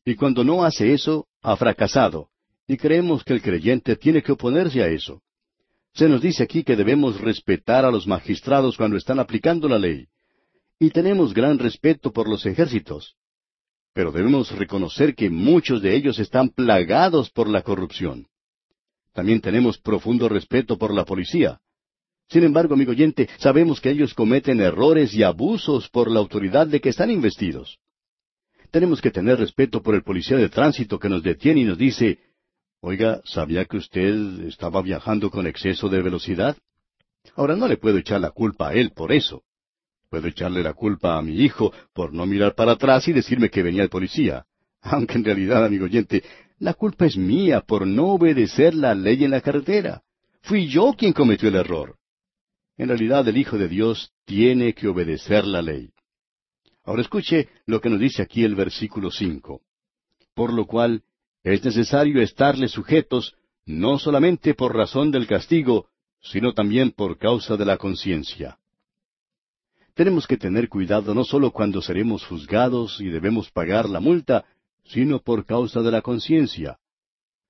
Y 0.04 0.16
cuando 0.16 0.42
no 0.42 0.64
hace 0.64 0.92
eso, 0.92 1.28
ha 1.42 1.56
fracasado. 1.56 2.30
Y 2.66 2.76
creemos 2.76 3.22
que 3.22 3.32
el 3.32 3.42
creyente 3.42 3.94
tiene 3.96 4.22
que 4.22 4.32
oponerse 4.32 4.82
a 4.82 4.88
eso. 4.88 5.22
Se 5.94 6.08
nos 6.08 6.20
dice 6.20 6.42
aquí 6.42 6.64
que 6.64 6.76
debemos 6.76 7.20
respetar 7.20 7.84
a 7.84 7.90
los 7.90 8.06
magistrados 8.06 8.76
cuando 8.76 8.96
están 8.96 9.18
aplicando 9.18 9.68
la 9.68 9.78
ley. 9.78 10.06
Y 10.78 10.90
tenemos 10.90 11.34
gran 11.34 11.58
respeto 11.58 12.12
por 12.12 12.28
los 12.28 12.46
ejércitos. 12.46 13.16
Pero 13.92 14.12
debemos 14.12 14.50
reconocer 14.56 15.14
que 15.14 15.30
muchos 15.30 15.82
de 15.82 15.96
ellos 15.96 16.18
están 16.18 16.50
plagados 16.50 17.30
por 17.30 17.48
la 17.48 17.62
corrupción. 17.62 18.26
También 19.12 19.40
tenemos 19.40 19.78
profundo 19.78 20.28
respeto 20.28 20.78
por 20.78 20.94
la 20.94 21.04
policía. 21.04 21.60
Sin 22.28 22.44
embargo, 22.44 22.74
amigo 22.74 22.92
oyente, 22.92 23.28
sabemos 23.38 23.80
que 23.80 23.90
ellos 23.90 24.14
cometen 24.14 24.60
errores 24.60 25.12
y 25.14 25.24
abusos 25.24 25.88
por 25.88 26.08
la 26.08 26.20
autoridad 26.20 26.68
de 26.68 26.80
que 26.80 26.90
están 26.90 27.10
investidos. 27.10 27.78
Tenemos 28.70 29.00
que 29.00 29.10
tener 29.10 29.38
respeto 29.38 29.82
por 29.82 29.96
el 29.96 30.04
policía 30.04 30.36
de 30.36 30.48
tránsito 30.48 30.98
que 31.00 31.08
nos 31.08 31.24
detiene 31.24 31.62
y 31.62 31.64
nos 31.64 31.76
dice, 31.76 32.20
Oiga, 32.80 33.20
¿sabía 33.24 33.64
que 33.64 33.76
usted 33.76 34.44
estaba 34.46 34.80
viajando 34.80 35.30
con 35.30 35.46
exceso 35.46 35.88
de 35.88 36.00
velocidad? 36.00 36.56
Ahora 37.34 37.56
no 37.56 37.68
le 37.68 37.76
puedo 37.76 37.98
echar 37.98 38.20
la 38.20 38.30
culpa 38.30 38.68
a 38.68 38.74
él 38.74 38.92
por 38.92 39.12
eso. 39.12 39.42
Puedo 40.10 40.26
echarle 40.26 40.62
la 40.64 40.74
culpa 40.74 41.16
a 41.16 41.22
mi 41.22 41.36
hijo 41.40 41.72
por 41.94 42.12
no 42.12 42.26
mirar 42.26 42.56
para 42.56 42.72
atrás 42.72 43.06
y 43.06 43.12
decirme 43.12 43.48
que 43.48 43.62
venía 43.62 43.84
el 43.84 43.88
policía. 43.88 44.44
Aunque 44.82 45.14
en 45.14 45.24
realidad, 45.24 45.64
amigo 45.64 45.84
oyente, 45.84 46.24
la 46.58 46.74
culpa 46.74 47.06
es 47.06 47.16
mía 47.16 47.60
por 47.60 47.86
no 47.86 48.08
obedecer 48.08 48.74
la 48.74 48.94
ley 48.94 49.24
en 49.24 49.30
la 49.30 49.40
carretera. 49.40 50.02
Fui 50.42 50.66
yo 50.66 50.94
quien 50.98 51.12
cometió 51.12 51.48
el 51.48 51.54
error. 51.54 51.96
En 52.76 52.88
realidad 52.88 53.26
el 53.28 53.36
Hijo 53.36 53.56
de 53.56 53.68
Dios 53.68 54.12
tiene 54.24 54.74
que 54.74 54.88
obedecer 54.88 55.44
la 55.46 55.62
ley. 55.62 55.90
Ahora 56.82 57.02
escuche 57.02 57.48
lo 57.66 57.80
que 57.80 57.90
nos 57.90 58.00
dice 58.00 58.22
aquí 58.22 58.42
el 58.42 58.56
versículo 58.56 59.10
cinco. 59.10 59.60
Por 60.34 60.52
lo 60.52 60.66
cual 60.66 61.04
es 61.44 61.64
necesario 61.64 62.20
estarle 62.20 62.68
sujetos, 62.68 63.36
no 63.64 63.98
solamente 63.98 64.54
por 64.54 64.74
razón 64.74 65.10
del 65.10 65.26
castigo, 65.26 65.86
sino 66.20 66.52
también 66.52 66.90
por 66.90 67.16
causa 67.16 67.56
de 67.56 67.64
la 67.64 67.76
conciencia. 67.76 68.59
Tenemos 69.94 70.26
que 70.26 70.36
tener 70.36 70.68
cuidado 70.68 71.14
no 71.14 71.24
solo 71.24 71.50
cuando 71.50 71.82
seremos 71.82 72.24
juzgados 72.24 73.00
y 73.00 73.08
debemos 73.08 73.50
pagar 73.50 73.88
la 73.88 74.00
multa, 74.00 74.44
sino 74.84 75.20
por 75.20 75.44
causa 75.44 75.82
de 75.82 75.90
la 75.90 76.02
conciencia. 76.02 76.78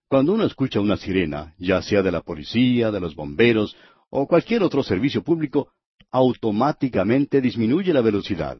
Cuando 0.09 0.32
uno 0.32 0.45
escucha 0.45 0.80
una 0.80 0.97
sirena, 0.97 1.55
ya 1.59 1.82
sea 1.82 2.03
de 2.03 2.11
la 2.11 2.22
policía, 2.22 2.91
de 2.91 3.01
los 3.01 3.14
bomberos 3.14 3.76
o 4.09 4.26
cualquier 4.26 4.62
otro 4.62 4.82
servicio 4.82 5.22
público, 5.22 5.72
automáticamente 6.11 7.41
disminuye 7.41 7.93
la 7.93 8.01
velocidad. 8.01 8.59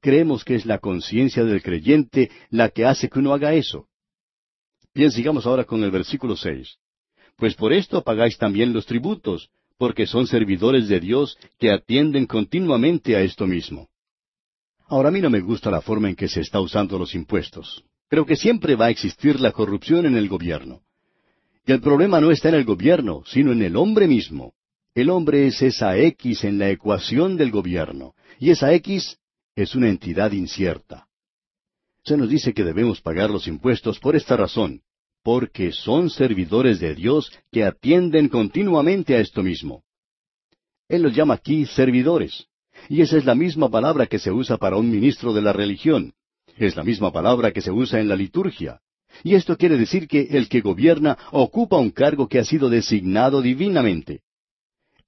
Creemos 0.00 0.44
que 0.44 0.54
es 0.54 0.66
la 0.66 0.78
conciencia 0.78 1.44
del 1.44 1.62
creyente 1.62 2.30
la 2.50 2.68
que 2.68 2.84
hace 2.84 3.08
que 3.08 3.18
uno 3.18 3.34
haga 3.34 3.54
eso. 3.54 3.88
Bien, 4.94 5.10
sigamos 5.10 5.46
ahora 5.46 5.64
con 5.64 5.82
el 5.82 5.90
versículo 5.90 6.36
seis. 6.36 6.76
Pues 7.36 7.54
por 7.54 7.72
esto 7.72 8.02
pagáis 8.02 8.36
también 8.38 8.72
los 8.72 8.86
tributos, 8.86 9.48
porque 9.78 10.06
son 10.06 10.26
servidores 10.26 10.88
de 10.88 11.00
Dios 11.00 11.38
que 11.58 11.70
atienden 11.70 12.26
continuamente 12.26 13.16
a 13.16 13.20
esto 13.20 13.46
mismo. 13.46 13.88
Ahora 14.86 15.08
a 15.08 15.12
mí 15.12 15.20
no 15.20 15.30
me 15.30 15.40
gusta 15.40 15.70
la 15.70 15.80
forma 15.80 16.08
en 16.08 16.16
que 16.16 16.28
se 16.28 16.40
está 16.40 16.60
usando 16.60 16.98
los 16.98 17.14
impuestos. 17.14 17.84
Creo 18.08 18.26
que 18.26 18.36
siempre 18.36 18.76
va 18.76 18.86
a 18.86 18.90
existir 18.90 19.40
la 19.40 19.52
corrupción 19.52 20.04
en 20.06 20.16
el 20.16 20.28
gobierno. 20.28 20.82
Y 21.66 21.72
el 21.72 21.80
problema 21.80 22.20
no 22.20 22.30
está 22.30 22.50
en 22.50 22.56
el 22.56 22.64
gobierno, 22.64 23.22
sino 23.26 23.52
en 23.52 23.62
el 23.62 23.76
hombre 23.76 24.06
mismo. 24.06 24.52
El 24.94 25.08
hombre 25.08 25.46
es 25.46 25.62
esa 25.62 25.96
X 25.96 26.44
en 26.44 26.58
la 26.58 26.68
ecuación 26.70 27.38
del 27.38 27.50
gobierno, 27.50 28.14
y 28.38 28.50
esa 28.50 28.74
X 28.74 29.18
es 29.56 29.74
una 29.74 29.88
entidad 29.88 30.32
incierta. 30.32 31.06
Se 32.04 32.16
nos 32.16 32.28
dice 32.28 32.52
que 32.52 32.64
debemos 32.64 33.00
pagar 33.00 33.30
los 33.30 33.46
impuestos 33.46 33.98
por 33.98 34.16
esta 34.16 34.36
razón, 34.36 34.82
porque 35.22 35.72
son 35.72 36.10
servidores 36.10 36.80
de 36.80 36.94
Dios 36.94 37.30
que 37.50 37.64
atienden 37.64 38.28
continuamente 38.28 39.14
a 39.16 39.20
esto 39.20 39.42
mismo. 39.42 39.84
Él 40.88 41.02
los 41.02 41.14
llama 41.14 41.34
aquí 41.34 41.64
servidores, 41.66 42.48
y 42.88 43.00
esa 43.00 43.16
es 43.16 43.24
la 43.24 43.34
misma 43.34 43.70
palabra 43.70 44.06
que 44.06 44.18
se 44.18 44.32
usa 44.32 44.56
para 44.56 44.76
un 44.76 44.90
ministro 44.90 45.32
de 45.32 45.42
la 45.42 45.52
religión. 45.52 46.12
Es 46.56 46.76
la 46.76 46.82
misma 46.82 47.12
palabra 47.12 47.52
que 47.52 47.62
se 47.62 47.70
usa 47.70 48.00
en 48.00 48.08
la 48.08 48.16
liturgia. 48.16 48.80
Y 49.22 49.34
esto 49.34 49.56
quiere 49.56 49.76
decir 49.76 50.08
que 50.08 50.28
el 50.30 50.48
que 50.48 50.60
gobierna 50.60 51.16
ocupa 51.30 51.76
un 51.76 51.90
cargo 51.90 52.28
que 52.28 52.38
ha 52.38 52.44
sido 52.44 52.68
designado 52.68 53.42
divinamente. 53.42 54.22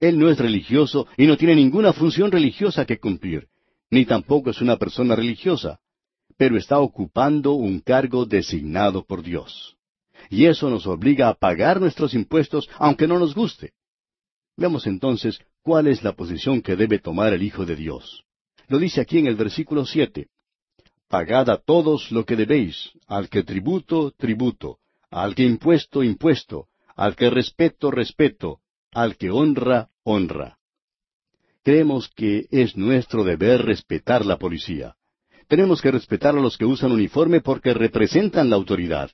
Él 0.01 0.19
no 0.19 0.31
es 0.31 0.39
religioso 0.39 1.07
y 1.17 1.27
no 1.27 1.37
tiene 1.37 1.57
ninguna 1.57 1.93
función 1.93 2.31
religiosa 2.31 2.85
que 2.85 2.99
cumplir, 2.99 3.49
ni 3.91 4.05
tampoco 4.05 4.51
es 4.51 4.61
una 4.61 4.77
persona 4.77 5.17
religiosa, 5.17 5.79
pero 6.37 6.57
está 6.57 6.79
ocupando 6.79 7.53
un 7.53 7.81
cargo 7.81 8.27
designado 8.27 9.05
por 9.05 9.23
Dios. 9.23 9.74
Y 10.31 10.47
eso 10.47 10.71
nos 10.71 10.87
obliga 10.87 11.29
a 11.29 11.35
pagar 11.35 11.81
nuestros 11.81 12.15
impuestos 12.15 12.69
aunque 12.79 13.07
no 13.07 13.19
nos 13.19 13.35
guste. 13.35 13.73
Veamos 14.57 14.87
entonces 14.87 15.41
cuál 15.63 15.87
es 15.87 16.03
la 16.03 16.13
posición 16.13 16.63
que 16.63 16.77
debe 16.77 16.99
tomar 16.99 17.33
el 17.33 17.43
Hijo 17.43 17.67
de 17.67 17.77
Dios. 17.77 18.25
Lo 18.69 18.79
dice 18.79 19.01
aquí 19.01 19.19
en 19.19 19.27
el 19.27 19.37
versículo 19.37 19.85
siete. 19.85 20.29
Pagad 21.09 21.51
a 21.51 21.59
todos 21.59 22.11
lo 22.11 22.25
que 22.25 22.37
debéis, 22.37 22.91
al 23.07 23.29
que 23.29 23.43
tributo, 23.43 24.13
tributo, 24.13 24.79
al 25.11 25.35
que 25.35 25.45
impuesto, 25.45 26.03
impuesto, 26.03 26.69
al 26.97 27.15
que 27.15 27.31
respeto, 27.31 27.91
respeto, 27.91 28.61
al 28.93 29.17
que 29.17 29.31
honra, 29.31 29.91
honra. 30.03 30.59
Creemos 31.63 32.11
que 32.15 32.47
es 32.51 32.77
nuestro 32.77 33.25
deber 33.25 33.65
respetar 33.65 34.25
la 34.25 34.39
policía. 34.39 34.97
Tenemos 35.49 35.81
que 35.81 35.91
respetar 35.91 36.37
a 36.37 36.41
los 36.41 36.57
que 36.57 36.65
usan 36.65 36.93
uniforme 36.93 37.41
porque 37.41 37.75
representan 37.75 38.51
la 38.51 38.57
autoridad. 38.57 39.11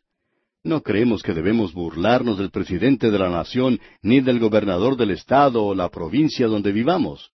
No 0.63 0.83
creemos 0.83 1.23
que 1.23 1.33
debemos 1.33 1.73
burlarnos 1.73 2.37
del 2.37 2.51
presidente 2.51 3.11
de 3.11 3.19
la 3.19 3.31
nación, 3.31 3.81
ni 4.03 4.21
del 4.21 4.39
gobernador 4.39 4.97
del 4.97 5.13
estado 5.13 5.65
o 5.65 5.75
la 5.75 5.89
provincia 5.89 6.47
donde 6.47 6.71
vivamos. 6.71 7.33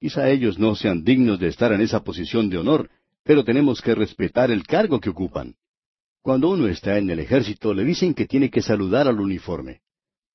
Quizá 0.00 0.28
ellos 0.30 0.58
no 0.58 0.74
sean 0.74 1.04
dignos 1.04 1.38
de 1.38 1.48
estar 1.48 1.72
en 1.72 1.80
esa 1.80 2.02
posición 2.02 2.50
de 2.50 2.58
honor, 2.58 2.90
pero 3.22 3.44
tenemos 3.44 3.80
que 3.80 3.94
respetar 3.94 4.50
el 4.50 4.66
cargo 4.66 5.00
que 5.00 5.10
ocupan. 5.10 5.54
Cuando 6.22 6.50
uno 6.50 6.66
está 6.66 6.98
en 6.98 7.08
el 7.08 7.20
ejército 7.20 7.72
le 7.72 7.84
dicen 7.84 8.14
que 8.14 8.26
tiene 8.26 8.50
que 8.50 8.62
saludar 8.62 9.06
al 9.06 9.20
uniforme. 9.20 9.80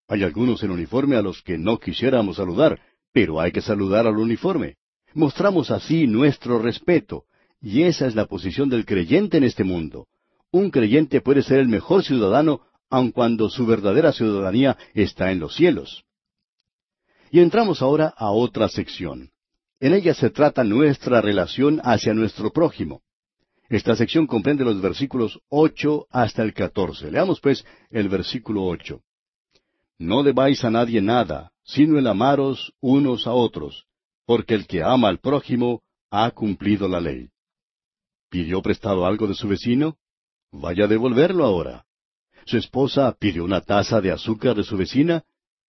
Hay 0.07 0.23
algunos 0.23 0.63
en 0.63 0.71
uniforme 0.71 1.17
a 1.17 1.21
los 1.21 1.41
que 1.41 1.57
no 1.57 1.79
quisiéramos 1.79 2.37
saludar, 2.37 2.79
pero 3.11 3.41
hay 3.41 3.51
que 3.51 3.61
saludar 3.61 4.07
al 4.07 4.17
uniforme. 4.17 4.77
Mostramos 5.13 5.69
así 5.69 6.07
nuestro 6.07 6.59
respeto, 6.59 7.25
y 7.61 7.83
esa 7.83 8.07
es 8.07 8.15
la 8.15 8.25
posición 8.25 8.69
del 8.69 8.85
creyente 8.85 9.37
en 9.37 9.43
este 9.43 9.63
mundo. 9.63 10.07
Un 10.51 10.71
creyente 10.71 11.21
puede 11.21 11.43
ser 11.43 11.59
el 11.59 11.67
mejor 11.67 12.03
ciudadano 12.03 12.61
aun 12.89 13.11
cuando 13.11 13.49
su 13.49 13.65
verdadera 13.65 14.11
ciudadanía 14.11 14.77
está 14.93 15.31
en 15.31 15.39
los 15.39 15.55
cielos. 15.55 16.03
Y 17.31 17.39
entramos 17.39 17.81
ahora 17.81 18.13
a 18.17 18.31
otra 18.31 18.67
sección. 18.67 19.29
En 19.79 19.93
ella 19.93 20.13
se 20.13 20.31
trata 20.31 20.63
nuestra 20.63 21.21
relación 21.21 21.79
hacia 21.83 22.13
nuestro 22.13 22.51
prójimo. 22.51 23.01
Esta 23.69 23.95
sección 23.95 24.25
comprende 24.25 24.65
los 24.65 24.81
versículos 24.81 25.39
ocho 25.47 26.07
hasta 26.09 26.41
el 26.41 26.53
catorce. 26.53 27.11
Leamos 27.11 27.39
pues 27.39 27.63
el 27.91 28.09
versículo 28.09 28.65
ocho. 28.65 29.01
No 29.99 30.23
debáis 30.23 30.63
a 30.63 30.71
nadie 30.71 31.01
nada, 31.01 31.51
sino 31.63 31.99
el 31.99 32.07
amaros 32.07 32.73
unos 32.79 33.27
a 33.27 33.33
otros, 33.33 33.85
porque 34.25 34.55
el 34.55 34.65
que 34.65 34.81
ama 34.81 35.09
al 35.09 35.19
prójimo 35.19 35.83
ha 36.09 36.31
cumplido 36.31 36.87
la 36.87 36.99
ley. 36.99 37.29
¿Pidió 38.29 38.63
prestado 38.63 39.05
algo 39.05 39.27
de 39.27 39.35
su 39.35 39.47
vecino? 39.47 39.98
Vaya 40.51 40.85
a 40.85 40.87
devolverlo 40.87 41.45
ahora. 41.45 41.85
¿Su 42.45 42.57
esposa 42.57 43.15
pidió 43.19 43.43
una 43.43 43.61
taza 43.61 44.01
de 44.01 44.11
azúcar 44.11 44.55
de 44.55 44.63
su 44.63 44.77
vecina? 44.77 45.23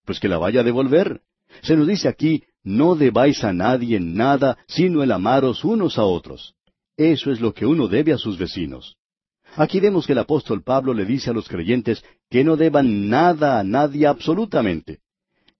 Pues 0.04 0.18
que 0.18 0.28
la 0.28 0.38
vaya 0.38 0.60
a 0.60 0.64
devolver. 0.64 1.20
Se 1.62 1.76
nos 1.76 1.86
dice 1.86 2.08
aquí, 2.08 2.44
no 2.62 2.94
debáis 2.94 3.44
a 3.44 3.52
nadie 3.52 4.00
nada 4.00 4.58
sino 4.66 5.02
el 5.02 5.12
amaros 5.12 5.64
unos 5.64 5.98
a 5.98 6.04
otros. 6.04 6.54
Eso 6.96 7.30
es 7.30 7.40
lo 7.40 7.52
que 7.52 7.66
uno 7.66 7.88
debe 7.88 8.12
a 8.12 8.18
sus 8.18 8.38
vecinos. 8.38 8.96
Aquí 9.56 9.80
vemos 9.80 10.06
que 10.06 10.12
el 10.12 10.18
apóstol 10.18 10.62
Pablo 10.62 10.94
le 10.94 11.04
dice 11.04 11.30
a 11.30 11.32
los 11.32 11.48
creyentes 11.48 12.04
que 12.30 12.44
no 12.44 12.56
deban 12.56 13.08
nada 13.08 13.58
a 13.58 13.64
nadie 13.64 14.06
absolutamente. 14.06 15.00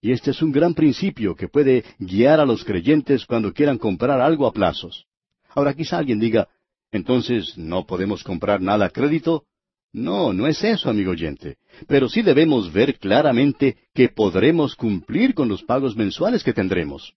Y 0.00 0.12
este 0.12 0.30
es 0.30 0.40
un 0.40 0.52
gran 0.52 0.74
principio 0.74 1.34
que 1.34 1.48
puede 1.48 1.84
guiar 1.98 2.40
a 2.40 2.46
los 2.46 2.64
creyentes 2.64 3.26
cuando 3.26 3.52
quieran 3.52 3.78
comprar 3.78 4.20
algo 4.20 4.46
a 4.46 4.52
plazos. 4.52 5.06
Ahora 5.54 5.74
quizá 5.74 5.98
alguien 5.98 6.20
diga, 6.20 6.48
entonces, 6.92 7.56
¿no 7.56 7.86
podemos 7.86 8.24
comprar 8.24 8.60
nada 8.60 8.86
a 8.86 8.90
crédito? 8.90 9.44
No, 9.92 10.32
no 10.32 10.46
es 10.46 10.62
eso, 10.62 10.88
amigo 10.88 11.12
oyente. 11.12 11.56
Pero 11.88 12.08
sí 12.08 12.22
debemos 12.22 12.72
ver 12.72 12.98
claramente 12.98 13.76
que 13.94 14.08
podremos 14.08 14.76
cumplir 14.76 15.34
con 15.34 15.48
los 15.48 15.62
pagos 15.62 15.96
mensuales 15.96 16.44
que 16.44 16.52
tendremos. 16.52 17.14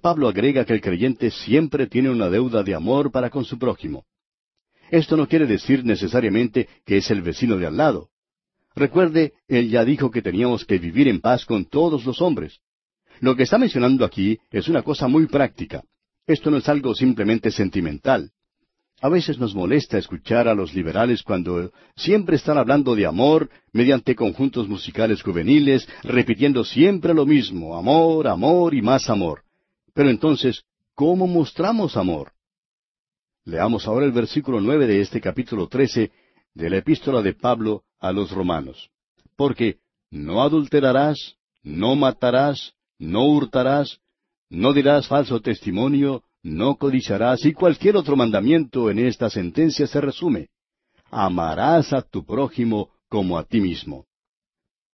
Pablo 0.00 0.28
agrega 0.28 0.64
que 0.64 0.72
el 0.72 0.80
creyente 0.80 1.30
siempre 1.30 1.86
tiene 1.86 2.10
una 2.10 2.28
deuda 2.28 2.62
de 2.62 2.74
amor 2.74 3.12
para 3.12 3.30
con 3.30 3.44
su 3.44 3.58
prójimo. 3.58 4.04
Esto 4.90 5.16
no 5.16 5.28
quiere 5.28 5.46
decir 5.46 5.84
necesariamente 5.84 6.68
que 6.84 6.98
es 6.98 7.10
el 7.10 7.22
vecino 7.22 7.56
de 7.56 7.66
al 7.66 7.76
lado. 7.76 8.10
Recuerde, 8.74 9.34
él 9.46 9.70
ya 9.70 9.84
dijo 9.84 10.10
que 10.10 10.22
teníamos 10.22 10.64
que 10.64 10.78
vivir 10.78 11.06
en 11.06 11.20
paz 11.20 11.44
con 11.44 11.64
todos 11.64 12.04
los 12.04 12.20
hombres. 12.20 12.60
Lo 13.20 13.36
que 13.36 13.44
está 13.44 13.58
mencionando 13.58 14.04
aquí 14.04 14.38
es 14.50 14.68
una 14.68 14.82
cosa 14.82 15.06
muy 15.06 15.26
práctica. 15.26 15.84
Esto 16.26 16.50
no 16.50 16.56
es 16.56 16.68
algo 16.68 16.94
simplemente 16.94 17.50
sentimental. 17.50 18.32
A 19.00 19.08
veces 19.08 19.38
nos 19.38 19.54
molesta 19.54 19.98
escuchar 19.98 20.48
a 20.48 20.54
los 20.54 20.72
liberales 20.72 21.22
cuando 21.22 21.70
siempre 21.96 22.36
están 22.36 22.56
hablando 22.56 22.94
de 22.94 23.06
amor 23.06 23.50
mediante 23.72 24.14
conjuntos 24.14 24.68
musicales 24.68 25.22
juveniles, 25.22 25.86
repitiendo 26.02 26.64
siempre 26.64 27.12
lo 27.12 27.26
mismo, 27.26 27.76
amor, 27.76 28.28
amor 28.28 28.74
y 28.74 28.82
más 28.82 29.10
amor. 29.10 29.42
Pero 29.92 30.10
entonces, 30.10 30.64
¿cómo 30.94 31.26
mostramos 31.26 31.96
amor? 31.96 32.32
Leamos 33.44 33.86
ahora 33.86 34.06
el 34.06 34.12
versículo 34.12 34.60
nueve 34.60 34.86
de 34.86 35.00
este 35.00 35.20
capítulo 35.20 35.68
trece 35.68 36.10
de 36.54 36.70
la 36.70 36.78
epístola 36.78 37.20
de 37.20 37.34
Pablo 37.34 37.82
a 38.00 38.10
los 38.12 38.30
romanos. 38.30 38.90
Porque 39.36 39.78
no 40.10 40.42
adulterarás, 40.42 41.36
no 41.62 41.94
matarás, 41.94 42.72
no 42.98 43.26
hurtarás, 43.26 43.98
no 44.48 44.72
dirás 44.72 45.08
falso 45.08 45.40
testimonio, 45.40 46.22
no 46.44 46.76
codiciarás 46.76 47.44
y 47.46 47.54
cualquier 47.54 47.96
otro 47.96 48.16
mandamiento 48.16 48.90
en 48.90 48.98
esta 49.00 49.30
sentencia 49.30 49.86
se 49.86 50.00
resume. 50.00 50.50
Amarás 51.10 51.92
a 51.92 52.02
tu 52.02 52.24
prójimo 52.24 52.90
como 53.08 53.38
a 53.38 53.44
ti 53.44 53.60
mismo. 53.60 54.04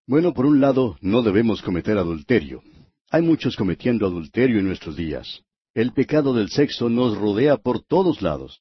Bueno, 0.07 0.32
por 0.32 0.46
un 0.46 0.61
lado, 0.61 0.96
no 1.01 1.22
debemos 1.22 1.61
cometer 1.61 1.98
adulterio. 1.98 2.62
Hay 3.11 3.22
muchos 3.22 3.57
cometiendo 3.57 4.07
adulterio 4.07 4.61
en 4.61 4.66
nuestros 4.66 4.96
días. 4.96 5.42
El 5.74 5.92
pecado 5.92 6.32
del 6.32 6.51
sexo 6.51 6.88
nos 6.88 7.18
rodea 7.18 7.57
por 7.57 7.82
todos 7.82 8.22
lados. 8.22 8.61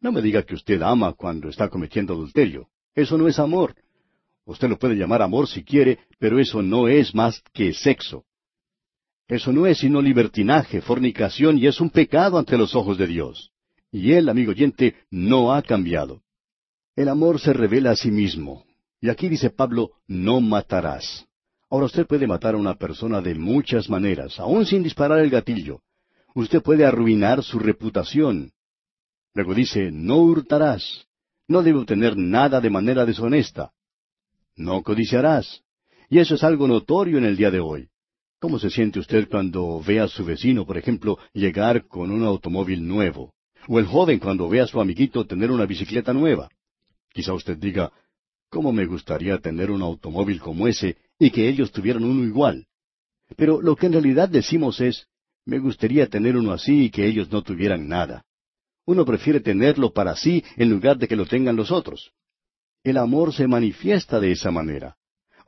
No 0.00 0.12
me 0.12 0.22
diga 0.22 0.44
que 0.44 0.54
usted 0.54 0.80
ama 0.82 1.14
cuando 1.14 1.48
está 1.48 1.68
cometiendo 1.68 2.14
adulterio. 2.14 2.68
Eso 2.94 3.18
no 3.18 3.26
es 3.26 3.40
amor. 3.40 3.74
Usted 4.44 4.68
lo 4.68 4.78
puede 4.78 4.94
llamar 4.94 5.22
amor 5.22 5.48
si 5.48 5.64
quiere, 5.64 5.98
pero 6.20 6.38
eso 6.38 6.62
no 6.62 6.86
es 6.86 7.14
más 7.14 7.42
que 7.52 7.72
sexo. 7.72 8.24
Eso 9.28 9.52
no 9.52 9.66
es 9.66 9.78
sino 9.78 10.00
libertinaje, 10.00 10.80
fornicación 10.80 11.58
y 11.58 11.66
es 11.66 11.80
un 11.80 11.90
pecado 11.90 12.38
ante 12.38 12.56
los 12.56 12.74
ojos 12.74 12.96
de 12.96 13.06
Dios. 13.06 13.52
Y 13.92 14.12
Él, 14.12 14.30
amigo 14.30 14.52
oyente, 14.52 14.96
no 15.10 15.52
ha 15.52 15.62
cambiado. 15.62 16.22
El 16.96 17.08
amor 17.08 17.38
se 17.38 17.52
revela 17.52 17.90
a 17.90 17.96
sí 17.96 18.10
mismo. 18.10 18.64
Y 19.00 19.10
aquí 19.10 19.28
dice 19.28 19.50
Pablo, 19.50 19.92
no 20.06 20.40
matarás. 20.40 21.26
Ahora 21.70 21.86
usted 21.86 22.06
puede 22.06 22.26
matar 22.26 22.54
a 22.54 22.58
una 22.58 22.74
persona 22.74 23.20
de 23.20 23.34
muchas 23.34 23.90
maneras, 23.90 24.40
aun 24.40 24.64
sin 24.64 24.82
disparar 24.82 25.18
el 25.20 25.28
gatillo. 25.28 25.82
Usted 26.34 26.62
puede 26.62 26.86
arruinar 26.86 27.42
su 27.42 27.58
reputación. 27.58 28.52
Luego 29.34 29.54
dice, 29.54 29.90
no 29.92 30.16
hurtarás. 30.16 31.06
No 31.46 31.62
debe 31.62 31.78
obtener 31.78 32.16
nada 32.16 32.60
de 32.60 32.70
manera 32.70 33.04
deshonesta. 33.04 33.72
No 34.56 34.82
codiciarás. 34.82 35.62
Y 36.08 36.18
eso 36.18 36.34
es 36.34 36.44
algo 36.44 36.66
notorio 36.66 37.18
en 37.18 37.24
el 37.24 37.36
día 37.36 37.50
de 37.50 37.60
hoy. 37.60 37.88
¿Cómo 38.40 38.60
se 38.60 38.70
siente 38.70 39.00
usted 39.00 39.28
cuando 39.28 39.82
ve 39.84 39.98
a 39.98 40.06
su 40.06 40.24
vecino, 40.24 40.64
por 40.64 40.78
ejemplo, 40.78 41.18
llegar 41.32 41.88
con 41.88 42.12
un 42.12 42.22
automóvil 42.22 42.86
nuevo? 42.86 43.34
O 43.66 43.80
el 43.80 43.86
joven 43.86 44.20
cuando 44.20 44.48
ve 44.48 44.60
a 44.60 44.66
su 44.68 44.80
amiguito 44.80 45.26
tener 45.26 45.50
una 45.50 45.66
bicicleta 45.66 46.12
nueva. 46.12 46.48
Quizá 47.12 47.32
usted 47.32 47.56
diga, 47.56 47.90
¿cómo 48.48 48.72
me 48.72 48.86
gustaría 48.86 49.38
tener 49.38 49.72
un 49.72 49.82
automóvil 49.82 50.40
como 50.40 50.68
ese 50.68 50.96
y 51.18 51.32
que 51.32 51.48
ellos 51.48 51.72
tuvieran 51.72 52.04
uno 52.04 52.24
igual? 52.24 52.66
Pero 53.36 53.60
lo 53.60 53.74
que 53.74 53.86
en 53.86 53.94
realidad 53.94 54.28
decimos 54.28 54.80
es, 54.80 55.08
me 55.44 55.58
gustaría 55.58 56.06
tener 56.06 56.36
uno 56.36 56.52
así 56.52 56.84
y 56.84 56.90
que 56.90 57.06
ellos 57.06 57.32
no 57.32 57.42
tuvieran 57.42 57.88
nada. 57.88 58.24
Uno 58.86 59.04
prefiere 59.04 59.40
tenerlo 59.40 59.92
para 59.92 60.14
sí 60.14 60.44
en 60.56 60.70
lugar 60.70 60.96
de 60.96 61.08
que 61.08 61.16
lo 61.16 61.26
tengan 61.26 61.56
los 61.56 61.72
otros. 61.72 62.12
El 62.84 62.98
amor 62.98 63.34
se 63.34 63.48
manifiesta 63.48 64.20
de 64.20 64.30
esa 64.30 64.52
manera. 64.52 64.96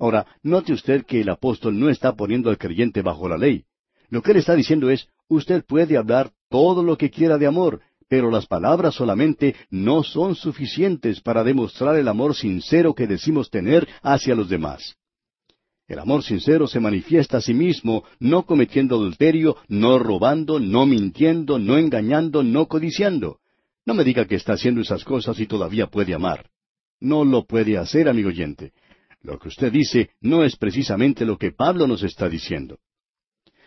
Ahora, 0.01 0.27
note 0.43 0.73
usted 0.73 1.05
que 1.05 1.21
el 1.21 1.29
apóstol 1.29 1.79
no 1.79 1.91
está 1.91 2.17
poniendo 2.17 2.49
al 2.49 2.57
creyente 2.57 3.03
bajo 3.03 3.29
la 3.29 3.37
ley. 3.37 3.65
Lo 4.09 4.23
que 4.23 4.31
él 4.31 4.39
está 4.39 4.57
diciendo 4.57 4.89
es, 4.89 5.07
usted 5.29 5.63
puede 5.65 5.99
hablar 5.99 6.33
todo 6.49 6.83
lo 6.83 6.97
que 6.97 7.11
quiera 7.11 7.37
de 7.37 7.47
amor, 7.47 7.83
pero 8.09 8.31
las 8.31 8.47
palabras 8.47 8.95
solamente 8.95 9.55
no 9.69 10.03
son 10.03 10.35
suficientes 10.35 11.21
para 11.21 11.45
demostrar 11.45 11.97
el 11.97 12.09
amor 12.09 12.35
sincero 12.35 12.95
que 12.95 13.07
decimos 13.07 13.51
tener 13.51 13.87
hacia 14.03 14.35
los 14.35 14.49
demás. 14.49 14.97
El 15.87 15.99
amor 15.99 16.23
sincero 16.23 16.67
se 16.67 16.81
manifiesta 16.81 17.37
a 17.37 17.41
sí 17.43 17.53
mismo, 17.53 18.05
no 18.19 18.47
cometiendo 18.47 18.97
adulterio, 18.97 19.57
no 19.69 19.99
robando, 19.99 20.59
no 20.59 20.87
mintiendo, 20.87 21.59
no 21.59 21.77
engañando, 21.77 22.43
no 22.43 22.69
codiciando. 22.69 23.39
No 23.85 23.93
me 23.93 24.05
diga 24.05 24.25
que 24.25 24.37
está 24.37 24.55
haciendo 24.55 24.81
esas 24.81 25.05
cosas 25.05 25.39
y 25.41 25.47
todavía 25.47 25.89
puede 25.89 26.15
amar. 26.15 26.49
No 27.01 27.25
lo 27.25 27.45
puede 27.45 27.77
hacer, 27.77 28.09
amigo 28.09 28.29
oyente. 28.29 28.73
Lo 29.23 29.39
que 29.39 29.49
usted 29.49 29.71
dice 29.73 30.11
no 30.21 30.45
es 30.45 30.57
precisamente 30.57 31.25
lo 31.25 31.37
que 31.37 31.53
Pablo 31.53 31.87
nos 31.87 32.03
está 32.03 32.29
diciendo. 32.29 32.79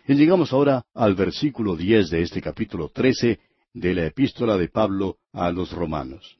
Y 0.06 0.14
llegamos 0.14 0.52
ahora 0.52 0.84
al 0.92 1.14
versículo 1.14 1.76
diez 1.76 2.10
de 2.10 2.22
este 2.22 2.42
capítulo 2.42 2.90
trece 2.90 3.40
de 3.72 3.94
la 3.94 4.06
epístola 4.06 4.56
de 4.56 4.68
Pablo 4.68 5.18
a 5.32 5.50
los 5.50 5.72
romanos. 5.72 6.38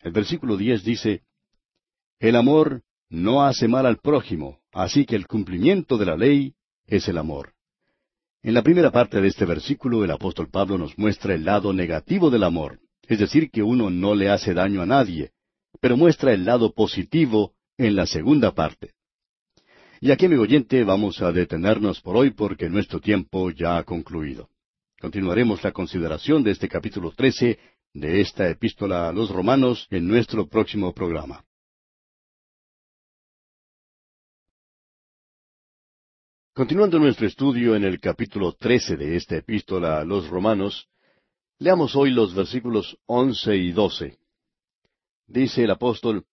El 0.00 0.12
versículo 0.12 0.56
diez 0.56 0.84
dice, 0.84 1.22
El 2.18 2.36
amor 2.36 2.82
no 3.08 3.44
hace 3.44 3.68
mal 3.68 3.86
al 3.86 3.98
prójimo, 3.98 4.60
así 4.72 5.06
que 5.06 5.16
el 5.16 5.26
cumplimiento 5.26 5.96
de 5.96 6.06
la 6.06 6.16
ley 6.16 6.54
es 6.86 7.08
el 7.08 7.18
amor. 7.18 7.54
En 8.42 8.54
la 8.54 8.62
primera 8.62 8.92
parte 8.92 9.20
de 9.20 9.28
este 9.28 9.44
versículo 9.44 10.04
el 10.04 10.10
apóstol 10.10 10.48
Pablo 10.50 10.78
nos 10.78 10.96
muestra 10.98 11.34
el 11.34 11.44
lado 11.44 11.72
negativo 11.72 12.30
del 12.30 12.44
amor, 12.44 12.78
es 13.08 13.18
decir, 13.18 13.50
que 13.50 13.62
uno 13.62 13.90
no 13.90 14.14
le 14.14 14.28
hace 14.30 14.54
daño 14.54 14.82
a 14.82 14.86
nadie, 14.86 15.32
pero 15.80 15.96
muestra 15.96 16.32
el 16.32 16.44
lado 16.44 16.72
positivo 16.72 17.55
en 17.78 17.96
la 17.96 18.06
segunda 18.06 18.54
parte. 18.54 18.94
Y 20.00 20.10
aquí, 20.10 20.28
mi 20.28 20.36
oyente, 20.36 20.84
vamos 20.84 21.22
a 21.22 21.32
detenernos 21.32 22.00
por 22.00 22.16
hoy 22.16 22.30
porque 22.30 22.68
nuestro 22.68 23.00
tiempo 23.00 23.50
ya 23.50 23.78
ha 23.78 23.84
concluido. 23.84 24.50
Continuaremos 25.00 25.62
la 25.64 25.72
consideración 25.72 26.42
de 26.42 26.52
este 26.52 26.68
capítulo 26.68 27.12
13 27.12 27.58
de 27.94 28.20
esta 28.20 28.48
epístola 28.48 29.08
a 29.08 29.12
los 29.12 29.30
romanos 29.30 29.86
en 29.90 30.06
nuestro 30.06 30.48
próximo 30.48 30.92
programa. 30.92 31.44
Continuando 36.52 36.98
nuestro 36.98 37.26
estudio 37.26 37.76
en 37.76 37.84
el 37.84 38.00
capítulo 38.00 38.52
13 38.52 38.96
de 38.96 39.16
esta 39.16 39.36
epístola 39.36 40.00
a 40.00 40.04
los 40.04 40.28
romanos, 40.28 40.88
leamos 41.58 41.94
hoy 41.94 42.10
los 42.10 42.34
versículos 42.34 42.96
once 43.04 43.54
y 43.56 43.72
doce. 43.72 44.18
Dice 45.26 45.64
el 45.64 45.70
apóstol, 45.70 46.24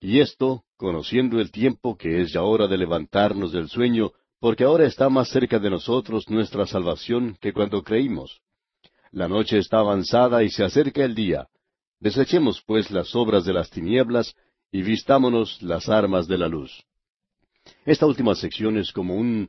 y 0.00 0.20
esto, 0.20 0.64
conociendo 0.76 1.40
el 1.40 1.50
tiempo 1.50 1.96
que 1.96 2.22
es 2.22 2.32
ya 2.32 2.42
hora 2.42 2.66
de 2.66 2.78
levantarnos 2.78 3.52
del 3.52 3.68
sueño, 3.68 4.12
porque 4.40 4.64
ahora 4.64 4.86
está 4.86 5.08
más 5.08 5.28
cerca 5.30 5.58
de 5.58 5.70
nosotros 5.70 6.28
nuestra 6.28 6.66
salvación 6.66 7.36
que 7.40 7.52
cuando 7.52 7.82
creímos. 7.82 8.40
La 9.10 9.28
noche 9.28 9.58
está 9.58 9.78
avanzada 9.78 10.42
y 10.42 10.50
se 10.50 10.64
acerca 10.64 11.04
el 11.04 11.14
día. 11.14 11.48
Desechemos 12.00 12.62
pues 12.66 12.90
las 12.90 13.14
obras 13.14 13.44
de 13.44 13.54
las 13.54 13.70
tinieblas 13.70 14.34
y 14.70 14.82
vistámonos 14.82 15.62
las 15.62 15.88
armas 15.88 16.28
de 16.28 16.38
la 16.38 16.48
luz. 16.48 16.84
Esta 17.84 18.06
última 18.06 18.34
sección 18.34 18.76
es 18.76 18.92
como 18.92 19.14
un 19.14 19.48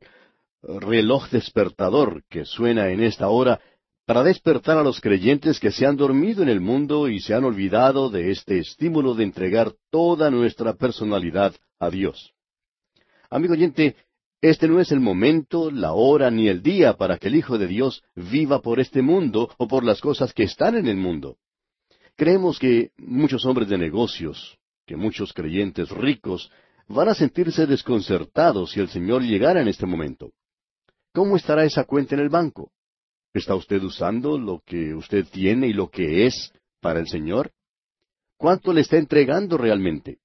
reloj 0.61 1.29
despertador 1.29 2.23
que 2.29 2.45
suena 2.45 2.89
en 2.89 3.03
esta 3.03 3.27
hora 3.29 3.59
para 4.07 4.23
despertar 4.23 4.77
a 4.77 4.83
los 4.83 5.01
creyentes 5.01 5.59
que 5.59 5.69
se 5.69 5.85
han 5.85 5.97
dormido 5.97 6.41
en 6.41 6.47
el 6.47 6.61
mundo 6.61 7.09
y 7.09 7.19
se 7.19 7.33
han 7.33 7.43
olvidado 7.43 8.09
de 8.09 8.31
este 8.31 8.57
estímulo 8.57 9.15
de 9.15 9.25
entregar 9.25 9.73
toda 9.91 10.31
nuestra 10.31 10.75
personalidad 10.75 11.53
a 11.77 11.89
Dios. 11.89 12.31
Amigo 13.29 13.51
oyente, 13.51 13.97
este 14.39 14.69
no 14.69 14.79
es 14.79 14.93
el 14.93 15.01
momento, 15.01 15.69
la 15.69 15.91
hora 15.91 16.31
ni 16.31 16.47
el 16.47 16.63
día 16.63 16.93
para 16.93 17.17
que 17.17 17.27
el 17.27 17.35
Hijo 17.35 17.57
de 17.57 17.67
Dios 17.67 18.01
viva 18.15 18.61
por 18.61 18.79
este 18.79 19.01
mundo 19.01 19.49
o 19.57 19.67
por 19.67 19.83
las 19.83 19.99
cosas 19.99 20.33
que 20.33 20.43
están 20.43 20.77
en 20.77 20.87
el 20.87 20.95
mundo. 20.95 21.35
Creemos 22.15 22.59
que 22.59 22.91
muchos 22.97 23.45
hombres 23.45 23.67
de 23.67 23.77
negocios, 23.77 24.57
que 24.85 24.95
muchos 24.95 25.33
creyentes 25.33 25.89
ricos, 25.89 26.49
van 26.87 27.09
a 27.09 27.13
sentirse 27.13 27.65
desconcertados 27.65 28.71
si 28.71 28.79
el 28.79 28.87
Señor 28.87 29.21
llegara 29.21 29.61
en 29.61 29.67
este 29.67 29.85
momento. 29.85 30.31
¿cómo 31.17 31.35
estará 31.35 31.65
esa 31.65 31.83
cuenta 31.83 32.13
en 32.13 32.21
el 32.21 32.29
banco? 32.29 32.71
¿Está 33.33 33.55
usted 33.55 33.81
usando 33.83 34.37
lo 34.37 34.61
que 34.65 34.93
usted 34.93 35.25
tiene 35.31 35.67
y 35.67 35.73
lo 35.73 35.89
que 35.89 36.25
es 36.25 36.51
para 36.81 36.99
el 36.99 37.07
Señor? 37.07 37.51
¿Cuánto 38.37 38.73
le 38.73 38.81
está 38.81 38.97
entregando 38.97 39.57
realmente? 39.57 40.19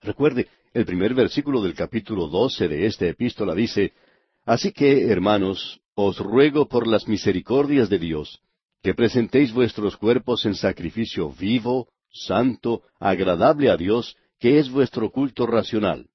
Recuerde, 0.00 0.48
el 0.72 0.84
primer 0.84 1.14
versículo 1.14 1.62
del 1.62 1.74
capítulo 1.74 2.28
doce 2.28 2.68
de 2.68 2.86
esta 2.86 3.06
epístola 3.06 3.54
dice, 3.54 3.92
Así 4.44 4.72
que, 4.72 5.08
hermanos, 5.10 5.80
os 5.94 6.18
ruego 6.18 6.66
por 6.68 6.86
las 6.86 7.06
misericordias 7.06 7.88
de 7.88 7.98
Dios, 7.98 8.40
que 8.82 8.94
presentéis 8.94 9.52
vuestros 9.52 9.96
cuerpos 9.96 10.46
en 10.46 10.54
sacrificio 10.54 11.30
vivo, 11.30 11.88
santo, 12.10 12.82
agradable 12.98 13.70
a 13.70 13.76
Dios, 13.76 14.16
que 14.38 14.58
es 14.58 14.70
vuestro 14.70 15.10
culto 15.10 15.46
racional. 15.46 16.08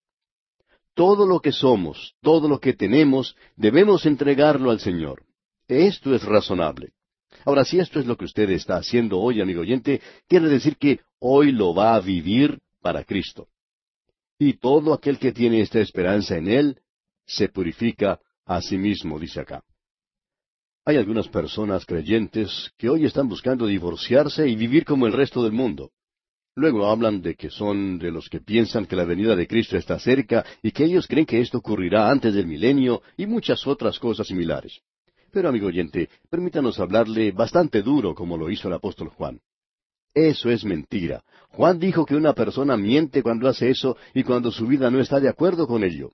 Todo 0.96 1.28
lo 1.28 1.40
que 1.42 1.52
somos, 1.52 2.16
todo 2.22 2.48
lo 2.48 2.60
que 2.60 2.74
tenemos, 2.74 3.36
debemos 3.56 4.06
entregarlo 4.06 4.72
al 4.72 4.80
Señor. 4.80 5.24
Esto 5.68 6.14
es 6.14 6.24
razonable. 6.24 6.94
Ahora, 7.44 7.66
si 7.66 7.80
esto 7.80 8.00
es 8.00 8.06
lo 8.06 8.16
que 8.16 8.26
usted 8.26 8.50
está 8.52 8.78
haciendo 8.78 9.20
hoy, 9.20 9.42
amigo 9.42 9.62
oyente, 9.62 10.02
quiere 10.28 10.48
decir 10.48 10.78
que 10.78 11.02
hoy 11.20 11.52
lo 11.52 11.74
va 11.74 11.96
a 11.96 12.00
vivir 12.00 12.60
para 12.82 13.04
Cristo. 13.04 13.48
Y 14.38 14.54
todo 14.54 14.94
aquel 14.94 15.18
que 15.18 15.32
tiene 15.32 15.62
esta 15.62 15.80
esperanza 15.80 16.38
en 16.38 16.48
Él, 16.48 16.80
se 17.26 17.50
purifica 17.50 18.20
a 18.46 18.62
sí 18.62 18.78
mismo, 18.78 19.20
dice 19.20 19.42
acá. 19.42 19.64
Hay 20.86 20.98
algunas 20.98 21.28
personas 21.28 21.86
creyentes 21.86 22.72
que 22.78 22.90
hoy 22.90 23.06
están 23.06 23.28
buscando 23.28 23.66
divorciarse 23.66 24.48
y 24.48 24.56
vivir 24.56 24.86
como 24.86 25.08
el 25.08 25.14
resto 25.14 25.44
del 25.44 25.52
mundo. 25.52 25.92
Luego 26.56 26.88
hablan 26.88 27.22
de 27.22 27.36
que 27.36 27.50
son 27.50 27.98
de 27.98 28.12
los 28.12 28.30
que 28.30 28.40
piensan 28.40 28.86
que 28.86 28.96
la 28.96 29.04
venida 29.04 29.36
de 29.36 29.48
Cristo 29.48 29.78
está 29.78 30.00
cerca 30.00 30.46
y 30.62 30.72
que 30.72 30.86
ellos 30.86 31.08
creen 31.08 31.26
que 31.26 31.42
esto 31.42 31.58
ocurrirá 31.58 32.10
antes 32.10 32.34
del 32.36 32.46
milenio 32.46 33.02
y 33.18 33.26
muchas 33.26 33.66
otras 33.66 33.98
cosas 34.00 34.28
similares. 34.28 34.80
Pero, 35.36 35.50
amigo 35.50 35.68
oyente, 35.68 36.08
permítanos 36.30 36.80
hablarle 36.80 37.34
bastante 37.34 37.82
duro 37.82 38.16
como 38.16 38.38
lo 38.38 38.50
hizo 38.50 38.70
el 38.70 38.74
apóstol 38.76 39.10
Juan. 39.10 39.42
Eso 40.14 40.50
es 40.50 40.64
mentira. 40.64 41.26
Juan 41.50 41.78
dijo 41.78 42.06
que 42.06 42.16
una 42.16 42.32
persona 42.32 42.78
miente 42.78 43.22
cuando 43.22 43.50
hace 43.50 43.70
eso 43.70 43.98
y 44.14 44.24
cuando 44.24 44.50
su 44.50 44.66
vida 44.66 44.90
no 44.90 45.02
está 45.02 45.20
de 45.20 45.28
acuerdo 45.28 45.68
con 45.68 45.84
ello. 45.84 46.14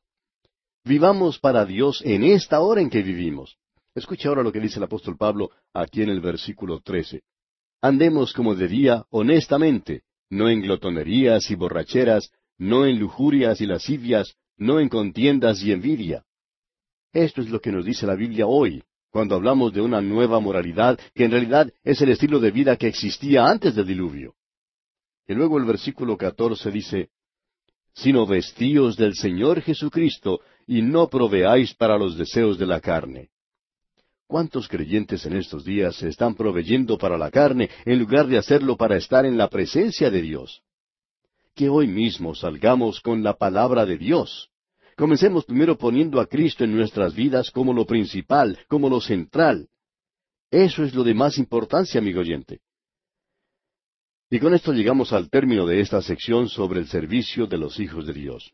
Vivamos 0.84 1.38
para 1.38 1.66
Dios 1.66 2.02
en 2.04 2.24
esta 2.24 2.62
hora 2.62 2.82
en 2.82 2.90
que 2.90 3.04
vivimos. 3.04 3.58
Escuche 3.94 4.28
ahora 4.28 4.42
lo 4.42 4.52
que 4.52 4.60
dice 4.60 4.80
el 4.80 4.86
apóstol 4.86 5.18
Pablo 5.18 5.52
aquí 5.72 6.02
en 6.02 6.10
el 6.10 6.20
versículo 6.20 6.80
trece. 6.80 7.22
Andemos 7.80 8.34
como 8.34 8.56
de 8.56 8.68
día 8.68 9.06
honestamente, 9.12 10.02
no 10.32 10.50
en 10.50 10.64
glotonerías 10.64 11.52
y 11.52 11.54
borracheras, 11.54 12.32
no 12.58 12.88
en 12.88 12.98
lujurias 12.98 13.62
y 13.62 13.68
lascivias, 13.68 14.34
no 14.58 14.80
en 14.80 14.90
contiendas 14.90 15.62
y 15.62 15.72
envidia. 15.72 16.24
Esto 17.14 17.42
es 17.42 17.52
lo 17.52 17.62
que 17.62 17.72
nos 17.72 17.86
dice 17.86 18.08
la 18.08 18.16
Biblia 18.16 18.48
hoy, 18.48 18.82
cuando 19.12 19.36
hablamos 19.36 19.74
de 19.74 19.82
una 19.82 20.02
nueva 20.02 20.40
moralidad 20.40 20.98
que 21.14 21.26
en 21.26 21.32
realidad 21.32 21.72
es 21.84 22.02
el 22.02 22.10
estilo 22.10 22.40
de 22.40 22.52
vida 22.52 22.78
que 22.78 22.88
existía 22.88 23.46
antes 23.46 23.76
del 23.76 23.86
diluvio. 23.86 24.36
Y 25.28 25.34
luego 25.34 25.58
el 25.58 25.66
versículo 25.66 26.18
catorce 26.18 26.72
dice, 26.72 27.10
sino 27.94 28.26
vestíos 28.26 28.96
del 28.96 29.16
Señor 29.16 29.62
Jesucristo 29.62 30.40
y 30.66 30.82
no 30.82 31.10
proveáis 31.10 31.74
para 31.74 31.98
los 31.98 32.18
deseos 32.18 32.58
de 32.58 32.66
la 32.66 32.80
carne. 32.80 33.30
¿Cuántos 34.28 34.70
creyentes 34.70 35.26
en 35.26 35.36
estos 35.36 35.66
días 35.66 35.98
se 35.98 36.08
están 36.08 36.36
proveyendo 36.36 36.98
para 36.98 37.18
la 37.18 37.30
carne 37.30 37.70
en 37.84 38.00
lugar 38.00 38.28
de 38.28 38.38
hacerlo 38.38 38.78
para 38.78 38.96
estar 38.96 39.26
en 39.26 39.38
la 39.38 39.50
presencia 39.50 40.10
de 40.10 40.22
Dios? 40.22 40.62
Que 41.54 41.68
hoy 41.68 41.88
mismo 41.88 42.34
salgamos 42.34 43.02
con 43.02 43.24
la 43.24 43.34
palabra 43.34 43.86
de 43.86 43.98
Dios 43.98 44.51
Comencemos 44.96 45.46
primero 45.46 45.78
poniendo 45.78 46.20
a 46.20 46.26
Cristo 46.26 46.64
en 46.64 46.76
nuestras 46.76 47.16
vidas 47.16 47.52
como 47.52 47.74
lo 47.74 47.86
principal, 47.86 48.60
como 48.68 48.90
lo 48.90 49.02
central. 49.02 49.68
Eso 50.50 50.84
es 50.84 50.94
lo 50.94 51.04
de 51.04 51.14
más 51.14 51.38
importancia, 51.38 52.00
amigo 52.00 52.20
oyente. 52.20 52.60
Y 54.30 54.40
con 54.40 54.54
esto 54.54 54.74
llegamos 54.74 55.12
al 55.12 55.30
término 55.30 55.66
de 55.66 55.82
esta 55.82 56.02
sección 56.02 56.48
sobre 56.48 56.80
el 56.80 56.88
servicio 56.88 57.48
de 57.48 57.58
los 57.58 57.80
hijos 57.80 58.06
de 58.06 58.14
Dios. 58.14 58.54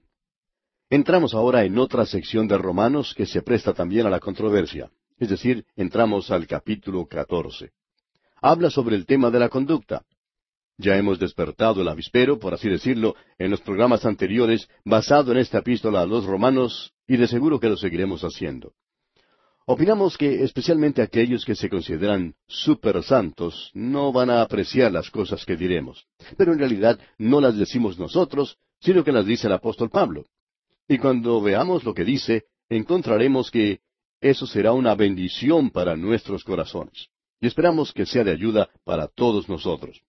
Entramos 0.89 1.33
ahora 1.33 1.65
en 1.65 1.77
otra 1.77 2.05
sección 2.05 2.47
de 2.47 2.57
Romanos 2.57 3.13
que 3.15 3.25
se 3.25 3.41
presta 3.41 3.73
también 3.73 4.07
a 4.07 4.09
la 4.09 4.19
controversia, 4.19 4.89
es 5.19 5.29
decir, 5.29 5.65
entramos 5.75 6.31
al 6.31 6.47
capítulo 6.47 7.05
catorce. 7.05 7.71
Habla 8.41 8.69
sobre 8.69 8.95
el 8.95 9.05
tema 9.05 9.29
de 9.29 9.39
la 9.39 9.49
conducta. 9.49 10.03
Ya 10.77 10.95
hemos 10.95 11.17
despertado 11.17 11.81
el 11.81 11.87
avispero, 11.87 12.37
por 12.37 12.53
así 12.53 12.69
decirlo, 12.69 13.15
en 13.39 13.49
los 13.49 13.61
programas 13.61 14.05
anteriores, 14.05 14.69
basado 14.85 15.31
en 15.31 15.39
esta 15.39 15.59
epístola 15.59 16.01
a 16.01 16.05
los 16.05 16.25
romanos, 16.25 16.93
y 17.07 17.17
de 17.17 17.27
seguro 17.27 17.59
que 17.59 17.69
lo 17.69 17.77
seguiremos 17.77 18.23
haciendo. 18.23 18.73
Opinamos 19.65 20.17
que 20.17 20.43
especialmente 20.43 21.01
aquellos 21.01 21.43
que 21.43 21.55
se 21.55 21.69
consideran 21.69 22.35
super 22.47 23.03
santos 23.03 23.71
no 23.73 24.13
van 24.13 24.29
a 24.29 24.41
apreciar 24.41 24.91
las 24.91 25.09
cosas 25.09 25.45
que 25.45 25.57
diremos, 25.57 26.05
pero 26.37 26.53
en 26.53 26.59
realidad 26.59 26.99
no 27.17 27.41
las 27.41 27.57
decimos 27.57 27.99
nosotros, 27.99 28.57
sino 28.79 29.03
que 29.03 29.11
las 29.11 29.25
dice 29.25 29.47
el 29.47 29.53
apóstol 29.53 29.89
Pablo. 29.89 30.25
Y 30.87 30.99
cuando 30.99 31.41
veamos 31.41 31.83
lo 31.83 31.93
que 31.93 32.05
dice, 32.05 32.45
encontraremos 32.69 33.51
que 33.51 33.79
eso 34.21 34.47
será 34.47 34.71
una 34.71 34.95
bendición 34.95 35.69
para 35.69 35.97
nuestros 35.97 36.43
corazones. 36.43 37.09
Y 37.41 37.47
esperamos 37.47 37.91
que 37.91 38.05
sea 38.05 38.23
de 38.23 38.31
ayuda 38.31 38.69
para 38.85 39.07
todos 39.07 39.49
nosotros. 39.49 40.01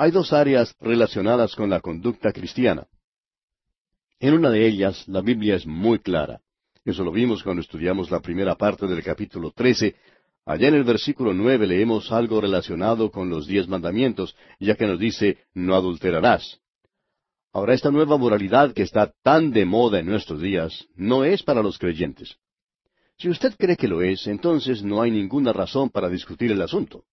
Hay 0.00 0.12
dos 0.12 0.32
áreas 0.32 0.74
relacionadas 0.80 1.54
con 1.54 1.68
la 1.68 1.80
conducta 1.80 2.32
cristiana. 2.32 2.86
En 4.18 4.32
una 4.32 4.48
de 4.48 4.66
ellas, 4.66 5.06
la 5.06 5.20
Biblia 5.20 5.56
es 5.56 5.66
muy 5.66 5.98
clara. 5.98 6.40
Eso 6.86 7.04
lo 7.04 7.12
vimos 7.12 7.42
cuando 7.42 7.60
estudiamos 7.60 8.10
la 8.10 8.20
primera 8.20 8.54
parte 8.54 8.86
del 8.86 9.04
capítulo 9.04 9.50
13. 9.50 9.94
Allá 10.46 10.68
en 10.68 10.76
el 10.76 10.84
versículo 10.84 11.34
nueve 11.34 11.66
leemos 11.66 12.10
algo 12.12 12.40
relacionado 12.40 13.10
con 13.10 13.28
los 13.28 13.46
diez 13.46 13.68
mandamientos, 13.68 14.34
ya 14.58 14.74
que 14.74 14.86
nos 14.86 14.98
dice, 14.98 15.36
no 15.52 15.74
adulterarás. 15.74 16.58
Ahora, 17.52 17.74
esta 17.74 17.90
nueva 17.90 18.16
moralidad 18.16 18.72
que 18.72 18.84
está 18.84 19.12
tan 19.22 19.50
de 19.50 19.66
moda 19.66 19.98
en 19.98 20.06
nuestros 20.06 20.40
días 20.40 20.88
no 20.94 21.24
es 21.24 21.42
para 21.42 21.62
los 21.62 21.76
creyentes. 21.76 22.38
Si 23.18 23.28
usted 23.28 23.54
cree 23.58 23.76
que 23.76 23.86
lo 23.86 24.00
es, 24.00 24.26
entonces 24.26 24.82
no 24.82 25.02
hay 25.02 25.10
ninguna 25.10 25.52
razón 25.52 25.90
para 25.90 26.08
discutir 26.08 26.52
el 26.52 26.62
asunto. 26.62 27.04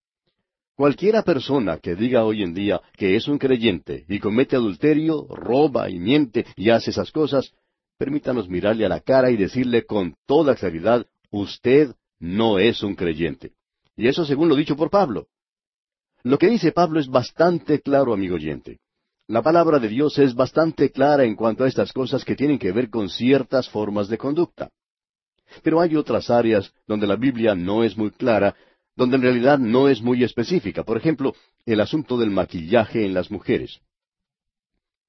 Cualquiera 0.77 1.23
persona 1.23 1.79
que 1.79 1.95
diga 1.95 2.23
hoy 2.23 2.43
en 2.43 2.53
día 2.53 2.79
que 2.93 3.15
es 3.15 3.27
un 3.27 3.39
creyente 3.39 4.05
y 4.07 4.19
comete 4.19 4.55
adulterio, 4.55 5.25
roba 5.27 5.89
y 5.89 5.97
miente 5.97 6.45
y 6.55 6.69
hace 6.69 6.91
esas 6.91 7.11
cosas, 7.11 7.51
permítanos 7.97 8.47
mirarle 8.47 8.85
a 8.85 8.89
la 8.89 8.99
cara 8.99 9.31
y 9.31 9.37
decirle 9.37 9.87
con 9.87 10.15
toda 10.27 10.53
claridad, 10.53 11.07
usted 11.31 11.95
no 12.19 12.59
es 12.59 12.83
un 12.83 12.93
creyente. 12.93 13.53
Y 13.95 14.07
eso 14.07 14.23
según 14.23 14.49
lo 14.49 14.55
dicho 14.55 14.75
por 14.75 14.91
Pablo. 14.91 15.25
Lo 16.21 16.37
que 16.37 16.47
dice 16.47 16.71
Pablo 16.71 16.99
es 16.99 17.07
bastante 17.07 17.81
claro, 17.81 18.13
amigo 18.13 18.35
oyente. 18.35 18.77
La 19.27 19.41
palabra 19.41 19.79
de 19.79 19.87
Dios 19.87 20.19
es 20.19 20.35
bastante 20.35 20.91
clara 20.91 21.23
en 21.23 21.35
cuanto 21.35 21.63
a 21.63 21.67
estas 21.67 21.91
cosas 21.91 22.23
que 22.23 22.35
tienen 22.35 22.59
que 22.59 22.71
ver 22.71 22.91
con 22.91 23.09
ciertas 23.09 23.67
formas 23.67 24.09
de 24.09 24.19
conducta. 24.19 24.69
Pero 25.63 25.81
hay 25.81 25.95
otras 25.95 26.29
áreas 26.29 26.71
donde 26.85 27.07
la 27.07 27.15
Biblia 27.15 27.55
no 27.55 27.83
es 27.83 27.97
muy 27.97 28.11
clara 28.11 28.55
donde 28.97 29.15
en 29.15 29.21
realidad 29.21 29.59
no 29.59 29.87
es 29.87 30.01
muy 30.01 30.23
específica. 30.23 30.83
Por 30.83 30.97
ejemplo, 30.97 31.35
el 31.65 31.79
asunto 31.79 32.17
del 32.17 32.31
maquillaje 32.31 33.05
en 33.05 33.13
las 33.13 33.29
mujeres. 33.29 33.79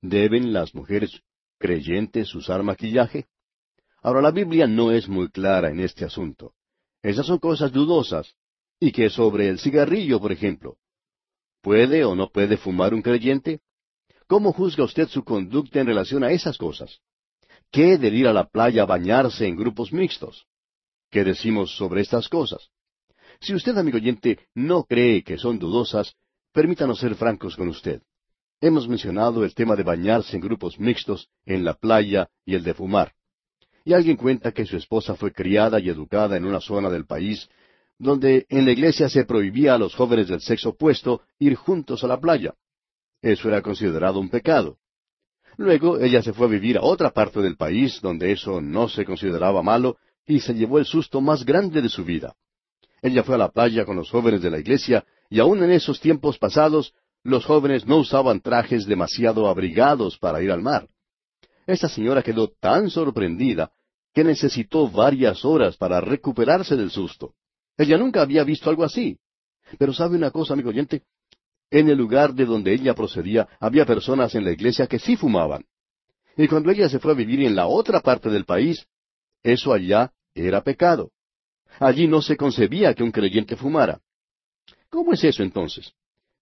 ¿Deben 0.03 0.53
las 0.53 0.74
mujeres 0.74 1.22
creyentes 1.59 2.34
usar 2.34 2.62
maquillaje? 2.62 3.26
Ahora, 4.03 4.20
la 4.20 4.30
Biblia 4.30 4.66
no 4.66 4.93
es 4.93 5.09
muy 5.09 5.30
clara 5.30 5.70
en 5.70 5.80
este 5.80 6.05
asunto. 6.05 6.53
Esas 7.03 7.26
son 7.26 7.39
cosas 7.39 7.72
dudosas. 7.72 8.34
¿Y 8.78 8.93
qué 8.93 9.09
sobre 9.09 9.49
el 9.49 9.59
cigarrillo, 9.59 10.20
por 10.20 10.32
ejemplo? 10.32 10.76
¿Puede 11.62 12.05
o 12.05 12.14
no 12.14 12.28
puede 12.28 12.59
fumar 12.59 12.93
un 12.93 13.01
creyente? 13.03 13.61
¿Cómo 14.26 14.53
juzga 14.53 14.84
usted 14.84 15.09
su 15.09 15.24
conducta 15.24 15.80
en 15.80 15.86
relación 15.86 16.22
a 16.22 16.30
esas 16.30 16.59
cosas? 16.59 17.01
¿Qué 17.72 17.97
de 17.97 18.09
ir 18.09 18.28
a 18.28 18.34
la 18.34 18.47
playa 18.47 18.82
a 18.82 18.86
bañarse 18.86 19.47
en 19.47 19.57
grupos 19.57 19.93
mixtos? 19.95 20.47
¿Qué 21.11 21.24
decimos 21.24 21.74
sobre 21.74 22.03
estas 22.03 22.28
cosas? 22.28 22.70
Si 23.41 23.55
usted, 23.55 23.76
amigo 23.78 23.97
oyente, 23.97 24.39
no 24.55 24.84
cree 24.84 25.22
que 25.22 25.39
son 25.39 25.59
dudosas, 25.59 26.14
permítanos 26.53 26.99
ser 26.99 27.14
francos 27.14 27.57
con 27.57 27.68
usted. 27.68 28.03
Hemos 28.61 28.89
mencionado 28.89 29.45
el 29.45 29.55
tema 29.55 29.76
de 29.76 29.84
bañarse 29.84 30.36
en 30.36 30.43
grupos 30.43 30.80
mixtos, 30.80 31.28
en 31.47 31.64
la 31.64 31.74
playa 31.74 32.28
y 32.45 32.55
el 32.57 32.64
de 32.64 32.74
fumar. 32.74 33.12
Y 33.84 33.93
alguien 33.93 34.16
cuenta 34.16 34.53
que 34.53 34.66
su 34.66 34.76
esposa 34.76 35.14
fue 35.14 35.32
criada 35.32 35.78
y 35.78 35.89
educada 35.89 36.36
en 36.36 36.45
una 36.45 36.61
zona 36.61 36.91
del 36.91 37.07
país 37.07 37.49
donde 37.99 38.47
en 38.49 38.64
la 38.64 38.72
iglesia 38.72 39.09
se 39.09 39.24
prohibía 39.24 39.74
a 39.74 39.78
los 39.78 39.95
jóvenes 39.95 40.28
del 40.28 40.41
sexo 40.41 40.70
opuesto 40.70 41.22
ir 41.39 41.55
juntos 41.57 42.05
a 42.05 42.07
la 42.07 42.20
playa. 42.20 42.55
Eso 43.22 43.49
era 43.49 43.62
considerado 43.62 44.20
un 44.20 44.28
pecado. 44.28 44.78
Luego 45.57 45.99
ella 45.99 46.22
se 46.22 46.32
fue 46.32 46.47
a 46.47 46.51
vivir 46.51 46.78
a 46.78 46.82
otra 46.82 47.11
parte 47.11 47.41
del 47.41 47.57
país 47.57 48.01
donde 48.01 48.30
eso 48.30 48.61
no 48.61 48.89
se 48.89 49.05
consideraba 49.05 49.62
malo 49.62 49.97
y 50.26 50.41
se 50.41 50.55
llevó 50.55 50.78
el 50.78 50.84
susto 50.84 51.20
más 51.20 51.45
grande 51.45 51.82
de 51.82 51.89
su 51.89 52.05
vida. 52.05 52.36
Ella 53.03 53.22
fue 53.22 53.36
a 53.36 53.38
la 53.38 53.51
playa 53.51 53.84
con 53.84 53.96
los 53.96 54.11
jóvenes 54.11 54.42
de 54.42 54.51
la 54.51 54.59
iglesia, 54.59 55.05
y 55.30 55.40
aun 55.40 55.62
en 55.62 55.70
esos 55.70 56.01
tiempos 56.01 56.38
pasados, 56.38 56.94
los 57.22 57.44
jóvenes 57.44 57.86
no 57.86 57.99
usaban 57.99 58.40
trajes 58.40 58.86
demasiado 58.86 59.49
abrigados 59.49 60.18
para 60.18 60.42
ir 60.42 60.51
al 60.51 60.62
mar. 60.62 60.88
Esta 61.66 61.88
señora 61.88 62.22
quedó 62.22 62.49
tan 62.49 62.88
sorprendida 62.90 63.70
que 64.14 64.24
necesitó 64.24 64.88
varias 64.88 65.44
horas 65.44 65.76
para 65.76 66.01
recuperarse 66.01 66.76
del 66.76 66.90
susto. 66.90 67.34
Ella 67.76 67.99
nunca 67.99 68.22
había 68.22 68.42
visto 68.42 68.70
algo 68.70 68.84
así. 68.84 69.18
Pero 69.78 69.92
sabe 69.92 70.16
una 70.16 70.30
cosa, 70.30 70.55
amigo 70.55 70.70
oyente, 70.70 71.03
en 71.70 71.88
el 71.90 71.99
lugar 71.99 72.32
de 72.32 72.46
donde 72.46 72.72
ella 72.72 72.94
procedía 72.94 73.49
había 73.61 73.84
personas 73.84 74.34
en 74.34 74.44
la 74.44 74.53
iglesia 74.53 74.86
que 74.86 74.99
sí 74.99 75.16
fumaban. 75.16 75.64
Y 76.36 76.49
cuando 76.49 76.70
ella 76.70 76.88
se 76.88 76.99
fue 76.99 77.12
a 77.12 77.16
vivir 77.16 77.42
en 77.42 77.55
la 77.55 77.66
otra 77.66 78.01
parte 78.01 78.30
del 78.30 78.44
país, 78.44 78.86
eso 79.42 79.72
allá 79.72 80.12
era 80.34 80.62
pecado. 80.62 81.11
Allí 81.80 82.06
no 82.08 82.22
se 82.22 82.36
concebía 82.36 82.94
que 82.94 83.02
un 83.02 83.12
creyente 83.12 83.56
fumara. 83.56 84.00
¿Cómo 84.90 85.12
es 85.12 85.22
eso 85.24 85.42
entonces? 85.42 85.92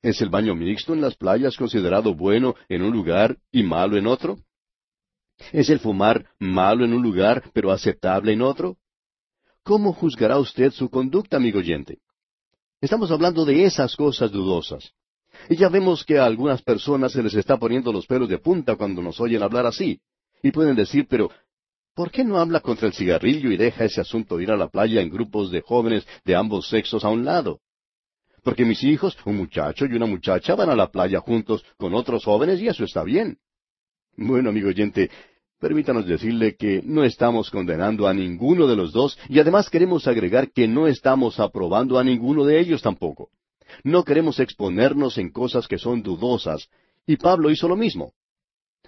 ¿Es 0.02 0.20
el 0.20 0.28
baño 0.28 0.54
mixto 0.54 0.94
en 0.94 1.00
las 1.00 1.16
playas 1.16 1.56
considerado 1.56 2.14
bueno 2.14 2.54
en 2.68 2.82
un 2.82 2.92
lugar 2.92 3.36
y 3.50 3.62
malo 3.62 3.96
en 3.96 4.06
otro? 4.06 4.38
¿Es 5.52 5.68
el 5.68 5.80
fumar 5.80 6.26
malo 6.38 6.84
en 6.84 6.92
un 6.92 7.02
lugar 7.02 7.50
pero 7.52 7.70
aceptable 7.70 8.32
en 8.32 8.42
otro? 8.42 8.76
¿Cómo 9.62 9.92
juzgará 9.92 10.38
usted 10.38 10.70
su 10.70 10.88
conducta, 10.88 11.36
amigo 11.36 11.58
oyente? 11.58 11.98
Estamos 12.80 13.10
hablando 13.10 13.44
de 13.44 13.64
esas 13.64 13.96
cosas 13.96 14.30
dudosas. 14.30 14.92
Y 15.48 15.56
ya 15.56 15.68
vemos 15.68 16.04
que 16.04 16.18
a 16.18 16.24
algunas 16.24 16.62
personas 16.62 17.12
se 17.12 17.22
les 17.22 17.34
está 17.34 17.56
poniendo 17.58 17.92
los 17.92 18.06
pelos 18.06 18.28
de 18.28 18.38
punta 18.38 18.76
cuando 18.76 19.02
nos 19.02 19.20
oyen 19.20 19.42
hablar 19.42 19.66
así. 19.66 20.00
Y 20.42 20.52
pueden 20.52 20.76
decir, 20.76 21.06
pero, 21.08 21.30
¿por 21.96 22.10
qué 22.10 22.22
no 22.22 22.38
habla 22.38 22.60
contra 22.60 22.86
el 22.86 22.92
cigarrillo 22.92 23.50
y 23.50 23.56
deja 23.56 23.86
ese 23.86 24.02
asunto 24.02 24.36
de 24.36 24.44
ir 24.44 24.50
a 24.52 24.56
la 24.56 24.68
playa 24.68 25.00
en 25.00 25.08
grupos 25.08 25.50
de 25.50 25.62
jóvenes 25.62 26.06
de 26.24 26.36
ambos 26.36 26.68
sexos 26.68 27.04
a 27.04 27.08
un 27.08 27.24
lado? 27.24 27.60
Porque 28.44 28.66
mis 28.66 28.84
hijos, 28.84 29.16
un 29.24 29.38
muchacho 29.38 29.86
y 29.86 29.94
una 29.94 30.06
muchacha, 30.06 30.54
van 30.54 30.68
a 30.68 30.76
la 30.76 30.92
playa 30.92 31.20
juntos 31.20 31.64
con 31.78 31.94
otros 31.94 32.24
jóvenes 32.24 32.60
y 32.60 32.68
eso 32.68 32.84
está 32.84 33.02
bien. 33.02 33.38
Bueno, 34.14 34.50
amigo 34.50 34.68
oyente, 34.68 35.10
permítanos 35.58 36.06
decirle 36.06 36.54
que 36.54 36.82
no 36.84 37.02
estamos 37.02 37.50
condenando 37.50 38.06
a 38.06 38.12
ninguno 38.12 38.66
de 38.66 38.76
los 38.76 38.92
dos 38.92 39.18
y 39.30 39.40
además 39.40 39.70
queremos 39.70 40.06
agregar 40.06 40.52
que 40.52 40.68
no 40.68 40.86
estamos 40.86 41.40
aprobando 41.40 41.98
a 41.98 42.04
ninguno 42.04 42.44
de 42.44 42.60
ellos 42.60 42.82
tampoco. 42.82 43.30
No 43.84 44.04
queremos 44.04 44.38
exponernos 44.38 45.16
en 45.16 45.30
cosas 45.32 45.66
que 45.66 45.78
son 45.78 46.02
dudosas, 46.02 46.68
y 47.06 47.16
Pablo 47.16 47.50
hizo 47.50 47.66
lo 47.68 47.76
mismo. 47.76 48.12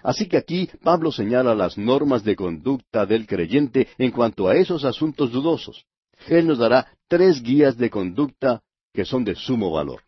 Así 0.03 0.27
que 0.27 0.37
aquí 0.37 0.69
Pablo 0.83 1.11
señala 1.11 1.55
las 1.55 1.77
normas 1.77 2.23
de 2.23 2.35
conducta 2.35 3.05
del 3.05 3.27
creyente 3.27 3.87
en 3.97 4.11
cuanto 4.11 4.47
a 4.47 4.55
esos 4.55 4.85
asuntos 4.85 5.31
dudosos. 5.31 5.85
Él 6.27 6.47
nos 6.47 6.57
dará 6.57 6.87
tres 7.07 7.41
guías 7.41 7.77
de 7.77 7.89
conducta 7.89 8.61
que 8.93 9.05
son 9.05 9.23
de 9.23 9.35
sumo 9.35 9.71
valor. 9.71 10.03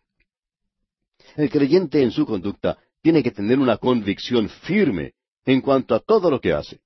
El 1.36 1.50
creyente 1.50 2.02
en 2.02 2.10
su 2.10 2.26
conducta 2.26 2.78
tiene 3.00 3.22
que 3.22 3.30
tener 3.30 3.58
una 3.58 3.76
convicción 3.76 4.48
firme 4.48 5.12
en 5.44 5.60
cuanto 5.60 5.94
a 5.94 6.00
todo 6.00 6.30
lo 6.30 6.40
que 6.40 6.52
hace. 6.52 6.80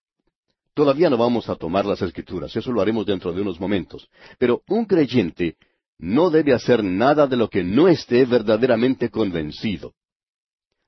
Todavía 0.74 1.08
no 1.08 1.16
vamos 1.16 1.48
a 1.48 1.56
tomar 1.56 1.86
las 1.86 2.02
escrituras, 2.02 2.54
eso 2.54 2.70
lo 2.70 2.80
haremos 2.80 3.06
dentro 3.06 3.32
de 3.32 3.40
unos 3.40 3.58
momentos, 3.58 4.08
pero 4.38 4.62
un 4.68 4.84
creyente 4.84 5.56
no 5.98 6.28
debe 6.28 6.52
hacer 6.52 6.84
nada 6.84 7.26
de 7.26 7.36
lo 7.36 7.48
que 7.48 7.64
no 7.64 7.88
esté 7.88 8.26
verdaderamente 8.26 9.08
convencido. 9.08 9.94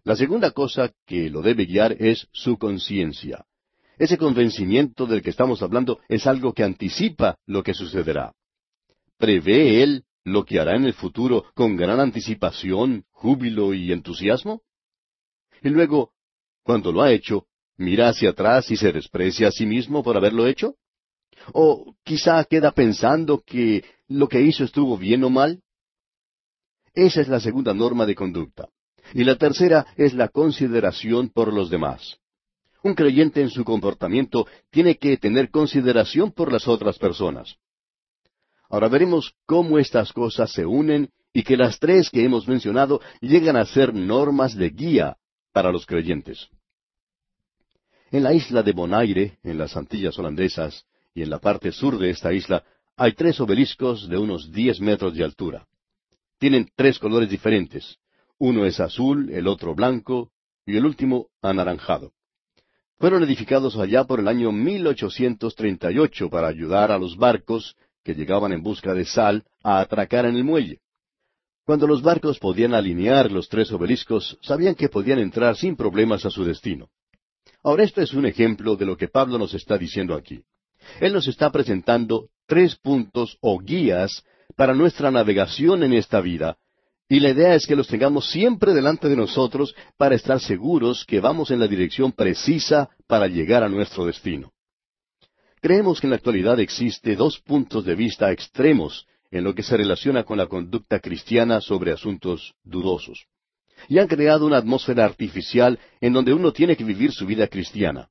La 0.09 0.16
segunda 0.16 0.52
cosa 0.52 0.90
que 1.04 1.28
lo 1.28 1.42
debe 1.42 1.66
guiar 1.66 1.92
es 1.92 2.28
su 2.32 2.56
conciencia. 2.56 3.44
Ese 3.98 4.16
convencimiento 4.16 5.04
del 5.04 5.20
que 5.20 5.28
estamos 5.28 5.61
hablando 5.61 6.00
es 6.09 6.26
algo 6.26 6.54
que 6.54 6.64
anticipa 6.64 7.36
lo 7.44 7.62
que 7.62 7.74
sucederá. 7.74 8.32
¿Prevé 9.18 9.82
él 9.82 10.04
lo 10.24 10.46
que 10.46 10.61
hará 10.61 10.76
en 10.76 10.84
el 10.84 10.94
futuro 10.94 11.44
con 11.54 11.76
gran 11.76 12.00
anticipación, 12.00 13.04
júbilo 13.11 13.74
y 13.74 13.92
entusiasmo? 13.92 14.62
Y 15.62 15.68
luego, 15.68 16.12
cuando 16.62 16.90
lo 16.90 17.02
ha 17.02 17.12
hecho, 17.12 17.46
mira 17.76 18.09
hacia 18.09 18.30
atrás 18.30 18.70
y 18.70 18.78
se 18.78 18.90
desprecia 18.90 19.48
a 19.48 19.52
sí 19.52 19.66
mismo 19.66 20.02
por 20.02 20.16
haberlo 20.16 20.46
hecho? 20.46 20.76
¿O 21.52 21.94
quizá 22.02 22.42
queda 22.44 22.72
pensando 22.72 23.42
que 23.44 23.84
lo 24.06 24.26
que 24.26 24.40
hizo 24.40 24.64
estuvo 24.64 24.96
bien 24.96 25.22
o 25.24 25.28
mal? 25.28 25.61
Esa 26.94 27.20
es 27.20 27.28
la 27.28 27.40
segunda 27.40 27.74
norma 27.74 28.06
de 28.06 28.14
conducta. 28.14 28.70
Y 29.14 29.24
la 29.24 29.36
tercera 29.36 29.86
es 29.96 30.14
la 30.14 30.28
consideración 30.28 31.28
por 31.30 31.52
los 31.52 31.70
demás. 31.70 32.18
Un 32.82 32.94
creyente 32.94 33.40
en 33.40 33.50
su 33.50 33.64
comportamiento 33.64 34.46
tiene 34.70 34.96
que 34.96 35.16
tener 35.16 35.50
consideración 35.50 36.32
por 36.32 36.52
las 36.52 36.68
otras 36.68 36.98
personas. 36.98 37.56
Ahora 38.70 38.88
veremos 38.88 39.34
cómo 39.46 39.78
estas 39.78 40.12
cosas 40.12 40.52
se 40.52 40.64
unen 40.64 41.11
y 41.32 41.42
que 41.42 41.56
las 41.56 41.78
tres 41.78 42.11
que 42.11 42.24
hemos 42.24 42.46
mencionado 42.46 43.00
llegan 43.20 43.56
a 43.56 43.64
ser 43.64 43.94
normas 43.94 44.54
de 44.54 44.70
guía 44.70 45.16
para 45.52 45.72
los 45.72 45.86
creyentes. 45.86 46.48
En 48.11 48.22
la 48.22 48.32
isla 48.32 48.62
de 48.62 48.72
Bonaire, 48.72 49.38
en 49.42 49.59
las 49.59 49.76
Antillas 49.76 50.18
holandesas, 50.18 50.84
y 51.14 51.22
en 51.22 51.30
la 51.30 51.38
parte 51.38 51.72
sur 51.72 51.98
de 51.98 52.11
esta 52.11 52.32
isla, 52.32 52.62
hay 52.96 53.12
tres 53.12 53.40
obeliscos 53.40 54.09
de 54.09 54.18
unos 54.18 54.50
diez 54.52 54.80
metros 54.80 55.14
de 55.14 55.24
altura. 55.24 55.66
Tienen 56.38 56.68
tres 56.74 56.98
colores 56.98 57.28
diferentes. 57.28 57.98
Uno 58.39 58.64
es 58.64 58.78
azul, 58.78 59.30
el 59.30 59.49
otro 59.49 59.74
blanco, 59.74 60.30
y 60.64 60.76
el 60.76 60.86
último 60.86 61.28
anaranjado. 61.43 62.12
Fueron 62.99 63.22
edificados 63.22 63.76
allá 63.76 64.05
por 64.05 64.20
el 64.20 64.28
año 64.28 64.53
1838 64.53 66.30
para 66.30 66.49
ayudar 66.49 66.93
a 66.93 66.99
los 66.99 67.16
barcos 67.16 67.76
que 68.05 68.14
llegaban 68.14 68.53
en 68.53 68.62
busca 68.62 68.95
de 68.95 69.05
sal 69.05 69.45
a 69.62 69.80
atracar 69.80 70.26
en 70.26 70.36
el 70.36 70.45
muelle. 70.45 70.80
Cuando 71.64 71.86
los 71.86 72.03
barcos 72.03 72.39
podían 72.39 72.74
alinear 72.74 73.30
los 73.30 73.49
tres 73.49 73.70
obeliscos, 73.72 74.39
sabían 74.41 74.74
que 74.74 74.89
podían 74.89 75.18
entrar 75.18 75.57
sin 75.57 75.76
problemas 75.76 76.24
a 76.24 76.30
su 76.30 76.45
destino. 76.45 76.89
Ahora 77.62 77.84
esto 77.84 78.01
es 78.01 78.14
un 78.14 78.24
ejemplo 78.24 78.76
de 78.76 78.86
lo 78.86 78.97
que 78.97 79.09
Pablo 79.09 79.39
nos 79.39 79.53
está 79.53 79.76
diciendo 79.76 80.14
aquí. 80.14 80.43
Él 81.01 81.12
nos 81.12 81.28
está 81.28 81.51
presentando 81.51 82.28
tres 82.47 82.76
puntos 82.76 83.36
o 83.41 83.59
guías 83.59 84.24
para 84.57 84.74
nuestra 84.74 85.11
navegación 85.11 85.82
en 85.82 85.93
esta 85.93 86.20
vida, 86.20 86.57
y 87.09 87.20
la 87.20 87.30
idea 87.30 87.54
es 87.54 87.66
que 87.66 87.74
los 87.74 87.88
tengamos 87.88 88.30
siempre 88.30 88.74
delante 88.74 89.09
de 89.09 89.16
nosotros 89.16 89.74
para 89.96 90.14
estar 90.14 90.40
seguros 90.40 91.06
que 91.06 91.20
vamos 91.20 91.50
en 91.50 91.59
la 91.59 91.66
dirección 91.66 92.12
precisa 92.12 92.90
para 93.06 93.26
llegar 93.26 93.62
a 93.64 93.68
nuestro 93.68 94.04
destino. 94.04 94.52
Creemos 95.61 96.00
que 96.00 96.06
en 96.06 96.11
la 96.11 96.16
actualidad 96.16 96.61
existe 96.61 97.16
dos 97.16 97.40
puntos 97.40 97.84
de 97.84 97.94
vista 97.94 98.30
extremos 98.30 99.06
en 99.30 99.44
lo 99.44 99.54
que 99.54 99.62
se 99.62 99.76
relaciona 99.76 100.24
con 100.24 100.36
la 100.36 100.46
conducta 100.46 101.00
cristiana 101.00 101.61
sobre 101.61 101.92
asuntos 101.92 102.54
dudosos. 102.62 103.26
Y 103.88 103.98
han 103.98 104.06
creado 104.06 104.46
una 104.46 104.59
atmósfera 104.59 105.04
artificial 105.04 105.78
en 106.00 106.12
donde 106.12 106.34
uno 106.34 106.52
tiene 106.52 106.76
que 106.76 106.84
vivir 106.84 107.12
su 107.12 107.26
vida 107.26 107.46
cristiana. 107.48 108.09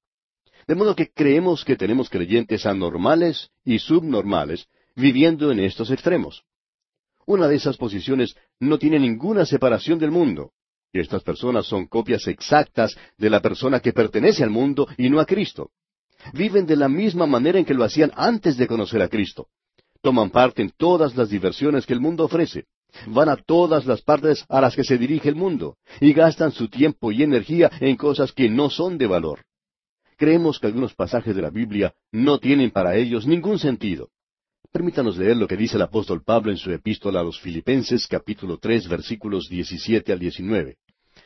De 0.68 0.76
modo 0.76 0.96
que 0.96 1.10
creemos 1.10 1.64
que 1.64 1.76
tenemos 1.76 2.10
creyentes 2.10 2.66
anormales 2.66 3.52
y 3.64 3.80
subnormales 3.80 4.68
viviendo 4.96 5.52
en 5.52 5.60
estos 5.60 5.92
extremos. 5.92 6.44
Una 7.28 7.48
de 7.48 7.58
esas 7.58 7.78
posiciones 7.78 8.36
no 8.60 8.80
tiene 8.80 8.98
ninguna 9.00 9.46
separación 9.46 10.00
del 10.00 10.10
mundo. 10.10 10.54
Y 10.92 11.00
estas 11.00 11.22
personas 11.22 11.68
son 11.68 11.86
copias 11.86 12.26
exactas 12.28 12.98
de 13.20 13.30
la 13.30 13.42
persona 13.42 13.80
que 13.80 13.94
pertenece 13.94 14.44
al 14.44 14.50
mundo 14.50 14.88
y 14.98 15.12
no 15.12 15.20
a 15.20 15.26
Cristo 15.26 15.70
viven 16.34 16.66
de 16.66 16.76
la 16.76 16.90
misma 16.90 17.26
manera 17.26 17.60
en 17.60 17.66
que 17.66 17.74
lo 17.74 17.84
hacían 17.84 18.12
antes 18.16 18.58
de 18.58 18.68
conocer 18.68 19.02
a 19.02 19.08
Cristo. 19.08 19.48
Toman 20.02 20.30
parte 20.30 20.62
en 20.62 20.72
todas 20.72 21.16
las 21.16 21.30
diversiones 21.30 21.86
que 21.86 21.94
el 21.94 22.00
mundo 22.00 22.26
ofrece. 22.26 22.66
Van 23.08 23.30
a 23.30 23.36
todas 23.36 23.86
las 23.86 24.02
partes 24.02 24.46
a 24.48 24.62
las 24.62 24.76
que 24.76 24.84
se 24.84 24.98
dirige 24.98 25.30
el 25.30 25.36
mundo 25.36 25.78
y 26.00 26.14
gastan 26.14 26.52
su 26.52 26.70
tiempo 26.70 27.12
y 27.12 27.24
energía 27.24 27.70
en 27.80 27.96
cosas 27.96 28.32
que 28.32 28.50
no 28.50 28.70
son 28.70 28.98
de 28.98 29.08
valor. 29.08 29.42
Creemos 30.18 30.60
que 30.60 30.68
algunos 30.68 30.96
pasajes 30.96 31.36
de 31.36 31.42
la 31.42 31.50
Biblia 31.50 31.94
no 32.12 32.40
tienen 32.40 32.72
para 32.72 32.96
ellos 32.96 33.28
ningún 33.28 33.60
sentido. 33.60 34.10
Permítanos 34.72 35.18
leer 35.18 35.38
lo 35.38 35.48
que 35.48 35.56
dice 35.56 35.78
el 35.78 35.82
apóstol 35.82 36.24
Pablo 36.24 36.52
en 36.52 36.58
su 36.58 36.72
epístola 36.72 37.22
a 37.22 37.24
los 37.24 37.40
Filipenses 37.40 38.06
capítulo 38.06 38.58
tres 38.58 38.88
versículos 38.88 39.48
diecisiete 39.50 40.12
al 40.12 40.20
diecinueve. 40.20 40.78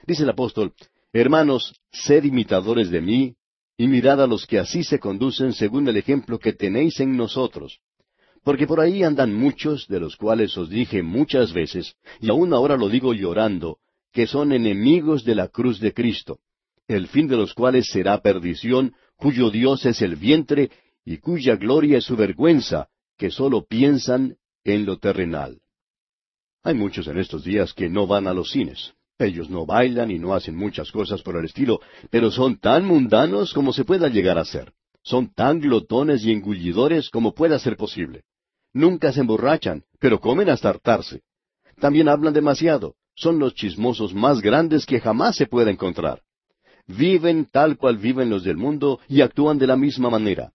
Dice 0.05 0.23
el 0.23 0.29
apóstol, 0.29 0.73
Hermanos, 1.11 1.73
sed 1.91 2.23
imitadores 2.23 2.89
de 2.91 3.01
mí, 3.01 3.35
y 3.77 3.87
mirad 3.87 4.21
a 4.21 4.27
los 4.27 4.45
que 4.45 4.59
así 4.59 4.83
se 4.83 4.99
conducen 4.99 5.53
según 5.53 5.87
el 5.87 5.97
ejemplo 5.97 6.37
que 6.37 6.53
tenéis 6.53 6.99
en 6.99 7.17
nosotros. 7.17 7.79
Porque 8.43 8.67
por 8.67 8.79
ahí 8.79 9.03
andan 9.03 9.33
muchos, 9.33 9.87
de 9.87 9.99
los 9.99 10.15
cuales 10.15 10.55
os 10.57 10.69
dije 10.69 11.01
muchas 11.01 11.51
veces, 11.51 11.95
y 12.21 12.29
aún 12.29 12.53
ahora 12.53 12.77
lo 12.77 12.89
digo 12.89 13.13
llorando, 13.13 13.79
que 14.13 14.27
son 14.27 14.51
enemigos 14.51 15.23
de 15.23 15.35
la 15.35 15.47
cruz 15.47 15.79
de 15.79 15.93
Cristo, 15.93 16.39
el 16.87 17.07
fin 17.07 17.27
de 17.27 17.37
los 17.37 17.53
cuales 17.53 17.87
será 17.89 18.21
perdición, 18.21 18.93
cuyo 19.17 19.49
Dios 19.49 19.85
es 19.85 20.01
el 20.01 20.15
vientre, 20.15 20.69
y 21.03 21.17
cuya 21.17 21.55
gloria 21.55 21.97
es 21.97 22.05
su 22.05 22.15
vergüenza, 22.15 22.87
que 23.21 23.29
sólo 23.29 23.63
piensan 23.67 24.37
en 24.63 24.83
lo 24.83 24.97
terrenal. 24.97 25.59
Hay 26.63 26.73
muchos 26.73 27.05
en 27.07 27.19
estos 27.19 27.43
días 27.43 27.71
que 27.71 27.87
no 27.87 28.07
van 28.07 28.25
a 28.25 28.33
los 28.33 28.49
cines. 28.49 28.95
Ellos 29.19 29.47
no 29.47 29.67
bailan 29.67 30.09
y 30.09 30.17
no 30.17 30.33
hacen 30.33 30.55
muchas 30.55 30.91
cosas 30.91 31.21
por 31.21 31.35
el 31.35 31.45
estilo, 31.45 31.81
pero 32.09 32.31
son 32.31 32.57
tan 32.57 32.83
mundanos 32.83 33.53
como 33.53 33.73
se 33.73 33.85
pueda 33.85 34.07
llegar 34.07 34.39
a 34.39 34.45
ser. 34.45 34.73
Son 35.03 35.31
tan 35.35 35.59
glotones 35.59 36.25
y 36.25 36.31
engullidores 36.31 37.11
como 37.11 37.35
pueda 37.35 37.59
ser 37.59 37.77
posible. 37.77 38.23
Nunca 38.73 39.11
se 39.11 39.19
emborrachan, 39.19 39.83
pero 39.99 40.19
comen 40.19 40.49
hasta 40.49 40.69
hartarse. 40.69 41.21
También 41.79 42.09
hablan 42.09 42.33
demasiado. 42.33 42.95
Son 43.13 43.37
los 43.37 43.53
chismosos 43.53 44.15
más 44.15 44.41
grandes 44.41 44.87
que 44.87 44.99
jamás 44.99 45.35
se 45.35 45.45
pueda 45.45 45.69
encontrar. 45.69 46.23
Viven 46.87 47.45
tal 47.45 47.77
cual 47.77 47.97
viven 47.97 48.31
los 48.31 48.43
del 48.43 48.57
mundo 48.57 48.99
y 49.07 49.21
actúan 49.21 49.59
de 49.59 49.67
la 49.67 49.77
misma 49.77 50.09
manera. 50.09 50.53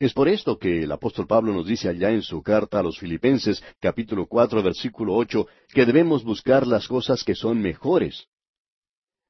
Es 0.00 0.12
por 0.12 0.28
esto 0.28 0.58
que 0.58 0.84
el 0.84 0.92
apóstol 0.92 1.26
Pablo 1.26 1.52
nos 1.52 1.66
dice 1.66 1.88
allá 1.88 2.10
en 2.10 2.22
su 2.22 2.40
carta 2.40 2.78
a 2.78 2.82
los 2.84 2.98
Filipenses, 2.98 3.62
capítulo 3.80 4.26
cuatro, 4.26 4.62
versículo 4.62 5.14
ocho, 5.14 5.48
que 5.70 5.84
debemos 5.84 6.22
buscar 6.22 6.68
las 6.68 6.86
cosas 6.86 7.24
que 7.24 7.34
son 7.34 7.60
mejores. 7.60 8.28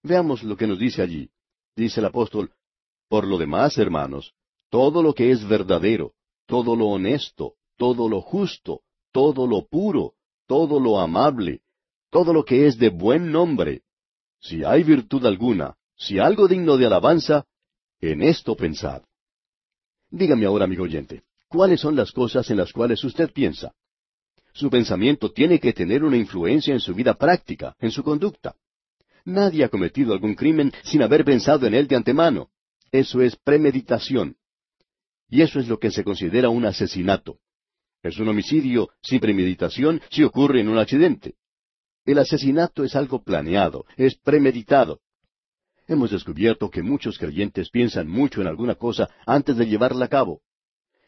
Veamos 0.02 0.42
lo 0.42 0.56
que 0.58 0.66
nos 0.66 0.78
dice 0.78 1.00
allí. 1.00 1.30
Dice 1.74 2.00
el 2.00 2.06
apóstol, 2.06 2.52
Por 3.08 3.26
lo 3.26 3.38
demás, 3.38 3.78
hermanos, 3.78 4.34
todo 4.68 5.02
lo 5.02 5.14
que 5.14 5.30
es 5.30 5.48
verdadero, 5.48 6.12
todo 6.46 6.76
lo 6.76 6.88
honesto, 6.88 7.54
todo 7.78 8.06
lo 8.06 8.20
justo, 8.20 8.82
todo 9.10 9.46
lo 9.46 9.66
puro, 9.66 10.12
todo 10.46 10.78
lo 10.78 11.00
amable, 11.00 11.62
todo 12.10 12.34
lo 12.34 12.44
que 12.44 12.66
es 12.66 12.76
de 12.78 12.90
buen 12.90 13.32
nombre, 13.32 13.82
si 14.40 14.64
hay 14.64 14.82
virtud 14.82 15.24
alguna, 15.24 15.76
si 15.96 16.18
algo 16.18 16.46
digno 16.46 16.76
de 16.76 16.86
alabanza, 16.86 17.46
en 18.00 18.22
esto 18.22 18.54
pensad. 18.54 19.07
Dígame 20.10 20.46
ahora, 20.46 20.64
amigo 20.64 20.84
oyente, 20.84 21.22
¿cuáles 21.48 21.80
son 21.80 21.94
las 21.94 22.12
cosas 22.12 22.50
en 22.50 22.56
las 22.56 22.72
cuales 22.72 23.02
usted 23.04 23.30
piensa? 23.32 23.72
Su 24.52 24.70
pensamiento 24.70 25.30
tiene 25.30 25.60
que 25.60 25.72
tener 25.72 26.02
una 26.02 26.16
influencia 26.16 26.72
en 26.72 26.80
su 26.80 26.94
vida 26.94 27.14
práctica, 27.14 27.76
en 27.78 27.90
su 27.90 28.02
conducta. 28.02 28.56
Nadie 29.24 29.64
ha 29.64 29.68
cometido 29.68 30.14
algún 30.14 30.34
crimen 30.34 30.72
sin 30.82 31.02
haber 31.02 31.24
pensado 31.24 31.66
en 31.66 31.74
él 31.74 31.86
de 31.86 31.96
antemano. 31.96 32.48
Eso 32.90 33.20
es 33.20 33.36
premeditación. 33.36 34.36
Y 35.28 35.42
eso 35.42 35.60
es 35.60 35.68
lo 35.68 35.78
que 35.78 35.90
se 35.90 36.02
considera 36.02 36.48
un 36.48 36.64
asesinato. 36.64 37.38
Es 38.02 38.18
un 38.18 38.28
homicidio 38.28 38.88
sin 39.02 39.20
premeditación 39.20 40.00
si 40.10 40.22
ocurre 40.22 40.60
en 40.62 40.68
un 40.68 40.78
accidente. 40.78 41.34
El 42.06 42.18
asesinato 42.18 42.84
es 42.84 42.96
algo 42.96 43.22
planeado, 43.22 43.84
es 43.96 44.16
premeditado. 44.16 45.00
Hemos 45.88 46.10
descubierto 46.10 46.68
que 46.68 46.82
muchos 46.82 47.18
creyentes 47.18 47.70
piensan 47.70 48.08
mucho 48.08 48.42
en 48.42 48.46
alguna 48.46 48.74
cosa 48.74 49.08
antes 49.24 49.56
de 49.56 49.66
llevarla 49.66 50.04
a 50.04 50.08
cabo. 50.08 50.42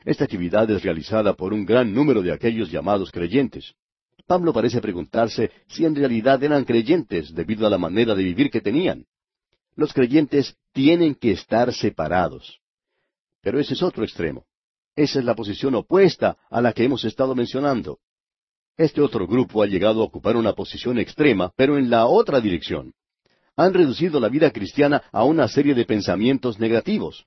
Esta 0.07 0.25
actividad 0.25 0.71
es 0.71 0.83
realizada 0.83 1.35
por 1.35 1.53
un 1.53 1.67
gran 1.67 1.93
número 1.93 2.23
de 2.23 2.33
aquellos 2.33 2.71
llamados 2.71 3.11
creyentes. 3.13 3.75
Pablo 4.27 4.55
parece 4.55 4.81
preguntarse 4.81 5.51
si 5.69 5.85
en 5.85 5.95
realidad 5.95 6.43
eran 6.43 6.65
creyentes 6.65 7.35
debido 7.35 7.67
a 7.67 7.71
la 7.71 7.77
manera 7.77 8.15
de 8.15 8.25
vivir 8.25 8.51
que 8.51 8.63
tenían. 8.63 9.05
Los 9.77 9.93
creyentes 9.93 10.57
tienen 10.73 11.15
que 11.15 11.33
estar 11.33 11.75
separados. 11.75 12.61
Pero 13.43 13.61
ese 13.61 13.75
es 13.75 13.83
otro 13.83 14.03
extremo. 14.03 14.47
Esa 14.97 15.19
es 15.19 15.27
la 15.27 15.35
posición 15.35 15.75
opuesta 15.75 16.39
a 16.49 16.63
la 16.63 16.73
que 16.73 16.85
hemos 16.85 17.05
estado 17.05 17.35
mencionando. 17.35 17.99
Este 18.79 19.03
otro 19.03 19.27
grupo 19.27 19.63
ha 19.63 19.67
llegado 19.67 20.01
a 20.01 20.05
ocupar 20.05 20.39
una 20.39 20.55
posición 20.55 20.99
extrema, 20.99 21.53
pero 21.55 21.77
en 21.77 21.91
la 21.91 22.07
otra 22.07 22.41
dirección 22.41 22.95
han 23.61 23.75
reducido 23.75 24.21
la 24.21 24.31
vida 24.31 24.51
cristiana 24.51 25.03
a 25.13 25.25
una 25.25 25.47
serie 25.47 25.75
de 25.75 25.85
pensamientos 25.85 26.59
negativos. 26.59 27.27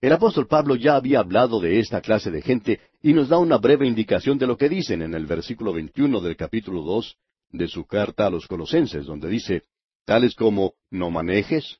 El 0.00 0.12
apóstol 0.12 0.46
Pablo 0.46 0.76
ya 0.76 0.94
había 0.94 1.18
hablado 1.18 1.60
de 1.60 1.80
esta 1.80 2.00
clase 2.00 2.30
de 2.30 2.40
gente 2.40 2.80
y 3.02 3.12
nos 3.12 3.28
da 3.28 3.38
una 3.38 3.58
breve 3.58 3.86
indicación 3.86 4.38
de 4.38 4.46
lo 4.46 4.56
que 4.56 4.68
dicen 4.68 5.02
en 5.02 5.12
el 5.12 5.26
versículo 5.26 5.72
21 5.72 6.20
del 6.20 6.36
capítulo 6.36 6.82
2 6.82 7.16
de 7.50 7.66
su 7.66 7.84
carta 7.84 8.26
a 8.26 8.30
los 8.30 8.46
colosenses, 8.46 9.06
donde 9.06 9.28
dice, 9.28 9.64
tales 10.04 10.36
como 10.36 10.74
no 10.88 11.10
manejes, 11.10 11.78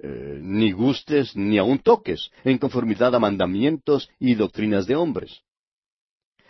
eh, 0.00 0.38
ni 0.40 0.70
gustes, 0.70 1.34
ni 1.34 1.58
aun 1.58 1.80
toques, 1.80 2.30
en 2.44 2.58
conformidad 2.58 3.16
a 3.16 3.18
mandamientos 3.18 4.08
y 4.20 4.36
doctrinas 4.36 4.86
de 4.86 4.94
hombres. 4.94 5.42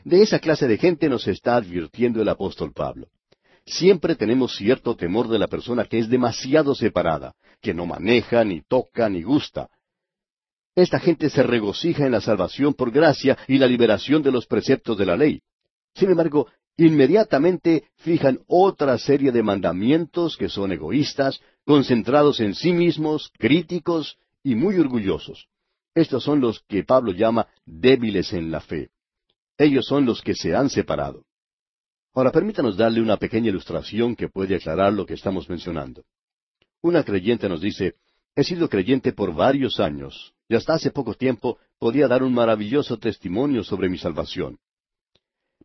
De 0.04 0.22
esa 0.22 0.38
clase 0.38 0.68
de 0.68 0.76
gente 0.76 1.08
nos 1.08 1.26
está 1.26 1.56
advirtiendo 1.56 2.20
el 2.20 2.28
apóstol 2.28 2.72
Pablo. 2.74 3.08
Siempre 3.70 4.16
tenemos 4.16 4.56
cierto 4.56 4.96
temor 4.96 5.28
de 5.28 5.38
la 5.38 5.46
persona 5.46 5.84
que 5.84 5.98
es 5.98 6.08
demasiado 6.08 6.74
separada, 6.74 7.34
que 7.60 7.74
no 7.74 7.84
maneja, 7.84 8.42
ni 8.42 8.62
toca, 8.62 9.08
ni 9.10 9.22
gusta. 9.22 9.68
Esta 10.74 10.98
gente 10.98 11.28
se 11.28 11.42
regocija 11.42 12.06
en 12.06 12.12
la 12.12 12.20
salvación 12.20 12.72
por 12.72 12.90
gracia 12.90 13.36
y 13.46 13.58
la 13.58 13.66
liberación 13.66 14.22
de 14.22 14.32
los 14.32 14.46
preceptos 14.46 14.96
de 14.96 15.04
la 15.04 15.16
ley. 15.16 15.42
Sin 15.94 16.10
embargo, 16.10 16.46
inmediatamente 16.78 17.88
fijan 17.96 18.38
otra 18.46 18.96
serie 18.96 19.32
de 19.32 19.42
mandamientos 19.42 20.36
que 20.36 20.48
son 20.48 20.72
egoístas, 20.72 21.40
concentrados 21.66 22.40
en 22.40 22.54
sí 22.54 22.72
mismos, 22.72 23.30
críticos 23.38 24.16
y 24.42 24.54
muy 24.54 24.78
orgullosos. 24.78 25.46
Estos 25.94 26.24
son 26.24 26.40
los 26.40 26.60
que 26.68 26.84
Pablo 26.84 27.12
llama 27.12 27.48
débiles 27.66 28.32
en 28.32 28.50
la 28.50 28.60
fe. 28.60 28.88
Ellos 29.58 29.84
son 29.84 30.06
los 30.06 30.22
que 30.22 30.34
se 30.34 30.54
han 30.54 30.70
separado. 30.70 31.24
Ahora 32.14 32.32
permítanos 32.32 32.76
darle 32.76 33.00
una 33.00 33.16
pequeña 33.16 33.48
ilustración 33.48 34.16
que 34.16 34.28
puede 34.28 34.56
aclarar 34.56 34.92
lo 34.92 35.06
que 35.06 35.14
estamos 35.14 35.48
mencionando. 35.48 36.04
Una 36.80 37.02
creyente 37.04 37.48
nos 37.48 37.60
dice, 37.60 37.94
he 38.34 38.44
sido 38.44 38.68
creyente 38.68 39.12
por 39.12 39.34
varios 39.34 39.80
años, 39.80 40.32
y 40.48 40.54
hasta 40.54 40.74
hace 40.74 40.90
poco 40.90 41.14
tiempo 41.14 41.58
podía 41.78 42.08
dar 42.08 42.22
un 42.22 42.32
maravilloso 42.32 42.98
testimonio 42.98 43.62
sobre 43.64 43.88
mi 43.88 43.98
salvación. 43.98 44.58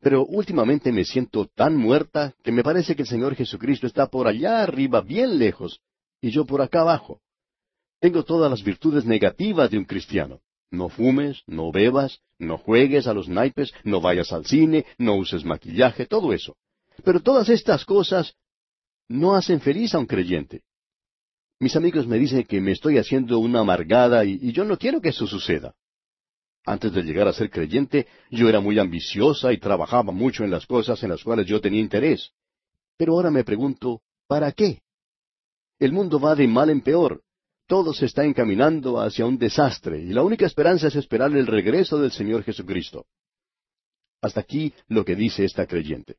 Pero 0.01 0.25
últimamente 0.25 0.91
me 0.91 1.05
siento 1.05 1.45
tan 1.45 1.77
muerta 1.77 2.33
que 2.43 2.51
me 2.51 2.63
parece 2.63 2.95
que 2.95 3.03
el 3.03 3.07
Señor 3.07 3.35
Jesucristo 3.35 3.87
está 3.87 4.07
por 4.07 4.27
allá 4.27 4.61
arriba, 4.61 5.01
bien 5.01 5.39
lejos, 5.39 5.81
y 6.19 6.31
yo 6.31 6.45
por 6.45 6.61
acá 6.61 6.81
abajo. 6.81 7.21
Tengo 7.99 8.23
todas 8.23 8.51
las 8.51 8.63
virtudes 8.63 9.05
negativas 9.05 9.71
de 9.71 9.77
un 9.77 9.85
cristiano. 9.85 10.41
No 10.73 10.89
fumes, 10.89 11.43
no 11.45 11.71
bebas, 11.71 12.19
no 12.39 12.57
juegues 12.57 13.05
a 13.05 13.13
los 13.13 13.29
naipes, 13.29 13.71
no 13.83 14.01
vayas 14.01 14.33
al 14.33 14.43
cine, 14.43 14.87
no 14.97 15.17
uses 15.17 15.45
maquillaje, 15.45 16.07
todo 16.07 16.33
eso. 16.33 16.57
Pero 17.03 17.19
todas 17.21 17.47
estas 17.49 17.85
cosas 17.85 18.33
no 19.07 19.35
hacen 19.35 19.61
feliz 19.61 19.93
a 19.93 19.99
un 19.99 20.07
creyente. 20.07 20.63
Mis 21.59 21.75
amigos 21.75 22.07
me 22.07 22.17
dicen 22.17 22.43
que 22.45 22.59
me 22.59 22.71
estoy 22.71 22.97
haciendo 22.97 23.37
una 23.37 23.59
amargada 23.59 24.25
y, 24.25 24.51
yo 24.51 24.65
no 24.65 24.79
quiero 24.79 24.99
que 24.99 25.09
eso 25.09 25.27
suceda. 25.27 25.75
Antes 26.65 26.91
de 26.91 27.03
llegar 27.03 27.27
a 27.27 27.33
ser 27.33 27.51
creyente, 27.51 28.07
yo 28.31 28.49
era 28.49 28.59
muy 28.59 28.79
ambiciosa 28.79 29.53
y 29.53 29.59
trabajaba 29.59 30.11
mucho 30.11 30.43
en 30.43 30.49
las 30.49 30.65
cosas 30.65 31.03
en 31.03 31.09
las 31.09 31.23
cuales 31.23 31.45
yo 31.45 31.61
tenía 31.61 31.81
interés. 31.81 32.31
Pero 32.97 33.13
ahora 33.13 33.29
me 33.29 33.43
pregunto, 33.43 34.01
¿para 34.25 34.51
qué? 34.51 34.81
El 35.77 35.91
mundo 35.91 36.19
va 36.19 36.33
de 36.33 36.47
mal 36.47 36.71
en 36.71 36.81
peor 36.81 37.21
todo 37.67 37.93
se 37.93 38.05
está 38.05 38.23
encaminando 38.25 38.99
hacia 38.99 39.25
un 39.25 39.37
desastre 39.37 39.99
y 40.01 40.13
la 40.13 40.23
única 40.23 40.45
esperanza 40.45 40.87
es 40.87 40.95
esperar 40.95 41.31
el 41.31 41.47
regreso 41.47 41.97
del 41.97 42.11
Señor 42.11 42.43
Jesucristo. 42.43 43.05
Hasta 44.21 44.41
aquí 44.41 44.73
lo 44.87 45.03
que 45.03 45.15
dice 45.15 45.43
esta 45.43 45.65
creyente. 45.65 46.17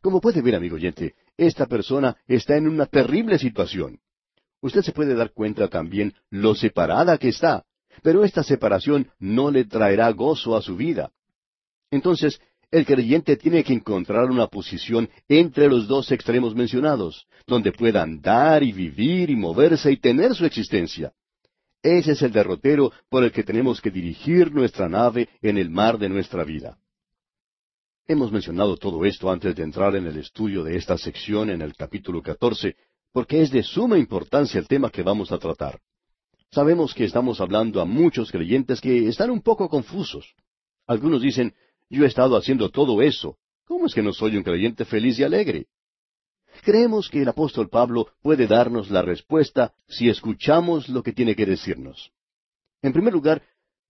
Como 0.00 0.20
puede 0.20 0.42
ver, 0.42 0.54
amigo 0.54 0.76
oyente, 0.76 1.14
esta 1.36 1.66
persona 1.66 2.16
está 2.26 2.56
en 2.56 2.68
una 2.68 2.86
terrible 2.86 3.38
situación. 3.38 4.00
Usted 4.60 4.82
se 4.82 4.92
puede 4.92 5.14
dar 5.14 5.32
cuenta 5.32 5.68
también 5.68 6.14
lo 6.30 6.54
separada 6.54 7.18
que 7.18 7.28
está, 7.28 7.64
pero 8.02 8.24
esta 8.24 8.42
separación 8.42 9.10
no 9.18 9.50
le 9.50 9.64
traerá 9.64 10.10
gozo 10.10 10.56
a 10.56 10.62
su 10.62 10.76
vida. 10.76 11.10
Entonces, 11.90 12.40
el 12.74 12.84
creyente 12.84 13.36
tiene 13.36 13.62
que 13.62 13.72
encontrar 13.72 14.28
una 14.28 14.48
posición 14.48 15.08
entre 15.28 15.68
los 15.68 15.86
dos 15.86 16.10
extremos 16.10 16.56
mencionados, 16.56 17.28
donde 17.46 17.70
pueda 17.70 18.02
andar 18.02 18.64
y 18.64 18.72
vivir 18.72 19.30
y 19.30 19.36
moverse 19.36 19.92
y 19.92 19.96
tener 19.96 20.34
su 20.34 20.44
existencia. 20.44 21.12
Ese 21.80 22.12
es 22.12 22.22
el 22.22 22.32
derrotero 22.32 22.90
por 23.08 23.22
el 23.22 23.30
que 23.30 23.44
tenemos 23.44 23.80
que 23.80 23.92
dirigir 23.92 24.52
nuestra 24.52 24.88
nave 24.88 25.28
en 25.40 25.56
el 25.56 25.70
mar 25.70 25.98
de 25.98 26.08
nuestra 26.08 26.42
vida. 26.42 26.76
Hemos 28.08 28.32
mencionado 28.32 28.76
todo 28.76 29.04
esto 29.04 29.30
antes 29.30 29.54
de 29.54 29.62
entrar 29.62 29.94
en 29.94 30.08
el 30.08 30.18
estudio 30.18 30.64
de 30.64 30.76
esta 30.76 30.98
sección 30.98 31.50
en 31.50 31.62
el 31.62 31.76
capítulo 31.76 32.22
14, 32.22 32.74
porque 33.12 33.40
es 33.40 33.52
de 33.52 33.62
suma 33.62 33.98
importancia 33.98 34.58
el 34.58 34.66
tema 34.66 34.90
que 34.90 35.04
vamos 35.04 35.30
a 35.30 35.38
tratar. 35.38 35.78
Sabemos 36.50 36.92
que 36.92 37.04
estamos 37.04 37.40
hablando 37.40 37.80
a 37.80 37.84
muchos 37.84 38.32
creyentes 38.32 38.80
que 38.80 39.06
están 39.06 39.30
un 39.30 39.42
poco 39.42 39.68
confusos. 39.68 40.34
Algunos 40.88 41.22
dicen, 41.22 41.54
yo 41.90 42.04
he 42.04 42.06
estado 42.06 42.36
haciendo 42.36 42.70
todo 42.70 43.02
eso. 43.02 43.38
¿Cómo 43.66 43.86
es 43.86 43.94
que 43.94 44.02
no 44.02 44.12
soy 44.12 44.36
un 44.36 44.42
creyente 44.42 44.84
feliz 44.84 45.18
y 45.18 45.24
alegre? 45.24 45.66
Creemos 46.62 47.08
que 47.08 47.22
el 47.22 47.28
apóstol 47.28 47.68
Pablo 47.68 48.08
puede 48.22 48.46
darnos 48.46 48.90
la 48.90 49.02
respuesta 49.02 49.72
si 49.88 50.08
escuchamos 50.08 50.88
lo 50.88 51.02
que 51.02 51.12
tiene 51.12 51.34
que 51.34 51.46
decirnos. 51.46 52.10
En 52.82 52.92
primer 52.92 53.12
lugar, 53.12 53.42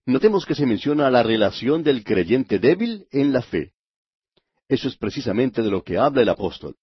notemos 0.06 0.46
que 0.46 0.54
se 0.54 0.66
menciona 0.66 1.10
la 1.10 1.22
relación 1.22 1.82
del 1.82 2.04
creyente 2.04 2.58
débil 2.58 3.06
en 3.10 3.32
la 3.32 3.42
fe. 3.42 3.72
Eso 4.68 4.88
es 4.88 4.96
precisamente 4.96 5.62
de 5.62 5.70
lo 5.70 5.82
que 5.82 5.98
habla 5.98 6.22
el 6.22 6.28
apóstol. 6.28 6.76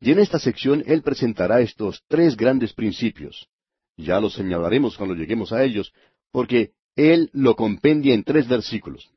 Y 0.00 0.12
en 0.12 0.18
esta 0.18 0.38
sección 0.38 0.82
él 0.86 1.02
presentará 1.02 1.60
estos 1.60 2.02
tres 2.08 2.36
grandes 2.36 2.72
principios. 2.72 3.48
Ya 3.96 4.20
los 4.20 4.34
señalaremos 4.34 4.96
cuando 4.96 5.14
lleguemos 5.14 5.52
a 5.52 5.64
ellos, 5.64 5.92
porque 6.30 6.72
él 6.94 7.30
lo 7.32 7.56
compendia 7.56 8.14
en 8.14 8.24
tres 8.24 8.48
versículos. 8.48 9.10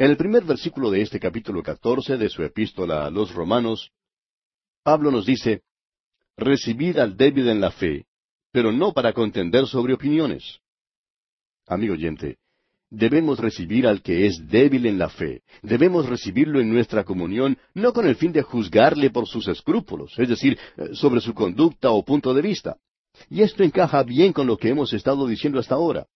En 0.00 0.10
el 0.10 0.16
primer 0.16 0.44
versículo 0.44 0.90
de 0.90 1.02
este 1.02 1.20
capítulo 1.20 1.62
catorce 1.62 2.16
de 2.16 2.30
su 2.30 2.42
epístola 2.42 3.04
a 3.04 3.10
los 3.10 3.34
Romanos, 3.34 3.90
Pablo 4.82 5.10
nos 5.10 5.26
dice, 5.26 5.60
Recibid 6.38 6.96
al 6.96 7.18
débil 7.18 7.50
en 7.50 7.60
la 7.60 7.70
fe, 7.70 8.06
pero 8.50 8.72
no 8.72 8.92
para 8.94 9.12
contender 9.12 9.66
sobre 9.66 9.92
opiniones. 9.92 10.58
Amigo 11.66 11.92
oyente, 11.92 12.38
debemos 12.88 13.38
recibir 13.38 13.86
al 13.86 14.00
que 14.00 14.24
es 14.24 14.48
débil 14.48 14.86
en 14.86 14.98
la 14.98 15.10
fe, 15.10 15.42
debemos 15.60 16.08
recibirlo 16.08 16.62
en 16.62 16.70
nuestra 16.70 17.04
comunión, 17.04 17.58
no 17.74 17.92
con 17.92 18.06
el 18.06 18.16
fin 18.16 18.32
de 18.32 18.40
juzgarle 18.40 19.10
por 19.10 19.28
sus 19.28 19.48
escrúpulos, 19.48 20.18
es 20.18 20.30
decir, 20.30 20.58
sobre 20.94 21.20
su 21.20 21.34
conducta 21.34 21.90
o 21.90 22.02
punto 22.02 22.32
de 22.32 22.40
vista. 22.40 22.78
Y 23.28 23.42
esto 23.42 23.62
encaja 23.64 24.02
bien 24.02 24.32
con 24.32 24.46
lo 24.46 24.56
que 24.56 24.70
hemos 24.70 24.94
estado 24.94 25.26
diciendo 25.26 25.60
hasta 25.60 25.74
ahora. 25.74 26.06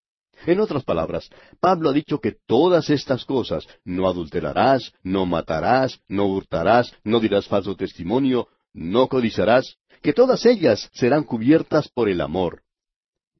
En 0.46 0.60
otras 0.60 0.84
palabras, 0.84 1.30
Pablo 1.60 1.90
ha 1.90 1.92
dicho 1.92 2.20
que 2.20 2.36
todas 2.46 2.90
estas 2.90 3.24
cosas, 3.24 3.66
no 3.84 4.08
adulterarás, 4.08 4.92
no 5.02 5.24
matarás, 5.24 6.00
no 6.08 6.26
hurtarás, 6.26 6.92
no 7.02 7.20
dirás 7.20 7.48
falso 7.48 7.74
testimonio, 7.76 8.48
no 8.72 9.08
codiciarás, 9.08 9.76
que 10.02 10.12
todas 10.12 10.44
ellas 10.44 10.90
serán 10.92 11.24
cubiertas 11.24 11.88
por 11.88 12.08
el 12.08 12.20
amor. 12.20 12.62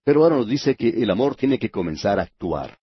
Pero 0.04 0.22
ahora 0.22 0.36
nos 0.36 0.48
dice 0.48 0.76
que 0.76 0.88
el 0.88 1.10
amor 1.10 1.36
tiene 1.36 1.58
que 1.58 1.70
comenzar 1.70 2.18
a 2.18 2.22
actuar. 2.22 2.78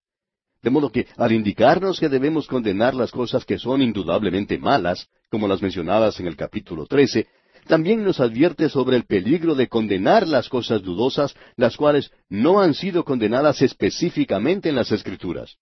De 0.61 0.69
modo 0.69 0.91
que, 0.91 1.07
al 1.17 1.32
indicarnos 1.32 1.99
que 1.99 2.09
debemos 2.09 2.47
condenar 2.47 2.93
las 2.93 3.11
cosas 3.11 3.45
que 3.45 3.57
son 3.57 3.82
indudablemente 3.82 4.59
malas, 4.59 5.07
como 5.30 5.47
las 5.47 5.61
mencionadas 5.61 6.19
en 6.19 6.28
el 6.28 6.36
capítulo 6.36 6.86
13, 6.86 7.28
también 7.68 8.03
nos 8.03 8.20
advierte 8.20 8.70
sobre 8.70 8.97
el 8.97 9.05
peligro 9.05 9.55
de 9.55 9.68
condenar 9.68 10.28
las 10.28 10.49
cosas 10.49 10.82
dudosas, 10.82 11.36
las 11.55 11.78
cuales 11.78 12.12
no 12.30 12.62
han 12.62 12.74
sido 12.74 13.03
condenadas 13.03 13.62
específicamente 13.62 14.70
en 14.70 14.76
las 14.76 14.91
Escrituras. 14.91 15.57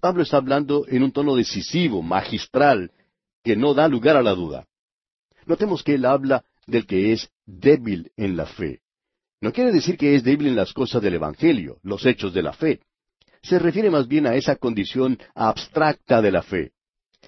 Pablo 0.00 0.22
está 0.22 0.38
hablando 0.38 0.84
en 0.88 1.02
un 1.02 1.12
tono 1.12 1.36
decisivo, 1.36 2.02
magistral, 2.02 2.90
que 3.42 3.56
no 3.56 3.74
da 3.74 3.88
lugar 3.88 4.16
a 4.16 4.22
la 4.22 4.34
duda. 4.34 4.66
Notemos 5.46 5.82
que 5.82 5.94
él 5.94 6.04
habla 6.04 6.44
del 6.66 6.86
que 6.86 7.12
es 7.12 7.30
débil 7.46 8.10
en 8.16 8.36
la 8.36 8.46
fe. 8.46 8.80
No 9.40 9.52
quiere 9.52 9.70
decir 9.70 9.96
que 9.96 10.14
es 10.14 10.24
débil 10.24 10.48
en 10.48 10.56
las 10.56 10.72
cosas 10.72 11.02
del 11.02 11.14
Evangelio, 11.14 11.78
los 11.82 12.04
hechos 12.04 12.34
de 12.34 12.42
la 12.42 12.52
fe. 12.52 12.80
Se 13.42 13.58
refiere 13.58 13.90
más 13.90 14.08
bien 14.08 14.26
a 14.26 14.34
esa 14.34 14.56
condición 14.56 15.18
abstracta 15.34 16.20
de 16.20 16.32
la 16.32 16.42
fe. 16.42 16.72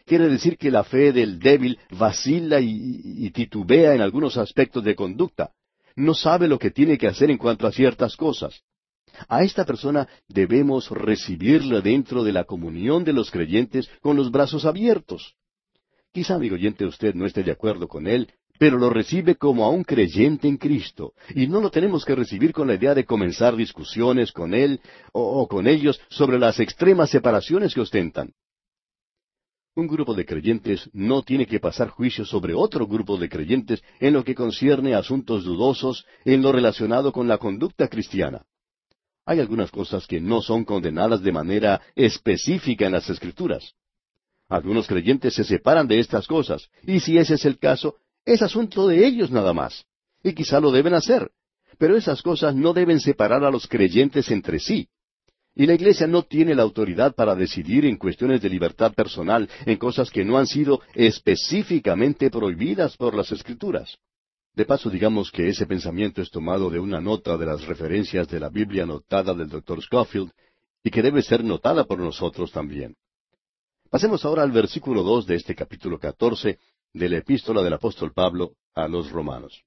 Quiere 0.08 0.30
decir 0.30 0.56
que 0.56 0.70
la 0.70 0.84
fe 0.84 1.12
del 1.12 1.38
débil 1.38 1.78
vacila 1.90 2.60
y, 2.62 3.28
titubea 3.30 3.94
en 3.94 4.00
algunos 4.00 4.38
aspectos 4.38 4.82
de 4.82 4.94
conducta. 4.94 5.50
No 5.96 6.14
sabe 6.14 6.48
lo 6.48 6.58
que 6.58 6.70
tiene 6.70 6.96
que 6.96 7.08
hacer 7.08 7.30
en 7.30 7.36
cuanto 7.36 7.66
a 7.66 7.72
ciertas 7.72 8.16
cosas. 8.16 8.62
A 9.28 9.42
esta 9.42 9.66
persona 9.66 10.08
debemos 10.26 10.90
recibirla 10.90 11.82
dentro 11.82 12.24
de 12.24 12.32
la 12.32 12.44
comunión 12.44 13.04
de 13.04 13.12
los 13.12 13.30
creyentes 13.30 13.90
con 14.00 14.16
los 14.16 14.30
brazos 14.30 14.64
abiertos. 14.64 15.34
Quizá, 16.10 16.36
amigo 16.36 16.54
oyente, 16.54 16.86
usted 16.86 17.14
no 17.14 17.26
esté 17.26 17.42
de 17.42 17.52
acuerdo 17.52 17.86
con 17.86 18.06
él, 18.06 18.32
pero 18.58 18.78
lo 18.78 18.88
recibe 18.88 19.34
como 19.34 19.66
a 19.66 19.68
un 19.68 19.84
creyente 19.84 20.48
en 20.48 20.56
Cristo, 20.56 21.12
y 21.34 21.48
no 21.48 21.60
lo 21.60 21.70
tenemos 21.70 22.06
que 22.06 22.14
recibir 22.14 22.52
con 22.54 22.66
la 22.66 22.74
idea 22.76 22.94
de 22.94 23.04
comenzar 23.04 23.56
discusiones 23.56 24.32
con 24.32 24.54
él 24.54 24.80
o, 25.12 25.42
o 25.42 25.46
con 25.46 25.66
ellos 25.66 26.00
sobre 26.08 26.38
las 26.38 26.60
extremas 26.60 27.10
separaciones 27.10 27.74
que 27.74 27.82
ostentan. 27.82 28.32
Un 29.78 29.86
grupo 29.86 30.12
de 30.12 30.26
creyentes 30.26 30.90
no 30.92 31.22
tiene 31.22 31.46
que 31.46 31.60
pasar 31.60 31.90
juicio 31.90 32.24
sobre 32.24 32.52
otro 32.52 32.84
grupo 32.88 33.16
de 33.16 33.28
creyentes 33.28 33.80
en 34.00 34.12
lo 34.12 34.24
que 34.24 34.34
concierne 34.34 34.92
a 34.92 34.98
asuntos 34.98 35.44
dudosos 35.44 36.04
en 36.24 36.42
lo 36.42 36.50
relacionado 36.50 37.12
con 37.12 37.28
la 37.28 37.38
conducta 37.38 37.86
cristiana. 37.86 38.44
Hay 39.24 39.38
algunas 39.38 39.70
cosas 39.70 40.04
que 40.08 40.20
no 40.20 40.42
son 40.42 40.64
condenadas 40.64 41.22
de 41.22 41.30
manera 41.30 41.80
específica 41.94 42.86
en 42.86 42.92
las 42.94 43.08
Escrituras. 43.08 43.74
Algunos 44.48 44.88
creyentes 44.88 45.34
se 45.34 45.44
separan 45.44 45.86
de 45.86 46.00
estas 46.00 46.26
cosas, 46.26 46.68
y 46.82 46.98
si 46.98 47.16
ese 47.16 47.34
es 47.34 47.44
el 47.44 47.60
caso, 47.60 47.98
es 48.24 48.42
asunto 48.42 48.88
de 48.88 49.06
ellos 49.06 49.30
nada 49.30 49.52
más. 49.52 49.84
Y 50.24 50.32
quizá 50.32 50.58
lo 50.58 50.72
deben 50.72 50.94
hacer. 50.94 51.30
Pero 51.78 51.96
esas 51.96 52.20
cosas 52.20 52.52
no 52.52 52.72
deben 52.72 52.98
separar 52.98 53.44
a 53.44 53.50
los 53.52 53.68
creyentes 53.68 54.28
entre 54.32 54.58
sí. 54.58 54.88
Y 55.58 55.66
la 55.66 55.74
Iglesia 55.74 56.06
no 56.06 56.22
tiene 56.22 56.54
la 56.54 56.62
autoridad 56.62 57.16
para 57.16 57.34
decidir 57.34 57.84
en 57.84 57.96
cuestiones 57.96 58.40
de 58.40 58.48
libertad 58.48 58.94
personal, 58.94 59.50
en 59.66 59.76
cosas 59.76 60.08
que 60.08 60.24
no 60.24 60.38
han 60.38 60.46
sido 60.46 60.80
específicamente 60.94 62.30
prohibidas 62.30 62.96
por 62.96 63.12
las 63.12 63.32
Escrituras. 63.32 63.98
De 64.54 64.64
paso, 64.64 64.88
digamos 64.88 65.32
que 65.32 65.48
ese 65.48 65.66
pensamiento 65.66 66.22
es 66.22 66.30
tomado 66.30 66.70
de 66.70 66.78
una 66.78 67.00
nota 67.00 67.36
de 67.36 67.46
las 67.46 67.66
referencias 67.66 68.28
de 68.28 68.38
la 68.38 68.50
Biblia 68.50 68.84
anotada 68.84 69.34
del 69.34 69.48
Dr. 69.48 69.82
Scofield 69.82 70.30
y 70.84 70.92
que 70.92 71.02
debe 71.02 71.22
ser 71.22 71.42
notada 71.42 71.82
por 71.82 71.98
nosotros 71.98 72.52
también. 72.52 72.94
Pasemos 73.90 74.24
ahora 74.24 74.44
al 74.44 74.52
versículo 74.52 75.02
dos 75.02 75.26
de 75.26 75.34
este 75.34 75.56
capítulo 75.56 75.98
catorce 75.98 76.60
de 76.92 77.08
la 77.08 77.16
epístola 77.16 77.64
del 77.64 77.72
apóstol 77.72 78.12
Pablo 78.12 78.52
a 78.76 78.86
los 78.86 79.10
romanos. 79.10 79.64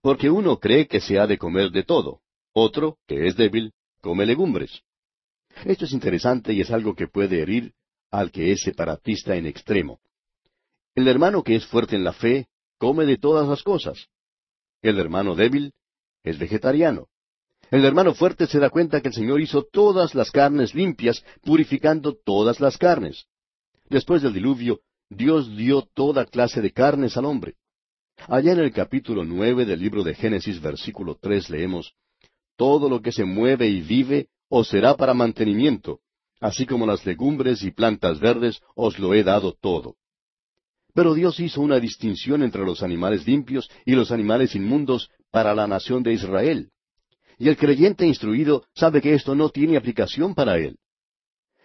Porque 0.00 0.30
uno 0.30 0.58
cree 0.58 0.88
que 0.88 1.02
se 1.02 1.18
ha 1.18 1.26
de 1.26 1.36
comer 1.36 1.70
de 1.70 1.82
todo, 1.82 2.20
otro, 2.54 2.96
que 3.06 3.26
es 3.26 3.36
débil, 3.36 3.74
come 4.00 4.24
legumbres. 4.24 4.82
Esto 5.64 5.84
es 5.84 5.92
interesante 5.92 6.52
y 6.52 6.60
es 6.60 6.70
algo 6.70 6.94
que 6.94 7.08
puede 7.08 7.40
herir 7.40 7.72
al 8.10 8.30
que 8.30 8.52
es 8.52 8.62
separatista 8.62 9.36
en 9.36 9.46
extremo. 9.46 10.00
El 10.94 11.08
hermano 11.08 11.42
que 11.42 11.56
es 11.56 11.66
fuerte 11.66 11.96
en 11.96 12.04
la 12.04 12.12
fe 12.12 12.48
come 12.78 13.06
de 13.06 13.16
todas 13.16 13.48
las 13.48 13.62
cosas. 13.62 14.08
El 14.82 14.98
hermano 14.98 15.34
débil 15.34 15.72
es 16.22 16.38
vegetariano. 16.38 17.08
El 17.70 17.84
hermano 17.84 18.14
fuerte 18.14 18.46
se 18.46 18.58
da 18.58 18.68
cuenta 18.68 19.00
que 19.00 19.08
el 19.08 19.14
Señor 19.14 19.40
hizo 19.40 19.62
todas 19.62 20.14
las 20.14 20.30
carnes 20.30 20.74
limpias, 20.74 21.24
purificando 21.42 22.14
todas 22.14 22.60
las 22.60 22.76
carnes. 22.76 23.24
Después 23.88 24.20
del 24.20 24.34
diluvio, 24.34 24.80
Dios 25.08 25.56
dio 25.56 25.82
toda 25.82 26.26
clase 26.26 26.60
de 26.60 26.72
carnes 26.72 27.16
al 27.16 27.24
hombre. 27.24 27.54
Allá 28.28 28.52
en 28.52 28.58
el 28.58 28.72
capítulo 28.72 29.24
nueve 29.24 29.64
del 29.64 29.80
libro 29.80 30.02
de 30.02 30.14
Génesis, 30.14 30.60
versículo 30.60 31.16
tres, 31.20 31.48
leemos 31.48 31.94
Todo 32.56 32.90
lo 32.90 33.00
que 33.00 33.12
se 33.12 33.24
mueve 33.24 33.68
y 33.68 33.80
vive 33.80 34.28
os 34.54 34.68
será 34.68 34.94
para 35.00 35.14
mantenimiento, 35.14 36.00
así 36.38 36.66
como 36.66 36.84
las 36.84 37.06
legumbres 37.06 37.62
y 37.62 37.70
plantas 37.70 38.20
verdes 38.20 38.60
os 38.74 38.98
lo 38.98 39.14
he 39.14 39.22
dado 39.24 39.54
todo. 39.58 39.96
Pero 40.92 41.14
Dios 41.14 41.40
hizo 41.40 41.62
una 41.62 41.80
distinción 41.80 42.42
entre 42.42 42.62
los 42.62 42.82
animales 42.82 43.26
limpios 43.26 43.70
y 43.86 43.92
los 43.92 44.12
animales 44.12 44.54
inmundos 44.54 45.08
para 45.30 45.54
la 45.54 45.66
nación 45.66 46.02
de 46.02 46.12
Israel. 46.12 46.70
Y 47.38 47.48
el 47.48 47.56
creyente 47.56 48.06
instruido 48.06 48.66
sabe 48.74 49.00
que 49.00 49.14
esto 49.14 49.34
no 49.34 49.48
tiene 49.48 49.78
aplicación 49.78 50.34
para 50.34 50.58
él. 50.58 50.76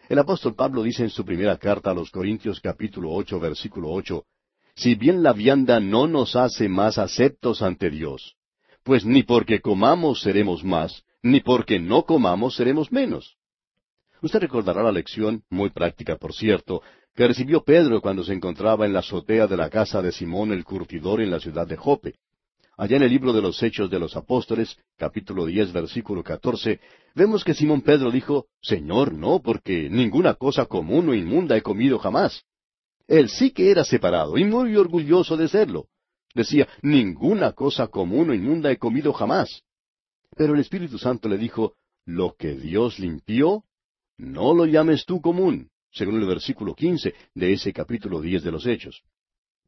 El 0.07 0.19
apóstol 0.19 0.55
Pablo 0.55 0.81
dice 0.81 1.03
en 1.03 1.09
su 1.09 1.25
primera 1.25 1.57
carta 1.57 1.91
a 1.91 1.93
los 1.93 2.09
Corintios 2.09 2.61
capítulo 2.61 3.11
ocho 3.11 3.37
versículo 3.37 3.89
ocho, 3.91 4.23
Si 4.75 4.95
bien 4.95 5.23
la 5.23 5.33
vianda 5.33 5.81
no 5.81 6.07
nos 6.07 6.37
hace 6.37 6.69
más 6.69 6.97
aceptos 6.97 7.61
ante 7.61 7.89
Dios, 7.89 8.35
pues 8.83 9.03
ni 9.03 9.23
porque 9.23 9.59
comamos 9.59 10.21
seremos 10.21 10.63
más, 10.63 11.03
ni 11.31 11.41
porque 11.41 11.79
no 11.79 12.03
comamos 12.03 12.55
seremos 12.55 12.91
menos. 12.91 13.37
Usted 14.21 14.39
recordará 14.39 14.81
la 14.81 14.91
lección, 14.91 15.43
muy 15.49 15.69
práctica 15.69 16.15
por 16.15 16.33
cierto, 16.33 16.81
que 17.15 17.27
recibió 17.27 17.63
Pedro 17.63 18.01
cuando 18.01 18.23
se 18.23 18.33
encontraba 18.33 18.85
en 18.85 18.93
la 18.93 18.99
azotea 18.99 19.47
de 19.47 19.57
la 19.57 19.69
casa 19.69 20.01
de 20.01 20.11
Simón 20.11 20.51
el 20.51 20.63
curtidor 20.63 21.21
en 21.21 21.31
la 21.31 21.39
ciudad 21.39 21.67
de 21.67 21.75
Jope. 21.75 22.15
Allá 22.77 22.97
en 22.97 23.03
el 23.03 23.09
libro 23.09 23.33
de 23.33 23.41
los 23.41 23.61
Hechos 23.61 23.89
de 23.89 23.99
los 23.99 24.15
Apóstoles, 24.15 24.77
capítulo 24.97 25.45
diez, 25.45 25.73
versículo 25.73 26.23
catorce, 26.23 26.79
vemos 27.15 27.43
que 27.43 27.55
Simón 27.55 27.81
Pedro 27.81 28.11
dijo, 28.11 28.45
Señor, 28.61 29.13
no, 29.13 29.39
porque 29.41 29.89
ninguna 29.89 30.35
cosa 30.35 30.65
común 30.65 31.09
o 31.09 31.15
inmunda 31.15 31.57
he 31.57 31.61
comido 31.63 31.97
jamás. 31.97 32.43
Él 33.07 33.29
sí 33.29 33.51
que 33.51 33.71
era 33.71 33.83
separado 33.83 34.37
y 34.37 34.45
muy 34.45 34.75
orgulloso 34.75 35.37
de 35.37 35.47
serlo. 35.47 35.87
Decía, 36.35 36.67
ninguna 36.83 37.53
cosa 37.53 37.87
común 37.87 38.29
o 38.29 38.33
inmunda 38.35 38.71
he 38.71 38.77
comido 38.77 39.11
jamás. 39.11 39.63
Pero 40.37 40.53
el 40.53 40.59
Espíritu 40.59 40.97
Santo 40.99 41.27
le 41.27 41.37
dijo, 41.37 41.73
lo 42.05 42.35
que 42.37 42.55
Dios 42.55 42.99
limpió, 42.99 43.63
no 44.17 44.53
lo 44.53 44.65
llames 44.65 45.05
tú 45.05 45.19
común, 45.19 45.69
según 45.91 46.21
el 46.21 46.27
versículo 46.27 46.75
quince 46.75 47.15
de 47.33 47.53
ese 47.53 47.73
capítulo 47.73 48.21
diez 48.21 48.43
de 48.43 48.51
los 48.51 48.65
Hechos. 48.65 49.03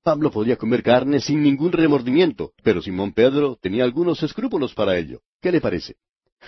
Pablo 0.03 0.31
podía 0.31 0.55
comer 0.55 0.81
carne 0.81 1.19
sin 1.19 1.41
ningún 1.43 1.71
remordimiento, 1.71 2.53
pero 2.63 2.81
Simón 2.81 3.13
Pedro 3.13 3.57
tenía 3.59 3.83
algunos 3.83 4.23
escrúpulos 4.23 4.73
para 4.73 4.97
ello. 4.97 5.21
¿Qué 5.41 5.51
le 5.51 5.59
parece? 5.59 5.97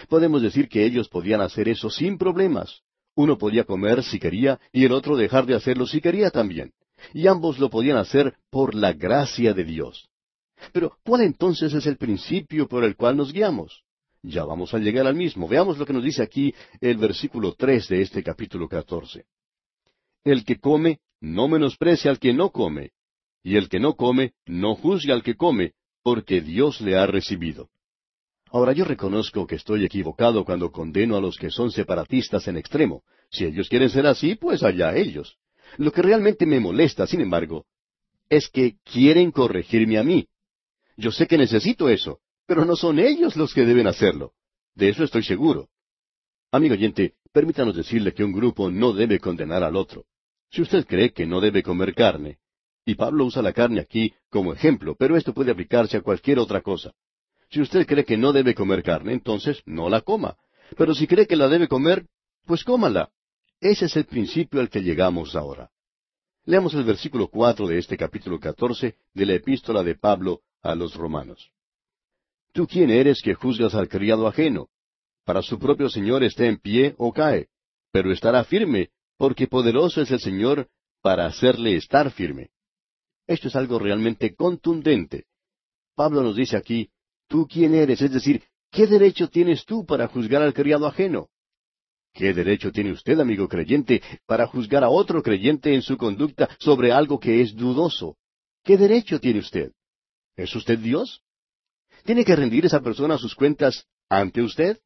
Podemos 0.08 0.42
decir 0.42 0.70
que 0.70 0.86
ellos 0.86 1.10
podían 1.10 1.42
hacer 1.42 1.68
eso 1.68 1.90
sin 1.90 2.18
problemas. 2.18 2.82
Uno 3.16 3.38
podía 3.38 3.66
comer 3.66 4.04
si 4.04 4.20
quería 4.20 4.60
y 4.72 4.86
el 4.86 4.94
otro 4.94 5.18
dejar 5.18 5.46
de 5.46 5.56
hacerlo 5.56 5.86
si 5.86 6.00
quería 6.00 6.30
también. 6.30 6.72
Y 7.14 7.28
ambos 7.28 7.60
lo 7.60 7.70
podían 7.70 7.98
hacer 7.98 8.36
por 8.50 8.74
la 8.74 8.94
gracia 8.94 9.54
de 9.54 9.66
Dios. 9.66 10.10
Pero, 10.72 10.98
¿cuál 11.04 11.22
entonces 11.22 11.74
es 11.74 11.86
el 11.88 11.98
principio 11.98 12.68
por 12.68 12.84
el 12.86 12.96
cual 12.96 13.18
nos 13.18 13.34
guiamos? 13.34 13.84
Ya 14.24 14.46
vamos 14.46 14.74
a 14.74 14.78
llegar 14.78 15.08
al 15.08 15.16
mismo. 15.16 15.48
Veamos 15.48 15.78
lo 15.78 15.86
que 15.86 15.94
nos 15.94 16.04
dice 16.04 16.22
aquí 16.22 16.54
el 16.80 16.98
versículo 16.98 17.54
tres 17.54 17.88
de 17.88 18.02
este 18.02 18.24
capítulo 18.24 18.68
catorce. 18.68 19.26
El 20.24 20.46
que 20.46 20.60
come, 20.60 21.00
no 21.20 21.48
menosprecia 21.48 22.12
al 22.12 22.20
que 22.20 22.34
no 22.34 22.52
come, 22.52 22.92
y 23.44 23.56
el 23.56 23.70
que 23.70 23.80
no 23.80 23.96
come, 23.96 24.34
no 24.46 24.76
juzgue 24.76 25.12
al 25.12 25.24
que 25.24 25.36
come, 25.36 25.74
porque 26.04 26.42
Dios 26.42 26.82
le 26.82 26.96
ha 26.96 27.08
recibido. 27.08 27.70
Ahora 28.52 28.74
yo 28.74 28.86
reconozco 28.86 29.48
que 29.48 29.56
estoy 29.56 29.86
equivocado 29.86 30.46
cuando 30.46 30.72
condeno 30.72 31.16
a 31.16 31.22
los 31.22 31.38
que 31.38 31.50
son 31.50 31.72
separatistas 31.72 32.48
en 32.48 32.58
extremo. 32.58 33.04
Si 33.30 33.46
ellos 33.46 33.70
quieren 33.70 33.90
ser 33.90 34.06
así, 34.06 34.36
pues 34.36 34.62
allá 34.62 34.96
ellos. 34.96 35.38
Lo 35.78 35.92
que 35.92 36.02
realmente 36.02 36.46
me 36.46 36.60
molesta, 36.60 37.08
sin 37.08 37.22
embargo, 37.22 37.66
es 38.30 38.50
que 38.50 38.76
quieren 38.84 39.32
corregirme 39.32 39.98
a 39.98 40.04
mí. 40.04 40.28
Yo 40.98 41.12
sé 41.12 41.28
que 41.28 41.38
necesito 41.38 41.88
eso, 41.90 42.20
pero 42.46 42.66
no 42.66 42.76
son 42.76 43.00
ellos 43.00 43.36
los 43.36 43.54
que 43.54 43.66
deben 43.66 43.88
hacerlo. 43.88 44.34
De 44.76 44.90
eso 44.90 45.04
estoy 45.04 45.24
seguro. 45.24 45.70
Amigo 46.52 46.74
oyente, 46.74 47.16
permítanos 47.32 47.76
decirle 47.76 48.14
que 48.14 48.24
un 48.24 48.34
grupo 48.34 48.70
no 48.70 48.94
debe 48.94 49.20
condenar 49.20 49.64
al 49.64 49.76
otro. 49.76 50.06
Si 50.50 50.62
usted 50.62 50.86
cree 50.86 51.14
que 51.14 51.26
no 51.26 51.40
debe 51.40 51.64
comer 51.64 51.94
carne, 51.94 52.40
y 52.86 52.96
Pablo 52.96 53.26
usa 53.26 53.42
la 53.42 53.54
carne 53.54 53.80
aquí 53.80 54.14
como 54.30 54.54
ejemplo, 54.54 54.96
pero 54.98 55.16
esto 55.16 55.34
puede 55.34 55.52
aplicarse 55.52 55.98
a 55.98 56.02
cualquier 56.02 56.40
otra 56.40 56.62
cosa. 56.62 56.94
Si 57.50 57.62
usted 57.62 57.86
cree 57.86 58.06
que 58.06 58.18
no 58.18 58.34
debe 58.34 58.56
comer 58.56 58.82
carne, 58.84 59.14
entonces 59.14 59.62
no 59.66 59.90
la 59.90 60.02
coma. 60.02 60.38
Pero 60.78 60.96
si 60.96 61.06
cree 61.08 61.28
que 61.28 61.36
la 61.36 61.48
debe 61.48 61.68
comer, 61.68 62.06
Pues 62.46 62.64
cómala. 62.64 63.12
Ese 63.60 63.86
es 63.86 63.96
el 63.96 64.06
principio 64.06 64.60
al 64.60 64.70
que 64.70 64.82
llegamos 64.82 65.36
ahora. 65.36 65.70
Leamos 66.46 66.74
el 66.74 66.84
versículo 66.84 67.28
cuatro 67.28 67.68
de 67.68 67.78
este 67.78 67.96
capítulo 67.96 68.40
catorce 68.40 68.96
de 69.14 69.26
la 69.28 69.34
epístola 69.36 69.84
de 69.84 69.96
Pablo 69.96 70.42
a 70.64 70.74
los 70.74 70.96
romanos. 70.96 71.52
¿Tú 72.54 72.68
quién 72.68 72.90
eres 72.90 73.22
que 73.22 73.34
juzgas 73.34 73.76
al 73.76 73.88
criado 73.88 74.28
ajeno? 74.28 74.68
Para 75.26 75.42
su 75.42 75.58
propio 75.58 75.90
Señor 75.90 76.24
esté 76.24 76.48
en 76.48 76.58
pie 76.58 76.96
o 76.98 77.14
cae, 77.14 77.48
pero 77.92 78.12
estará 78.12 78.44
firme, 78.44 78.90
porque 79.18 79.48
poderoso 79.48 80.02
es 80.02 80.12
el 80.12 80.20
Señor 80.20 80.68
para 81.02 81.26
hacerle 81.26 81.76
estar 81.76 82.12
firme. 82.12 82.50
Esto 83.28 83.48
es 83.48 83.56
algo 83.56 83.80
realmente 83.80 84.36
contundente. 84.36 85.26
Pablo 85.96 86.22
nos 86.24 86.36
dice 86.36 86.58
aquí, 86.58 86.90
¿tú 87.28 87.48
quién 87.48 87.74
eres? 87.74 88.02
Es 88.02 88.12
decir, 88.12 88.44
¿qué 88.70 88.88
derecho 88.88 89.30
tienes 89.30 89.66
tú 89.66 89.86
para 89.86 90.08
juzgar 90.08 90.42
al 90.42 90.54
criado 90.54 90.88
ajeno? 90.88 91.30
¿Qué 92.14 92.34
derecho 92.34 92.72
tiene 92.72 92.92
usted, 92.92 93.18
amigo 93.20 93.48
creyente, 93.48 94.02
para 94.26 94.48
juzgar 94.48 94.84
a 94.84 94.90
otro 94.90 95.24
creyente 95.24 95.74
en 95.74 95.82
su 95.82 95.96
conducta 95.96 96.50
sobre 96.60 96.92
algo 96.92 97.20
que 97.20 97.42
es 97.42 97.56
dudoso? 97.56 98.18
¿Qué 98.64 98.76
derecho 98.76 99.20
tiene 99.20 99.40
usted? 99.40 99.72
¿Es 100.36 100.54
usted 100.54 100.78
Dios? 100.80 101.22
¿Tiene 102.04 102.26
que 102.26 102.36
rendir 102.36 102.66
esa 102.66 102.82
persona 102.82 103.18
sus 103.18 103.36
cuentas 103.36 103.86
ante 104.10 104.42
usted? 104.42 104.80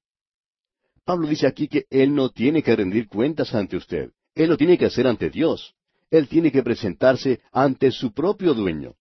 Pablo 1.05 1.27
dice 1.27 1.47
aquí 1.47 1.67
que 1.67 1.85
él 1.89 2.13
no 2.13 2.29
tiene 2.29 2.63
que 2.63 2.75
rendir 2.75 3.07
cuentas 3.07 3.53
ante 3.53 3.77
usted. 3.77 4.11
Él 4.33 4.49
lo 4.49 4.57
tiene 4.57 4.77
que 4.77 4.85
hacer 4.85 5.07
ante 5.07 5.29
Dios. 5.29 5.75
Él 6.09 6.27
tiene 6.27 6.51
que 6.51 6.63
presentarse 6.63 7.41
ante 7.51 7.91
su 7.91 8.13
propio 8.13 8.53
dueño. 8.53 8.95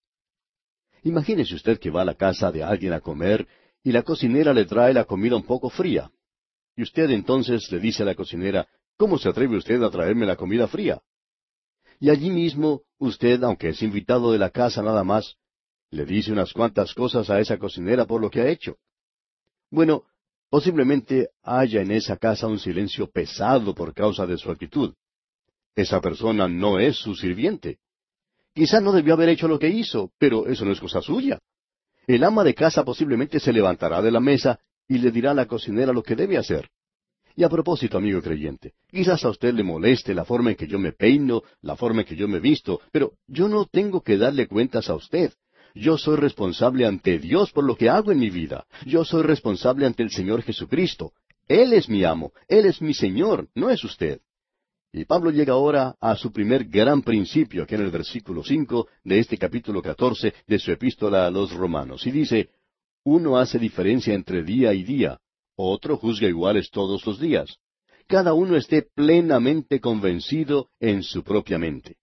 Imagínese 1.03 1.55
usted 1.55 1.79
que 1.79 1.91
va 1.91 2.03
a 2.03 2.05
la 2.05 2.15
casa 2.15 2.51
de 2.53 2.63
alguien 2.63 2.93
a 2.93 3.01
comer 3.01 3.47
y 3.83 3.93
la 3.93 4.03
cocinera 4.03 4.53
le 4.53 4.65
trae 4.65 4.95
la 4.95 5.05
comida 5.05 5.37
un 5.37 5.45
poco 5.45 5.69
fría. 5.69 6.11
Y 6.77 6.83
usted 6.83 7.11
entonces 7.11 7.71
le 7.71 7.79
dice 7.79 8.03
a 8.03 8.07
la 8.07 8.15
cocinera, 8.15 8.67
¿cómo 8.97 9.19
se 9.19 9.29
atreve 9.29 9.57
usted 9.57 9.83
a 9.83 9.91
traerme 9.91 10.27
la 10.27 10.37
comida 10.37 10.67
fría? 10.67 11.01
Y 12.01 12.11
allí 12.11 12.31
mismo, 12.31 12.83
usted, 12.99 13.43
aunque 13.45 13.69
es 13.69 13.83
invitado 13.83 14.33
de 14.33 14.39
la 14.39 14.51
casa 14.51 14.83
nada 14.83 15.05
más, 15.05 15.37
le 15.95 16.05
dice 16.05 16.33
unas 16.33 16.53
cuantas 16.53 16.93
cosas 16.93 17.31
a 17.31 17.41
esa 17.41 17.57
cocinera 17.57 18.05
por 18.05 18.21
lo 18.21 18.31
que 18.31 18.41
ha 18.41 18.49
hecho. 18.49 18.77
Bueno, 19.71 20.05
posiblemente 20.51 21.31
haya 21.43 21.83
en 21.83 21.93
esa 21.93 22.17
casa 22.17 22.47
un 22.47 22.59
silencio 22.59 23.09
pesado 23.11 23.75
por 23.75 23.95
causa 23.95 24.27
de 24.27 24.37
su 24.37 24.51
actitud. 24.51 24.93
Esa 25.75 26.01
persona 26.01 26.49
no 26.49 26.79
es 26.79 26.97
su 26.97 27.15
sirviente. 27.15 27.79
Quizá 28.53 28.81
no 28.81 28.93
debió 28.93 29.15
haber 29.15 29.31
hecho 29.31 29.49
lo 29.49 29.59
que 29.59 29.69
hizo, 29.69 30.11
pero 30.19 30.47
eso 30.47 30.65
no 30.65 30.73
es 30.73 30.81
cosa 30.81 31.01
suya. 31.01 31.41
El 32.07 32.23
ama 32.23 32.45
de 32.45 32.55
casa 32.55 32.85
posiblemente 32.85 33.41
se 33.41 33.53
levantará 33.53 34.03
de 34.03 34.11
la 34.11 34.21
mesa 34.21 34.61
y 34.87 34.99
le 34.99 35.11
dirá 35.11 35.31
a 35.31 35.35
la 35.35 35.47
cocinera 35.47 35.93
lo 35.93 36.03
que 36.03 36.15
debe 36.15 36.37
hacer. 36.37 36.69
Y 37.37 37.43
a 37.43 37.49
propósito, 37.49 37.99
amigo 37.99 38.23
creyente, 38.23 38.75
quizás 38.89 39.25
a 39.25 39.31
usted 39.31 39.53
le 39.55 39.65
moleste 39.65 40.15
la 40.15 40.25
forma 40.25 40.51
en 40.51 40.57
que 40.57 40.69
yo 40.69 40.79
me 40.79 40.93
peino, 40.93 41.43
la 41.63 41.75
forma 41.77 42.03
en 42.03 42.07
que 42.07 42.15
yo 42.15 42.29
me 42.29 42.39
visto, 42.39 42.81
pero 42.93 43.15
yo 43.27 43.49
no 43.49 43.65
tengo 43.65 44.03
que 44.03 44.17
darle 44.17 44.47
cuentas 44.47 44.89
a 44.89 44.95
usted. 44.95 45.33
Yo 45.75 45.99
soy 45.99 46.17
responsable 46.17 46.87
ante 46.87 47.19
Dios 47.19 47.51
por 47.51 47.65
lo 47.65 47.77
que 47.77 47.89
hago 47.89 48.13
en 48.13 48.21
mi 48.21 48.31
vida. 48.31 48.65
Yo 48.87 49.05
soy 49.05 49.23
responsable 49.23 49.87
ante 49.87 50.05
el 50.05 50.11
Señor 50.11 50.43
Jesucristo. 50.43 51.13
Él 51.49 51.73
es 51.73 51.89
mi 51.89 52.05
amo, 52.05 52.33
Él 52.47 52.67
es 52.67 52.81
mi 52.81 52.95
Señor, 52.95 53.49
no 53.55 53.71
es 53.71 53.83
usted. 53.83 54.21
Y 54.93 55.05
Pablo 55.05 55.33
llega 55.33 55.55
ahora 55.55 55.97
a 56.01 56.15
su 56.15 56.33
primer 56.33 56.67
gran 56.67 57.03
principio, 57.03 57.67
que 57.67 57.75
en 57.75 57.83
el 57.83 57.91
versículo 57.91 58.45
cinco 58.45 58.87
de 59.03 59.19
este 59.19 59.37
capítulo 59.37 59.83
catorce 59.83 60.33
de 60.47 60.59
su 60.61 60.71
epístola 60.71 61.27
a 61.27 61.31
los 61.31 61.53
romanos, 61.53 62.07
y 62.07 62.13
dice, 62.13 62.51
uno 63.03 63.37
hace 63.37 63.59
diferencia 63.59 64.15
entre 64.15 64.45
día 64.45 64.73
y 64.73 64.85
día, 64.85 65.19
otro 65.57 65.97
juzga 65.97 66.29
iguales 66.29 66.71
todos 66.71 67.05
los 67.05 67.19
días. 67.19 67.59
Cada 68.07 68.35
uno 68.35 68.57
esté 68.57 68.83
plenamente 68.83 69.81
convencido 69.81 70.69
en 70.79 71.03
su 71.03 71.25
propia 71.25 71.59
mente. 71.59 71.97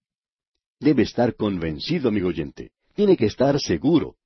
Debe 0.78 1.04
estar 1.04 1.34
convencido, 1.34 2.10
amigo 2.10 2.28
oyente. 2.28 2.72
Tiene 2.94 3.16
que 3.16 3.26
estar 3.26 3.58
seguro. 3.60 4.16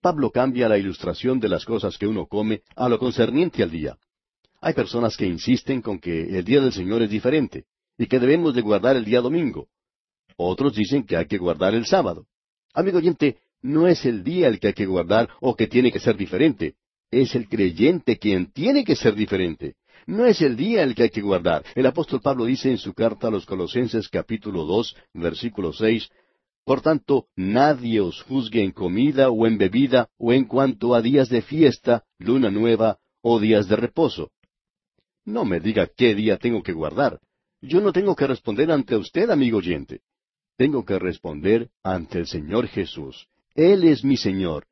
Pablo 0.00 0.30
cambia 0.30 0.68
la 0.68 0.78
ilustración 0.78 1.40
de 1.40 1.48
las 1.48 1.64
cosas 1.64 1.98
que 1.98 2.06
uno 2.06 2.26
come 2.26 2.62
a 2.76 2.88
lo 2.88 2.98
concerniente 2.98 3.62
al 3.62 3.70
día. 3.70 3.98
Hay 4.60 4.74
personas 4.74 5.16
que 5.16 5.26
insisten 5.26 5.82
con 5.82 5.98
que 5.98 6.38
el 6.38 6.44
día 6.44 6.60
del 6.60 6.72
Señor 6.72 7.02
es 7.02 7.10
diferente 7.10 7.64
y 7.96 8.06
que 8.06 8.18
debemos 8.18 8.54
de 8.54 8.62
guardar 8.62 8.96
el 8.96 9.04
día 9.04 9.20
domingo. 9.20 9.68
Otros 10.36 10.74
dicen 10.74 11.04
que 11.04 11.16
hay 11.16 11.26
que 11.26 11.38
guardar 11.38 11.74
el 11.74 11.86
sábado. 11.86 12.26
Amigo 12.72 12.98
oyente, 12.98 13.38
no 13.62 13.88
es 13.88 14.04
el 14.04 14.22
día 14.22 14.48
el 14.48 14.60
que 14.60 14.68
hay 14.68 14.72
que 14.74 14.86
guardar 14.86 15.28
o 15.40 15.56
que 15.56 15.66
tiene 15.66 15.90
que 15.90 15.98
ser 15.98 16.16
diferente. 16.16 16.74
Es 17.10 17.34
el 17.34 17.48
creyente 17.48 18.18
quien 18.18 18.52
tiene 18.52 18.84
que 18.84 18.94
ser 18.94 19.14
diferente. 19.14 19.74
No 20.06 20.26
es 20.26 20.40
el 20.42 20.56
día 20.56 20.82
el 20.82 20.94
que 20.94 21.04
hay 21.04 21.10
que 21.10 21.20
guardar. 21.20 21.64
El 21.74 21.86
apóstol 21.86 22.20
Pablo 22.20 22.44
dice 22.44 22.70
en 22.70 22.78
su 22.78 22.94
carta 22.94 23.28
a 23.28 23.30
los 23.30 23.46
Colosenses 23.46 24.08
capítulo 24.08 24.64
dos, 24.64 24.96
versículo 25.12 25.72
seis, 25.72 26.08
Por 26.68 26.82
tanto, 26.82 27.28
nadie 27.34 27.98
os 28.02 28.20
juzgue 28.28 28.62
en 28.62 28.72
comida 28.72 29.30
o 29.30 29.46
en 29.46 29.56
bebida 29.56 30.10
o 30.18 30.34
en 30.34 30.44
cuanto 30.44 30.94
a 30.94 31.00
días 31.00 31.30
de 31.30 31.40
fiesta, 31.40 32.04
luna 32.18 32.50
nueva 32.50 32.98
o 33.22 33.40
días 33.40 33.68
de 33.68 33.76
reposo. 33.76 34.32
No 35.24 35.46
me 35.46 35.60
diga 35.60 35.86
qué 35.86 36.14
día 36.14 36.36
tengo 36.36 36.62
que 36.62 36.74
guardar. 36.74 37.20
Yo 37.62 37.80
no 37.80 37.90
tengo 37.90 38.14
que 38.14 38.26
responder 38.26 38.70
ante 38.70 38.96
usted, 38.96 39.30
amigo 39.30 39.56
oyente. 39.56 40.02
Tengo 40.58 40.84
que 40.84 40.98
responder 40.98 41.70
ante 41.82 42.18
el 42.18 42.26
Señor 42.26 42.66
Jesús. 42.66 43.28
Él 43.54 43.84
es 43.84 44.04
mi 44.04 44.18
Señor. 44.18 44.66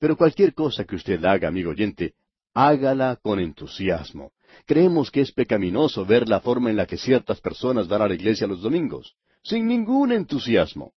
Pero 0.00 0.16
cualquier 0.16 0.52
cosa 0.52 0.84
que 0.84 0.96
usted 0.96 1.24
haga, 1.24 1.46
amigo 1.46 1.70
oyente, 1.70 2.14
hágala 2.54 3.20
con 3.22 3.38
entusiasmo. 3.38 4.32
Creemos 4.64 5.12
que 5.12 5.20
es 5.20 5.30
pecaminoso 5.30 6.04
ver 6.04 6.28
la 6.28 6.40
forma 6.40 6.70
en 6.70 6.76
la 6.76 6.86
que 6.86 6.96
ciertas 6.96 7.40
personas 7.40 7.86
van 7.86 8.02
a 8.02 8.08
la 8.08 8.14
iglesia 8.16 8.48
los 8.48 8.62
domingos, 8.62 9.14
sin 9.44 9.68
ningún 9.68 10.10
entusiasmo. 10.10 10.92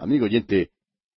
Amigo 0.00 0.24
oyente, 0.24 0.70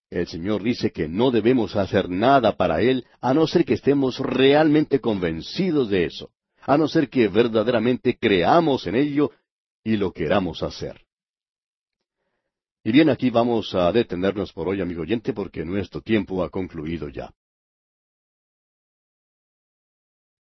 el 0.09 0.27
Señor 0.27 0.61
dice 0.61 0.91
que 0.91 1.07
no 1.07 1.31
debemos 1.31 1.73
hacer 1.77 2.09
nada 2.09 2.57
para 2.57 2.81
Él 2.81 3.05
a 3.21 3.33
no 3.33 3.47
ser 3.47 3.63
que 3.63 3.75
estemos 3.75 4.19
realmente 4.19 4.99
convencidos 4.99 5.89
de 5.89 6.03
eso, 6.03 6.31
a 6.61 6.77
no 6.77 6.89
ser 6.89 7.09
que 7.09 7.29
verdaderamente 7.29 8.17
creamos 8.17 8.85
en 8.85 8.95
ello 8.95 9.31
y 9.85 9.95
lo 9.95 10.11
queramos 10.11 10.61
hacer. 10.63 10.99
Y 12.83 12.91
bien, 12.91 13.09
aquí 13.09 13.29
vamos 13.29 13.73
a 13.73 13.89
detenernos 13.93 14.51
por 14.51 14.67
hoy, 14.67 14.81
amigo 14.81 15.03
oyente, 15.03 15.31
porque 15.31 15.63
nuestro 15.63 16.01
tiempo 16.01 16.43
ha 16.43 16.49
concluido 16.49 17.07
ya. 17.07 17.33